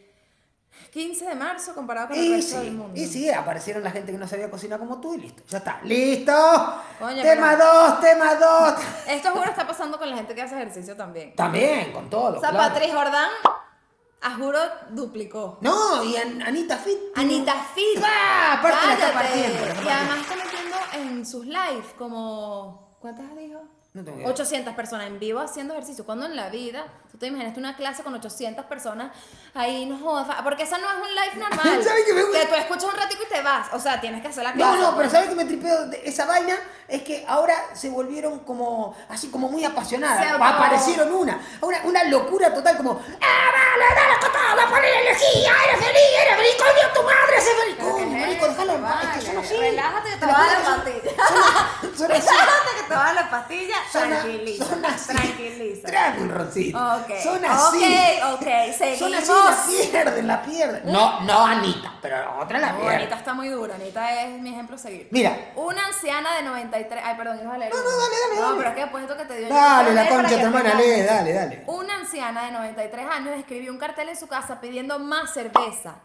15 0.93 1.27
de 1.27 1.35
marzo 1.35 1.75
comparado 1.75 2.09
con 2.09 2.17
el 2.19 2.25
Y 2.25 2.33
resto 2.35 2.57
del 2.59 2.69
sí, 2.69 2.71
mundo. 2.73 3.01
y 3.01 3.07
sí, 3.07 3.31
aparecieron 3.31 3.83
la 3.85 3.91
gente 3.91 4.13
que 4.13 4.19
no 4.19 4.27
sabía 4.27 4.51
cocinar 4.51 4.79
como 4.79 5.01
tú 5.01 5.15
y 5.15 5.19
listo. 5.19 5.43
Ya 5.49 5.59
está. 5.59 5.81
¡Listo! 5.85 6.33
Coño, 6.99 7.23
tema 7.23 7.51
pero- 7.57 7.73
2, 7.91 8.01
tema 8.01 8.35
2. 8.35 8.75
Esto 9.09 9.31
juro 9.31 9.45
está 9.45 9.67
pasando 9.67 9.99
con 9.99 10.11
la 10.11 10.17
gente 10.17 10.35
que 10.35 10.43
hace 10.43 10.55
ejercicio 10.57 10.97
también. 10.97 11.35
También, 11.37 11.93
con 11.93 12.09
todo. 12.11 12.39
O 12.39 12.41
sea, 12.41 12.51
claro. 12.51 12.73
Patrick 12.75 12.93
Jordán, 12.95 13.31
a 14.23 14.35
juro, 14.37 14.59
duplicó. 14.91 15.59
No, 15.63 16.03
y 16.05 16.17
An- 16.17 16.43
Anita 16.43 16.77
Fit. 16.79 16.99
Anita 17.15 17.55
Fit. 17.75 18.03
Ah, 18.05 18.57
aparte 18.59 18.87
la 18.87 18.93
está 18.95 19.13
Cállate. 19.13 19.29
partiendo, 19.29 19.65
la 19.67 19.73
está 19.73 19.83
Y 19.85 19.89
además 19.89 20.19
está 20.21 20.37
metiendo 20.37 20.77
en 20.95 21.27
sus 21.27 21.47
live 21.47 21.85
como. 21.99 22.97
¿Cuántas 23.01 23.35
dijo? 23.37 23.63
No 23.93 24.05
tengo 24.05 24.19
idea. 24.19 24.29
800 24.29 24.75
personas 24.75 25.09
en 25.09 25.19
vivo 25.19 25.41
haciendo 25.41 25.75
ejercicio. 25.75 26.07
Cuando 26.07 26.25
en 26.27 26.37
la 26.37 26.49
vida, 26.49 26.87
tú 27.11 27.19
te 27.19 27.27
imaginaste 27.27 27.59
una 27.59 27.75
clase 27.75 28.05
con 28.05 28.15
800 28.15 28.65
personas 28.67 29.11
ahí, 29.53 29.85
no 29.87 29.99
jodas. 29.99 30.29
Porque 30.45 30.63
esa 30.63 30.79
no 30.79 30.87
es 30.89 30.97
un 30.97 31.13
live 31.13 31.37
normal. 31.49 31.83
¿Sabes 31.85 32.05
qué 32.07 32.13
me? 32.15 32.23
Que 32.31 32.47
tú 32.47 32.55
escuchas 32.55 32.85
un 32.85 32.97
ratico 32.97 33.23
y 33.29 33.35
te 33.35 33.43
vas. 33.43 33.67
O 33.73 33.81
sea, 33.81 34.01
tienes 34.01 34.23
que 34.23 34.29
hacer 34.29 34.45
la 34.45 34.51
No, 34.51 34.57
clase. 34.59 34.79
no, 34.79 34.97
pero 34.97 35.11
¿sabes 35.11 35.29
qué 35.29 35.35
me 35.35 35.45
tripeo 35.45 35.87
de 35.87 36.03
esa 36.09 36.25
vaina? 36.25 36.55
Es 36.87 37.03
que 37.03 37.25
ahora 37.27 37.55
se 37.73 37.91
volvieron 37.91 38.39
como, 38.41 38.97
así 39.09 39.29
como 39.29 39.49
muy 39.49 39.65
apasionadas. 39.65 40.25
Se 40.25 40.31
Aparecieron 40.31 41.13
una, 41.13 41.41
una, 41.61 41.79
una 41.85 42.05
locura 42.05 42.55
total 42.55 42.77
como, 42.77 42.93
¡ah, 42.93 43.51
vale, 43.53 43.85
dale, 44.01 44.15
cotada, 44.51 44.57
va 44.57 44.69
a 44.69 44.75
poner 44.75 44.95
energía, 44.95 45.53
eres 45.69 45.85
feliz, 45.85 46.11
eres 46.23 46.37
feliz, 46.37 46.57
coño, 46.59 46.93
tu 46.95 47.03
madre, 47.03 47.37
ese 47.37 47.51
feliz. 47.55 47.77
Pero 47.79 47.91
Coño, 47.93 48.09
¿qué 48.11 48.21
marico, 48.21 48.47
es 48.47 48.51
déjalo 48.53 48.75
en 48.75 48.83
paz, 48.83 49.05
es 49.05 49.11
que 49.11 49.27
son 49.27 49.39
así. 49.39 49.57
Relájate 49.57 50.11
que 50.11 50.17
te 50.17 50.27
lo 50.27 50.33
va 50.33 50.45
a 50.45 50.47
la 50.47 50.61
pastilla. 50.65 51.01
Relájate 52.09 52.71
que 52.77 52.83
te 52.89 52.95
va 52.95 53.09
a 53.09 53.13
la 53.13 53.31
pastilla. 53.31 53.77
Tranquiliza. 53.93 54.65
Tranquiliza. 55.07 55.87
Tráeme 55.89 56.23
un 56.23 56.31
roncito. 56.31 56.79
Ok. 56.79 57.11
Son 57.23 57.45
así. 57.45 58.19
Ok, 58.25 58.35
ok. 58.35 58.99
Son 58.99 59.15
así, 59.15 59.27
Seguimos. 59.27 59.93
la 59.93 59.93
pierden, 59.93 60.27
la 60.27 60.43
pierden. 60.43 60.93
No, 60.93 61.21
no 61.21 61.47
Anita, 61.47 61.93
pero 62.01 62.41
otra 62.41 62.59
la 62.59 62.77
pierde. 62.77 62.95
Anita 62.97 63.17
está 63.17 63.35
muy 63.35 63.49
dura. 63.49 63.75
Anita 63.75 64.23
es 64.25 64.41
mi 64.41 64.51
ejemplo 64.51 64.77
a 64.77 64.79
seguir. 64.79 65.09
Mira. 65.11 65.53
Una 65.57 65.87
anciana 65.87 66.37
de 66.37 66.43
93. 66.43 67.03
Ay, 67.05 67.17
perdón, 67.17 67.41
ibas 67.43 67.55
a 67.55 67.59
leer. 67.59 67.73
No, 67.73 67.81
no, 67.83 67.91
dale, 67.91 68.15
dale, 68.29 68.41
No, 68.41 68.57
pero 68.57 68.69
es 68.69 68.75
que 68.75 68.81
después 68.83 69.07
de 69.07 69.13
esto 69.13 69.23
que 69.23 69.35
te 69.35 69.39
dio. 69.41 69.49
Dale, 69.55 69.95
la 69.95 70.03
para 70.05 70.15
concha 70.17 70.41
tu 70.41 70.47
hermana, 70.47 70.75
lee, 70.75 71.03
dale, 71.03 71.33
dale. 71.33 71.65
Una 71.67 71.97
anciana 71.97 72.47
de 72.47 72.53
93 72.53 73.07
años 73.07 73.39
escribió 73.39 73.73
un 73.73 73.79
cartel 73.79 74.09
en 74.09 74.17
su 74.17 74.27
casa 74.27 74.40
pidiendo 74.61 74.99
más 74.99 75.33
cerveza. 75.33 75.97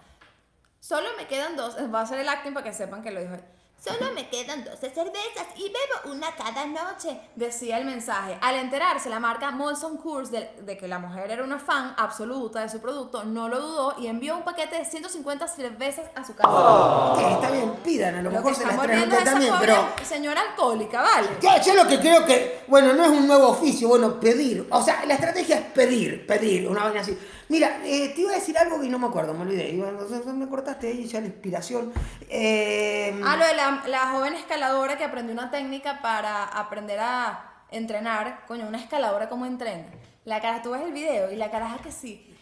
Solo 0.79 1.09
me 1.17 1.27
quedan 1.27 1.55
dos. 1.55 1.75
Va 1.93 1.99
a 1.99 2.03
hacer 2.03 2.19
el 2.19 2.29
acting 2.29 2.53
para 2.53 2.63
que 2.63 2.73
sepan 2.73 3.01
que 3.01 3.11
lo 3.11 3.21
dijo. 3.21 3.33
él. 3.33 3.43
Solo 3.85 4.11
me 4.15 4.27
quedan 4.29 4.63
12 4.63 4.77
cervezas 4.89 5.45
y 5.57 5.63
bebo 5.65 6.15
una 6.15 6.35
cada 6.35 6.65
noche, 6.65 7.19
decía 7.35 7.77
el 7.77 7.85
mensaje. 7.85 8.35
Al 8.41 8.55
enterarse, 8.55 9.09
la 9.09 9.19
marca 9.19 9.51
Molson 9.51 9.97
Coors 9.97 10.31
de, 10.31 10.49
de 10.61 10.75
que 10.75 10.87
la 10.87 10.97
mujer 10.97 11.29
era 11.29 11.43
una 11.43 11.59
fan 11.59 11.93
absoluta 11.95 12.61
de 12.61 12.69
su 12.69 12.79
producto, 12.79 13.23
no 13.25 13.47
lo 13.47 13.59
dudó 13.61 13.95
y 13.99 14.07
envió 14.07 14.37
un 14.37 14.43
paquete 14.43 14.77
de 14.77 14.85
150 14.85 15.47
cervezas 15.47 16.05
a 16.15 16.25
su 16.25 16.33
casa. 16.33 16.49
Ok, 16.49 17.19
está 17.33 17.51
bien, 17.51 17.75
pidan, 17.83 18.15
a 18.15 18.21
lo 18.23 18.23
Lo 18.23 18.29
que 18.31 18.35
mejor 18.37 18.55
se 18.55 18.65
las 18.65 18.81
traen 18.81 19.09
también, 19.23 19.53
pero... 19.59 19.87
señora 20.03 20.41
alcohólica, 20.41 21.03
¿vale? 21.03 21.27
Ya, 21.39 21.61
yo 21.61 21.75
lo 21.75 21.87
que 21.87 21.99
creo 21.99 22.25
que, 22.25 22.63
bueno, 22.67 22.93
no 22.93 23.03
es 23.03 23.11
un 23.11 23.27
nuevo 23.27 23.49
oficio, 23.49 23.87
bueno, 23.87 24.19
pedir. 24.19 24.67
O 24.71 24.81
sea, 24.81 25.05
la 25.05 25.13
estrategia 25.13 25.57
es 25.57 25.65
pedir, 25.67 26.25
pedir, 26.25 26.67
una 26.67 26.85
vaina 26.85 27.01
así. 27.01 27.15
Mira, 27.47 27.79
eh, 27.85 28.11
te 28.15 28.21
iba 28.21 28.31
a 28.31 28.35
decir 28.35 28.57
algo 28.57 28.81
que 28.81 28.89
no 28.89 28.97
me 28.97 29.07
acuerdo, 29.07 29.33
me 29.33 29.41
olvidé. 29.43 29.69
Entonces 29.69 30.25
me 30.25 30.47
cortaste 30.47 30.87
ahí 30.87 31.05
ya 31.05 31.19
la 31.21 31.27
inspiración. 31.27 31.93
Eh, 32.29 33.19
Ah, 33.23 33.37
lo 33.37 33.45
de 33.45 33.53
la, 33.55 33.83
la 33.87 34.11
joven 34.11 34.33
escaladora 34.33 34.97
que 34.97 35.03
aprendió 35.03 35.33
una 35.33 35.51
técnica 35.51 36.01
para 36.01 36.43
aprender 36.45 36.99
a 36.99 37.65
entrenar. 37.71 38.45
Coño, 38.47 38.67
una 38.67 38.79
escaladora 38.79 39.29
como 39.29 39.45
entrena. 39.45 39.85
La 40.23 40.41
cara, 40.41 40.63
tú 40.63 40.71
ves 40.71 40.81
el 40.81 40.91
video 40.91 41.31
y 41.31 41.35
la 41.35 41.51
caraja 41.51 41.77
que 41.77 41.91
sí, 41.91 42.34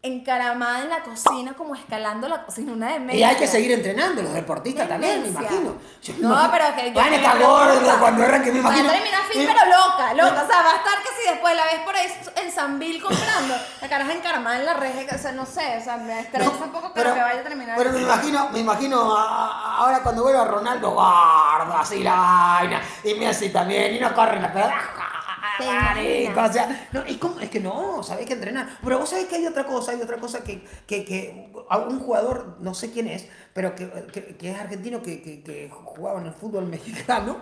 encaramada 0.00 0.82
en 0.82 0.90
la 0.90 1.02
cocina, 1.02 1.54
como 1.54 1.74
escalando 1.74 2.28
la 2.28 2.44
cocina, 2.44 2.72
una 2.72 2.96
de 2.98 3.16
y 3.16 3.22
hay 3.24 3.34
que 3.34 3.48
seguir 3.48 3.72
entrenando, 3.72 4.22
los 4.22 4.32
deportistas 4.32 4.88
también, 4.88 5.22
me 5.22 5.28
imagino. 5.28 5.74
Yo 6.00 6.14
No, 6.20 6.28
imagino- 6.28 6.50
pero 6.52 6.64
que 6.76 6.92
Van 6.92 7.12
a 7.12 7.16
estar 7.16 7.38
gordos 7.42 7.94
cuando 7.98 8.22
arranque, 8.22 8.52
me 8.52 8.58
imagino. 8.60 8.84
Va 8.88 8.90
a 8.90 8.94
terminar 8.94 9.22
fin, 9.28 9.42
Eh, 9.42 9.48
pero 9.52 9.66
loca, 9.66 10.14
loca. 10.14 10.42
O 10.44 10.46
sea, 10.46 10.62
va 10.62 10.70
a 10.70 10.76
estar 10.76 11.02
que 11.02 11.08
si 11.20 11.28
después 11.30 11.56
la 11.56 11.64
ves 11.64 11.80
por 11.84 11.96
ahí 11.96 12.06
en 12.36 12.52
Sanville 12.52 13.00
comprando, 13.02 13.56
la 13.80 13.88
caraja 13.88 14.12
encaramada 14.12 14.56
en 14.60 14.66
la 14.66 14.74
reja, 14.74 15.16
o 15.16 15.18
sea, 15.18 15.32
no 15.32 15.44
sé, 15.44 15.78
o 15.80 15.84
sea, 15.84 15.96
me 15.96 16.20
estresa 16.20 16.48
un 16.50 16.70
poco 16.70 16.92
que 16.94 17.00
pero, 17.00 17.14
me 17.16 17.20
vaya 17.22 17.40
a 17.40 17.42
terminar. 17.42 17.76
Pero 17.76 17.90
me 17.92 18.00
imagino, 18.00 18.48
me 18.50 18.58
imagino 18.60 19.16
a- 19.16 19.22
a- 19.24 19.76
ahora 19.78 20.00
cuando 20.04 20.22
vuelva 20.22 20.44
Ronaldo, 20.44 20.90
gordo, 20.92 21.74
así 21.76 22.04
la 22.04 22.14
vaina, 22.14 22.80
y 23.02 23.14
me 23.14 23.26
así 23.26 23.50
también, 23.50 23.96
y 23.96 23.98
no 23.98 24.14
corren 24.14 24.42
la 24.42 24.52
pelota. 24.52 25.17
¿Te 25.58 25.66
Marico, 25.66 26.40
o 26.42 26.52
sea, 26.52 26.88
no, 26.92 27.02
es, 27.04 27.16
como- 27.16 27.40
es 27.40 27.48
que 27.50 27.60
no, 27.60 28.02
sabés 28.02 28.26
que 28.26 28.34
entrenar. 28.34 28.78
Pero 28.82 28.98
vos 28.98 29.08
sabés 29.08 29.26
que 29.26 29.36
hay 29.36 29.46
otra 29.46 29.64
cosa, 29.64 29.92
hay 29.92 30.00
otra 30.02 30.18
cosa 30.18 30.44
que, 30.44 30.62
que, 30.86 31.04
que 31.04 31.52
un 31.88 32.00
jugador, 32.00 32.56
no 32.60 32.74
sé 32.74 32.90
quién 32.92 33.08
es, 33.08 33.26
pero 33.54 33.74
que, 33.74 33.88
que- 34.12 34.36
que 34.36 34.50
es 34.50 34.58
argentino, 34.58 35.02
que, 35.02 35.22
que, 35.22 35.42
que 35.42 35.70
jugaba 35.72 36.20
en 36.20 36.26
el 36.26 36.32
fútbol 36.32 36.66
mexicano. 36.66 37.38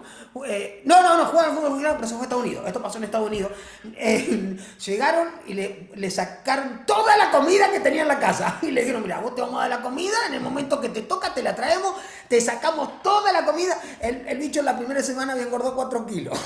eh, 0.46 0.82
no, 0.84 1.02
no, 1.02 1.16
no, 1.18 1.26
jugaba 1.26 1.48
en 1.48 1.50
el 1.52 1.56
fútbol 1.58 1.70
mexicano, 1.72 1.96
pero 1.96 2.08
se 2.08 2.14
fue 2.14 2.22
a 2.22 2.24
Estados 2.24 2.44
Unidos. 2.44 2.64
Esto 2.66 2.82
pasó 2.82 2.98
en 2.98 3.04
Estados 3.04 3.26
Unidos. 3.28 3.52
Eh, 3.96 4.56
llegaron 4.84 5.28
y 5.46 5.54
le, 5.54 5.90
le 5.94 6.10
sacaron 6.10 6.84
toda 6.86 7.16
la 7.16 7.30
comida 7.30 7.70
que 7.70 7.80
tenía 7.80 8.02
en 8.02 8.08
la 8.08 8.18
casa. 8.18 8.58
Y 8.62 8.70
le 8.70 8.80
dijeron, 8.82 9.02
mira, 9.02 9.20
vos 9.20 9.34
te 9.34 9.40
vamos 9.42 9.56
a 9.56 9.68
dar 9.68 9.78
la 9.78 9.82
comida, 9.82 10.16
en 10.28 10.34
el 10.34 10.40
momento 10.40 10.80
que 10.80 10.88
te 10.88 11.02
toca 11.02 11.34
te 11.34 11.42
la 11.42 11.54
traemos, 11.54 11.94
te 12.28 12.40
sacamos 12.40 13.02
toda 13.02 13.32
la 13.32 13.44
comida. 13.44 13.78
El, 14.00 14.26
el 14.26 14.38
bicho 14.38 14.60
en 14.60 14.66
la 14.66 14.76
primera 14.78 15.02
semana 15.02 15.32
había 15.34 15.44
engordado 15.44 15.74
4 15.76 16.06
kilos. 16.06 16.38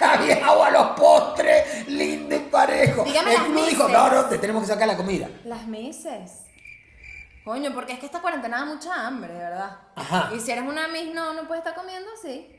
Había 0.12 0.46
agua 0.46 0.68
a 0.68 0.70
los 0.70 0.86
postres, 0.98 1.88
lindo 1.88 2.34
y 2.34 2.38
parejo. 2.40 3.04
Dígame 3.04 3.30
el 3.32 3.36
las 3.38 3.46
club 3.46 3.66
dijo, 3.68 3.88
no, 3.88 4.10
no, 4.10 4.24
te 4.26 4.38
tenemos 4.38 4.62
que 4.62 4.68
sacar 4.68 4.88
la 4.88 4.96
comida. 4.96 5.28
Las 5.44 5.66
mises. 5.66 6.42
Coño, 7.44 7.72
porque 7.74 7.94
es 7.94 7.98
que 7.98 8.06
esta 8.06 8.20
cuarentena 8.20 8.58
da 8.60 8.64
mucha 8.66 9.06
hambre, 9.06 9.32
de 9.32 9.38
verdad. 9.38 9.76
Ajá. 9.96 10.30
Y 10.34 10.40
si 10.40 10.50
eres 10.50 10.64
una 10.64 10.88
mis, 10.88 11.14
no, 11.14 11.32
no 11.32 11.46
puedes 11.46 11.64
estar 11.64 11.74
comiendo 11.74 12.08
así. 12.18 12.56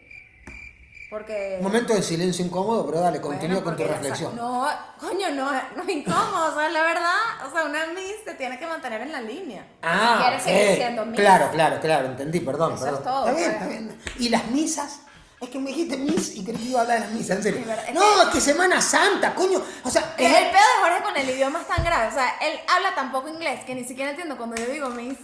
Porque. 1.10 1.60
Momento 1.62 1.94
de 1.94 2.02
silencio 2.02 2.46
incómodo, 2.46 2.86
pero 2.86 3.02
dale, 3.02 3.20
continúa 3.20 3.60
Bueno, 3.60 3.66
con 3.66 3.76
tu 3.76 3.84
reflexión. 3.92 4.36
no, 4.36 4.66
coño, 4.98 5.30
no, 5.32 5.52
no 5.52 5.84
es 5.84 5.90
incómodo. 5.90 6.52
O 6.52 6.56
sea, 6.58 6.70
la 6.70 6.84
verdad, 6.84 7.48
o 7.48 7.52
sea, 7.52 7.66
una 7.66 7.86
mis 7.88 8.24
te 8.24 8.34
tiene 8.36 8.58
que 8.58 8.66
mantener 8.66 9.02
en 9.02 9.12
la 9.12 9.22
línea. 9.22 9.66
Ah, 9.84 10.16
si 10.16 10.24
quieres 10.24 10.44
seguir 10.44 10.76
siendo 10.78 11.06
mis. 11.06 11.20
Claro, 11.20 11.50
claro, 11.52 11.80
claro, 11.82 12.08
entendí, 12.08 12.40
perdón. 12.40 12.74
Eso 12.76 12.86
perdón. 12.86 13.00
es 13.00 13.06
todo, 13.06 13.28
Está 13.28 13.38
bien, 13.38 13.52
pues. 13.52 13.62
está 13.62 13.68
bien. 13.68 14.02
¿Y 14.20 14.30
las 14.30 14.48
misas? 14.48 15.02
Es 15.42 15.50
que 15.50 15.58
me 15.58 15.72
dijiste 15.72 15.98
mis 15.98 16.36
y 16.36 16.44
creí 16.46 16.56
que 16.58 16.64
iba 16.70 16.80
a 16.80 16.84
hablar 16.84 17.00
de 17.00 17.06
las 17.08 17.14
misas, 17.14 17.38
en 17.38 17.44
serio. 17.44 17.64
Sí, 17.66 17.72
es 17.88 17.94
no, 17.96 18.22
es 18.22 18.28
que 18.30 18.40
Semana 18.40 18.80
Santa, 18.80 19.34
coño. 19.34 19.60
O 19.84 19.90
sea, 19.90 20.14
Es 20.16 20.28
el 20.32 20.52
pedo 20.52 20.62
de 20.62 20.82
Jorge 20.84 21.04
con 21.04 21.18
el 21.18 21.30
idioma 21.32 21.62
es 21.62 21.68
tan 21.68 21.84
grave. 21.84 22.10
O 22.10 22.14
sea, 22.14 22.38
él 22.42 22.60
habla 22.68 22.94
tan 22.94 23.12
poco 23.12 23.28
inglés 23.28 23.66
que 23.66 23.74
ni 23.74 23.84
siquiera 23.84 24.12
entiendo 24.12 24.38
cuando 24.38 24.56
yo 24.56 24.66
digo 24.68 24.90
mis. 24.90 25.18
¿De 25.18 25.20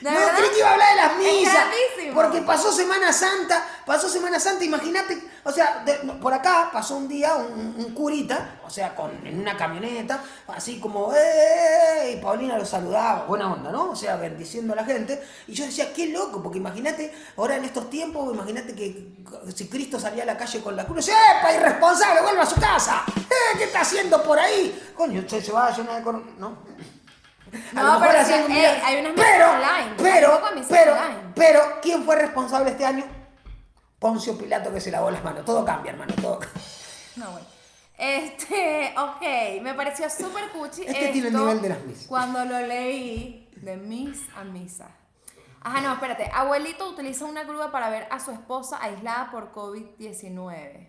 no, 0.00 0.10
verdad? 0.10 0.34
creí 0.36 0.50
que 0.50 0.58
iba 0.58 0.68
a 0.68 0.72
hablar 0.72 0.90
de 0.90 0.96
las 0.96 1.12
Es 1.12 1.18
misas. 1.32 1.54
gravísimo. 1.54 2.14
Porque 2.14 2.42
pasó 2.42 2.72
Semana 2.72 3.12
Santa, 3.12 3.64
pasó 3.86 4.08
Semana 4.08 4.40
Santa, 4.40 4.64
imagínate, 4.64 5.22
o 5.44 5.50
sea, 5.52 5.82
de- 5.84 5.94
por 6.20 6.32
acá 6.32 6.70
pasó 6.72 6.96
un 6.96 7.08
día 7.08 7.34
un, 7.34 7.74
un 7.78 7.94
curita, 7.94 8.60
o 8.64 8.70
sea, 8.70 8.94
con, 8.94 9.10
en 9.26 9.40
una 9.40 9.56
camioneta, 9.56 10.22
así 10.48 10.78
como, 10.80 11.12
¡eh! 11.14 12.12
Y 12.12 12.16
Paulina 12.22 12.56
lo 12.58 12.64
saludaba, 12.64 13.24
buena 13.24 13.52
onda, 13.52 13.70
¿no? 13.72 13.90
O 13.90 13.96
sea, 13.96 14.16
bendiciendo 14.16 14.72
a 14.72 14.76
la 14.76 14.84
gente. 14.84 15.22
Y 15.48 15.52
yo 15.54 15.64
decía, 15.64 15.92
qué 15.92 16.08
loco, 16.08 16.42
porque 16.42 16.58
imagínate, 16.58 17.12
ahora 17.36 17.56
en 17.56 17.64
estos 17.64 17.90
tiempos, 17.90 18.32
imagínate 18.34 18.74
que 18.74 19.14
si 19.54 19.68
Cristo 19.68 19.98
salía 19.98 20.22
a 20.22 20.26
la 20.26 20.36
calle 20.36 20.60
con 20.60 20.76
la 20.76 20.84
cruz, 20.86 21.08
¡epa, 21.08 21.52
irresponsable, 21.54 22.22
vuelva 22.22 22.42
a 22.42 22.46
su 22.46 22.60
casa! 22.60 23.02
¡Eh, 23.16 23.58
qué 23.58 23.64
está 23.64 23.80
haciendo 23.80 24.22
por 24.22 24.38
ahí! 24.38 24.92
Coño, 24.96 25.20
usted 25.20 25.42
se 25.42 25.52
va 25.52 25.66
a 25.68 25.76
llenar 25.76 25.96
de 25.96 26.02
cor- 26.02 26.22
¿no? 26.38 26.56
A 27.76 27.98
pero 28.00 28.18
hacían 28.18 28.38
sí, 28.38 28.44
un 28.46 28.52
ey, 28.52 28.58
día- 28.60 28.86
hay 28.86 29.00
unas 29.00 29.12
pero, 29.14 29.50
online, 29.50 29.94
Pero, 29.98 30.40
pero, 30.68 30.92
online. 30.92 31.18
pero, 31.34 31.60
¿quién 31.82 32.02
fue 32.04 32.16
responsable 32.16 32.70
este 32.70 32.84
año? 32.86 33.04
Poncio 34.02 34.36
Pilato 34.36 34.72
que 34.72 34.80
se 34.80 34.90
lavó 34.90 35.12
las 35.12 35.22
manos. 35.22 35.44
Todo 35.44 35.64
cambia, 35.64 35.92
hermano. 35.92 36.12
Todo... 36.20 36.40
No, 37.14 37.30
bueno. 37.30 37.46
Este, 37.96 38.92
ok, 38.98 39.62
me 39.62 39.74
pareció 39.74 40.10
súper 40.10 40.50
cuchi. 40.50 40.82
Este 40.82 41.12
tiene 41.12 41.18
el 41.18 41.26
esto 41.26 41.38
nivel 41.38 41.62
de 41.62 41.68
las 41.68 41.84
misas. 41.84 42.06
Cuando 42.08 42.44
lo 42.44 42.66
leí 42.66 43.48
de 43.54 43.76
mis 43.76 44.18
a 44.34 44.42
misa. 44.42 44.90
Ajá, 45.60 45.80
no, 45.80 45.92
espérate. 45.92 46.28
Abuelito 46.34 46.90
utiliza 46.90 47.26
una 47.26 47.44
grúa 47.44 47.70
para 47.70 47.90
ver 47.90 48.08
a 48.10 48.18
su 48.18 48.32
esposa 48.32 48.82
aislada 48.82 49.30
por 49.30 49.52
COVID-19. 49.52 50.88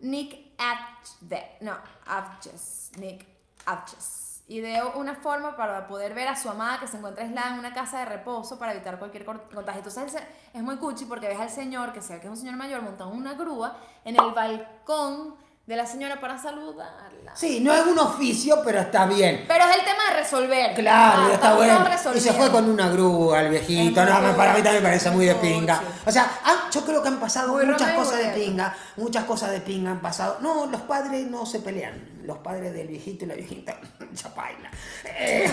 Nick 0.00 0.52
Atchde, 0.56 1.58
no, 1.60 1.76
Atches, 2.06 2.92
Nick 2.96 3.26
Atches. 3.66 4.25
Ideó 4.48 4.92
una 4.96 5.16
forma 5.16 5.56
para 5.56 5.88
poder 5.88 6.14
ver 6.14 6.28
a 6.28 6.36
su 6.36 6.48
amada 6.48 6.78
que 6.78 6.86
se 6.86 6.98
encuentra 6.98 7.24
aislada 7.24 7.54
en 7.54 7.58
una 7.58 7.74
casa 7.74 7.98
de 7.98 8.04
reposo 8.04 8.58
para 8.58 8.72
evitar 8.72 8.96
cualquier 8.98 9.24
contagio. 9.24 9.78
Entonces 9.78 10.22
es 10.54 10.62
muy 10.62 10.76
cuchi 10.76 11.04
porque 11.04 11.26
ves 11.26 11.40
al 11.40 11.50
señor, 11.50 11.92
que 11.92 12.00
se 12.00 12.14
ve 12.14 12.20
que 12.20 12.26
es 12.26 12.30
un 12.30 12.36
señor 12.36 12.54
mayor, 12.54 12.80
montado 12.82 13.10
en 13.12 13.18
una 13.18 13.34
grúa 13.34 13.76
en 14.04 14.14
el 14.14 14.30
balcón 14.30 15.34
de 15.66 15.74
la 15.74 15.84
señora 15.84 16.20
para 16.20 16.38
saludarla. 16.38 17.34
Sí, 17.34 17.58
no 17.58 17.74
es 17.74 17.84
un 17.84 17.98
oficio, 17.98 18.62
pero 18.64 18.78
está 18.78 19.04
bien. 19.06 19.46
Pero 19.48 19.64
es 19.64 19.76
el 19.76 19.84
tema 19.84 20.10
de 20.10 20.22
resolver. 20.22 20.74
Claro, 20.76 21.22
Ah, 21.22 21.30
está 21.32 21.54
bueno. 21.56 21.84
Y 22.14 22.20
se 22.20 22.32
fue 22.32 22.50
con 22.52 22.70
una 22.70 22.88
grúa 22.88 23.40
el 23.42 23.50
viejito. 23.50 24.04
No, 24.04 24.36
para 24.36 24.54
mí 24.54 24.62
también 24.62 24.84
me 24.84 24.90
parece 24.90 25.10
muy 25.10 25.26
de 25.26 25.34
pinga. 25.34 25.82
O 26.06 26.12
sea, 26.12 26.38
ah, 26.44 26.70
yo 26.72 26.84
creo 26.84 27.02
que 27.02 27.08
han 27.08 27.18
pasado 27.18 27.54
Muy 27.54 27.66
muchas 27.66 27.88
Romeo 27.88 28.04
cosas 28.04 28.18
de 28.18 28.28
pinga. 28.28 28.76
Muchas 28.96 29.24
cosas 29.24 29.50
de 29.50 29.60
pinga 29.60 29.90
han 29.90 30.00
pasado. 30.00 30.38
No, 30.40 30.66
los 30.66 30.82
padres 30.82 31.26
no 31.26 31.44
se 31.44 31.58
pelean. 31.58 32.20
Los 32.22 32.38
padres 32.38 32.72
del 32.72 32.86
viejito 32.86 33.24
y 33.24 33.28
la 33.28 33.34
viejita. 33.34 33.76
Chapaina. 34.14 34.70
Eh, 35.18 35.50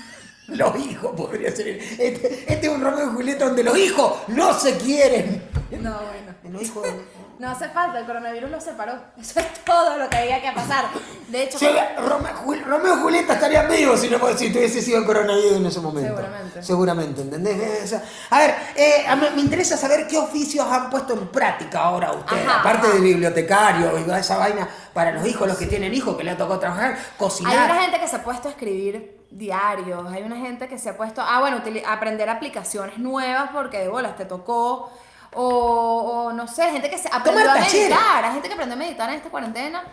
los 0.48 0.74
hijos 0.78 1.12
podría 1.14 1.54
ser. 1.54 1.68
Este, 1.68 2.44
este 2.50 2.66
es 2.66 2.72
un 2.72 2.80
Romeo 2.80 3.10
y 3.10 3.14
Julieta 3.14 3.44
donde 3.44 3.62
los 3.62 3.76
hijos 3.76 4.20
no 4.28 4.58
se 4.58 4.78
quieren. 4.78 5.42
No, 5.82 5.98
bueno. 6.00 6.34
Los 6.50 6.62
hijos. 6.62 6.86
No 7.40 7.48
hace 7.48 7.68
falta, 7.70 7.98
el 7.98 8.04
coronavirus 8.04 8.50
los 8.50 8.62
separó. 8.62 8.92
Eso 9.20 9.40
es 9.40 9.64
todo 9.64 9.96
lo 9.96 10.10
que 10.10 10.16
había 10.18 10.42
que 10.42 10.52
pasar. 10.52 10.84
De 11.28 11.44
hecho, 11.44 11.58
Sí, 11.58 11.66
Romeo, 11.96 12.34
Jul- 12.44 12.62
Romeo 12.64 12.96
y 12.98 13.00
Julieta 13.00 13.32
estarían 13.34 13.66
vivos 13.68 13.98
si, 14.00 14.10
no, 14.10 14.18
si 14.36 14.52
tuviese 14.52 14.82
sido 14.82 14.98
el 14.98 15.06
coronavirus 15.06 15.52
en 15.56 15.66
ese 15.66 15.80
momento. 15.80 16.08
Seguramente. 16.16 16.62
Seguramente, 16.62 17.20
¿entendés? 17.22 17.56
Eh, 17.58 17.80
o 17.82 17.86
sea, 17.86 18.02
a 18.30 18.38
ver, 18.40 18.54
eh, 18.76 19.06
a 19.08 19.16
mí 19.16 19.26
me 19.34 19.40
interesa 19.40 19.76
saber 19.78 20.06
qué 20.06 20.18
oficios 20.18 20.66
han 20.70 20.90
puesto 20.90 21.14
en 21.14 21.28
práctica 21.28 21.80
ahora 21.80 22.12
ustedes. 22.12 22.46
Ajá, 22.46 22.60
Aparte 22.60 22.86
ajá. 22.88 22.96
de 22.96 23.00
bibliotecario 23.02 23.98
y 23.98 24.02
toda 24.02 24.18
esa 24.18 24.36
vaina 24.36 24.68
para 24.92 25.12
los 25.12 25.26
hijos, 25.26 25.48
los 25.48 25.56
que 25.56 25.66
tienen 25.66 25.94
hijos, 25.94 26.16
que 26.18 26.24
les 26.24 26.34
ha 26.34 26.36
tocado 26.36 26.60
trabajar, 26.60 26.92
hay 26.92 26.98
cocinar. 27.16 27.70
una 27.70 27.80
gente 27.82 27.98
que 28.00 28.06
se 28.08 28.16
ha 28.16 28.22
puesto 28.22 28.48
a 28.48 28.50
escribir 28.50 29.18
diarios, 29.30 30.12
hay 30.12 30.22
una 30.24 30.36
gente 30.36 30.68
que 30.68 30.76
se 30.78 30.90
ha 30.90 30.96
puesto, 30.96 31.22
ah, 31.24 31.40
bueno, 31.40 31.62
aprender 31.88 32.28
aplicaciones 32.28 32.98
nuevas 32.98 33.48
porque 33.52 33.78
de 33.78 33.88
bolas 33.88 34.16
te 34.16 34.24
tocó, 34.26 34.90
o, 35.34 35.44
o 36.28 36.32
no 36.32 36.46
sé, 36.48 36.70
gente 36.70 36.90
que 36.90 36.98
se 36.98 37.08
aprendió 37.08 37.42
Tomar 37.44 37.58
a 37.58 37.60
meditar, 37.60 38.24
hay 38.24 38.32
gente 38.32 38.48
que 38.48 38.54
aprendió 38.54 38.74
a 38.74 38.78
meditar 38.78 39.08
en 39.10 39.16
esta 39.16 39.28
cuarentena, 39.30 39.84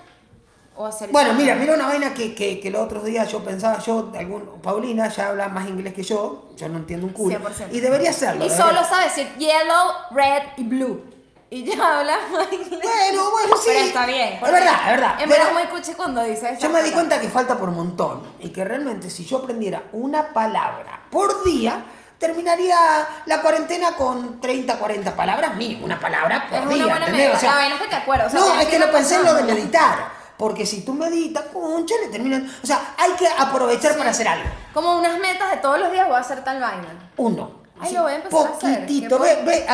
o 0.76 0.86
hacer 0.86 1.10
Bueno, 1.12 1.34
mira, 1.34 1.56
mira 1.56 1.74
una 1.74 1.88
vaina 1.88 2.14
que, 2.14 2.36
que, 2.36 2.60
que 2.60 2.70
los 2.70 2.82
otros 2.82 3.04
días 3.04 3.32
yo 3.32 3.44
pensaba, 3.44 3.80
yo, 3.80 4.12
algún, 4.18 4.62
Paulina 4.62 5.08
ya 5.10 5.30
habla 5.30 5.48
más 5.50 5.68
inglés 5.68 5.94
que 5.94 6.04
yo, 6.04 6.50
yo 6.56 6.70
no 6.70 6.78
entiendo 6.78 7.08
un 7.08 7.14
culo. 7.14 7.36
100%. 7.40 7.70
Y 7.72 7.80
debería 7.80 8.12
hacerlo. 8.12 8.46
Y 8.46 8.50
debería- 8.50 8.66
solo 8.68 8.84
sabe 8.84 9.06
decir 9.06 9.28
yellow, 9.38 9.92
red 10.12 10.44
y 10.58 10.64
blue. 10.64 11.04
Y 11.50 11.64
ya 11.64 12.00
habla 12.00 12.18
más 12.32 12.52
inglés. 12.52 12.82
Bueno, 12.84 13.32
bueno, 13.32 13.56
sí. 13.56 13.70
Pero 13.74 13.80
está 13.86 14.06
bien. 14.06 14.34
Es 14.34 14.42
verdad, 14.42 14.76
es 14.82 14.92
verdad. 14.92 15.22
En 15.22 15.30
verdad 15.30 15.54
muy 15.54 15.64
cuchi 15.64 15.94
cuando 15.94 16.22
dice 16.24 16.50
eso. 16.50 16.62
Yo 16.62 16.70
me 16.70 16.84
di 16.84 16.92
cuenta 16.92 17.22
que 17.22 17.30
falta 17.30 17.58
por 17.58 17.70
un 17.70 17.76
montón 17.76 18.22
y 18.42 18.50
que 18.50 18.66
realmente 18.66 19.10
si 19.10 19.24
yo 19.26 19.38
aprendiera 19.38 19.84
una 19.94 20.34
palabra 20.34 21.04
por 21.10 21.46
día, 21.46 21.86
terminaría 22.18 22.78
la 23.26 23.42
cuarentena 23.42 23.94
con 23.94 24.42
30, 24.42 24.78
40 24.78 25.16
palabras 25.16 25.56
mínimo, 25.56 25.86
una 25.86 26.00
palabra 26.00 26.48
por 26.50 26.72
Es. 26.72 27.36
O 27.36 27.40
sea, 27.40 27.68
que 27.80 27.88
te 27.88 27.96
o 28.08 28.30
no, 28.30 28.60
es 28.60 28.68
que 28.68 28.80
lo 28.80 28.92
pensé 28.92 29.16
en 29.16 29.24
lo 29.24 29.34
de 29.34 29.44
meditar, 29.44 30.10
porque 30.38 30.66
si 30.66 30.82
tú 30.82 30.94
meditas, 30.94 31.46
concha, 31.54 31.96
le 32.04 32.10
terminan, 32.10 32.50
o 32.64 32.66
sea, 32.66 32.96
hay 32.98 33.12
que 33.14 33.28
aprovechar 33.28 33.98
para 33.98 34.12
hacer 34.12 34.28
algo. 34.28 34.50
Como 34.74 34.98
unas 34.98 35.20
metas 35.20 35.52
de 35.52 35.58
todos 35.58 35.80
los 35.80 35.92
días 35.92 36.08
voy 36.08 36.18
a 36.18 36.20
hacer 36.20 36.44
tal 36.44 36.60
vaina. 36.60 36.88
Uno. 37.18 37.67
Ay, 37.80 37.94
lo 37.94 38.04
voy 38.04 38.12
a 38.12 38.16
empezar 38.16 38.40
a 38.40 38.44
hacer. 38.58 38.80
Poquitito, 38.82 39.20
ve, 39.20 39.36
ve, 39.46 39.66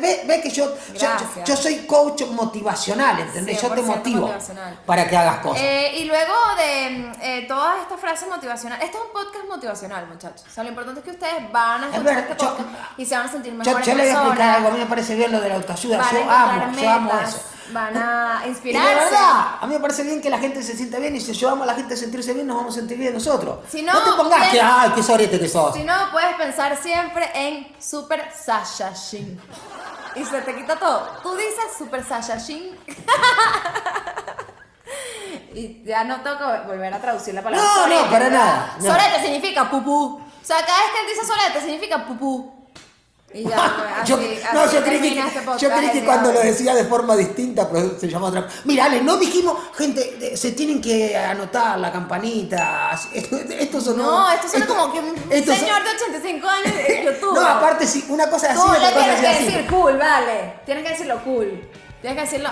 ve, 0.00 0.22
ve 0.26 0.40
que 0.40 0.50
yo, 0.50 0.74
yo, 0.94 1.08
Gracias. 1.08 1.44
yo 1.44 1.56
soy 1.56 1.76
coach 1.86 2.22
motivacional, 2.30 3.18
¿entendés? 3.20 3.60
Yo 3.60 3.68
te 3.70 3.82
100% 3.82 3.84
motivo 3.86 4.32
para 4.86 5.08
que 5.08 5.16
hagas 5.16 5.38
cosas. 5.40 5.62
Eh, 5.62 5.92
y 5.98 6.04
luego 6.04 6.32
de 6.56 7.12
eh, 7.20 7.44
todas 7.48 7.80
estas 7.82 8.00
frases 8.00 8.28
motivacionales, 8.28 8.84
este 8.84 8.96
es 8.98 9.04
un 9.04 9.12
podcast 9.12 9.44
motivacional, 9.48 10.06
muchachos. 10.06 10.44
O 10.48 10.50
sea, 10.52 10.62
lo 10.64 10.70
importante 10.70 11.00
es 11.00 11.04
que 11.04 11.10
ustedes 11.12 11.52
van 11.52 11.84
a 11.84 11.86
Es 11.88 11.92
escuchar 11.94 12.14
verdad, 12.14 12.30
este 12.30 12.44
yo- 12.44 12.56
podcast 12.56 12.68
y 12.98 13.06
se 13.06 13.16
van 13.16 13.26
a 13.26 13.30
sentir 13.32 13.52
Yo, 13.52 13.58
mejores 13.58 13.86
yo 13.86 13.94
le 13.94 14.02
voy 14.02 14.10
a 14.10 14.12
explicar 14.22 14.50
algo, 14.56 14.68
a 14.68 14.70
mí 14.72 14.78
me 14.78 14.86
parece 14.86 15.14
bien 15.16 15.32
lo 15.32 15.40
de 15.40 15.48
la 15.48 15.54
autoayuda. 15.56 16.10
Yo 16.12 16.30
amo, 16.30 16.72
yo 16.80 16.90
amo 16.90 17.10
eso. 17.26 17.40
Van 17.72 17.96
a 17.96 18.40
Y 18.40 18.44
de 18.44 18.48
inspirarse. 18.50 19.04
verdad, 19.04 19.58
a 19.60 19.66
mí 19.66 19.74
me 19.74 19.80
parece 19.80 20.02
bien 20.02 20.20
que 20.20 20.30
la 20.30 20.38
gente 20.38 20.62
se 20.62 20.76
sienta 20.76 20.98
bien 20.98 21.14
y 21.16 21.20
si 21.20 21.30
ayudamos 21.30 21.62
a 21.64 21.66
la 21.66 21.74
gente 21.74 21.94
a 21.94 21.96
sentirse 21.96 22.32
bien, 22.32 22.46
nos 22.46 22.56
vamos 22.56 22.74
a 22.74 22.78
sentir 22.78 22.98
bien 22.98 23.14
nosotros. 23.14 23.58
Si 23.68 23.82
no, 23.82 23.92
te 24.02 24.12
pongas 24.12 24.48
que, 24.50 24.60
ay, 24.60 24.92
qué 24.94 25.02
sorete 25.02 25.38
que 25.38 25.48
sos. 25.48 25.74
Si 25.74 25.84
no, 25.84 25.94
puedes 26.12 26.34
pensar 26.36 26.76
siempre 26.76 27.30
en 27.34 27.68
Super 27.80 28.30
Saiyajin. 28.32 29.40
Y 30.16 30.24
se 30.24 30.40
te 30.42 30.54
quita 30.54 30.76
todo. 30.76 31.00
Tú 31.22 31.34
dices 31.36 31.64
Super 31.76 32.04
Saiyajin. 32.04 32.76
y 35.54 35.82
ya 35.84 36.04
no 36.04 36.20
tengo 36.22 36.38
que 36.38 36.66
volver 36.66 36.92
a 36.94 37.00
traducir 37.00 37.34
la 37.34 37.42
palabra. 37.42 37.66
No, 37.66 37.76
no, 37.76 37.82
sorete, 37.82 38.10
para 38.10 38.24
¿verdad? 38.24 38.38
nada, 38.38 38.76
no. 38.78 38.84
Sorete 38.86 39.20
significa 39.22 39.70
pupú. 39.70 40.16
O 40.16 40.44
sea, 40.44 40.64
cada 40.64 40.78
vez 40.80 40.90
que 40.92 41.00
él 41.00 41.06
dice 41.14 41.26
sorete 41.26 41.60
significa 41.60 42.06
pupú. 42.06 42.57
Y 43.34 43.42
ya, 43.46 43.56
pues, 43.76 43.92
así, 44.02 44.08
Yo- 44.10 44.16
así 44.16 44.40
no, 44.54 44.72
yo 44.72 44.82
creí 44.84 45.00
que, 45.14 45.20
podcast 45.44 45.60
yo 45.60 45.70
creí 45.70 45.90
que 45.90 46.04
cuando 46.04 46.32
lo 46.32 46.40
decía 46.40 46.74
de 46.74 46.84
forma 46.84 47.14
distinta, 47.14 47.68
pero 47.70 47.98
se 47.98 48.08
llama 48.08 48.28
otra. 48.28 48.48
Mira, 48.64 48.86
Ale, 48.86 49.02
no 49.02 49.16
dijimos, 49.18 49.54
gente, 49.76 50.34
se 50.36 50.52
tienen 50.52 50.80
que 50.80 51.14
anotar 51.16 51.78
la 51.78 51.92
campanita. 51.92 52.98
Esto, 53.12 53.80
sonó. 53.82 54.02
No, 54.04 54.30
esto 54.30 54.48
suena 54.48 54.66
como 54.66 54.92
que 54.92 55.00
un 55.00 55.14
son- 55.16 55.56
señor 55.56 55.82
de 55.84 55.90
85 55.90 56.48
años 56.48 56.74
de 56.74 57.02
YouTube. 57.04 57.34
No, 57.34 57.46
aparte, 57.46 57.86
sí, 57.86 58.04
una 58.08 58.30
cosa 58.30 58.50
así, 58.52 58.60
Cool, 58.60 58.70
otra 58.76 58.92
cosa 58.92 59.04
tienes 59.04 59.14
así. 59.14 59.20
que 59.22 59.28
así. 59.28 59.44
decir 59.44 59.66
cool, 59.70 59.98
vale. 59.98 60.54
Tienes 60.64 60.84
que 60.84 60.90
decirlo 60.90 61.22
cool. 61.24 61.68
Tienes 62.00 62.16
que 62.18 62.24
decirlo. 62.24 62.50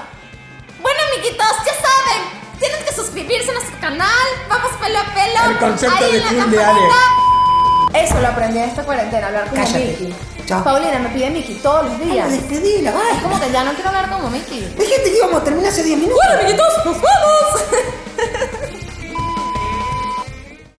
Bueno, 0.82 0.98
amiguitos, 1.12 1.46
ya 1.64 1.72
saben. 1.72 2.22
Tienen 2.58 2.84
que 2.84 2.92
suscribirse 2.94 3.50
a 3.50 3.54
nuestro 3.54 3.80
canal. 3.80 4.26
Vamos 4.48 4.70
pelo 4.80 4.98
a 4.98 5.04
pelo. 5.14 5.50
El 5.52 5.58
concepto 5.58 6.04
Ahí 6.04 6.12
de 6.12 6.20
cool 6.20 6.50
de 6.50 6.56
campanita. 6.58 6.96
Eso 7.94 8.20
lo 8.20 8.28
aprendí 8.28 8.58
en 8.58 8.64
esta 8.68 8.82
cuarentena, 8.82 9.26
hablar 9.28 9.50
Cállate. 9.54 9.78
Mickey. 9.78 10.14
Chao. 10.46 10.62
Paulina 10.62 10.98
me 11.00 11.08
pide 11.10 11.30
Mickey 11.30 11.56
todos 11.56 11.86
los 11.86 11.98
días. 12.00 12.28
Ay, 12.30 12.38
despedila, 12.38 12.90
Es 12.90 12.96
va. 12.96 13.22
como 13.22 13.40
que 13.40 13.50
ya 13.50 13.64
no 13.64 13.72
quiero 13.74 13.88
hablar 13.88 14.10
como 14.10 14.30
Mickey. 14.30 14.60
Dijiste 14.78 15.02
que 15.10 15.16
íbamos 15.16 15.40
a 15.40 15.44
terminar 15.44 15.70
hace 15.72 15.82
10 15.82 15.98
minutos. 15.98 16.18
Bueno, 16.24 16.40
amiguitos, 16.40 16.84
nos 16.84 16.96
vamos. 17.02 17.62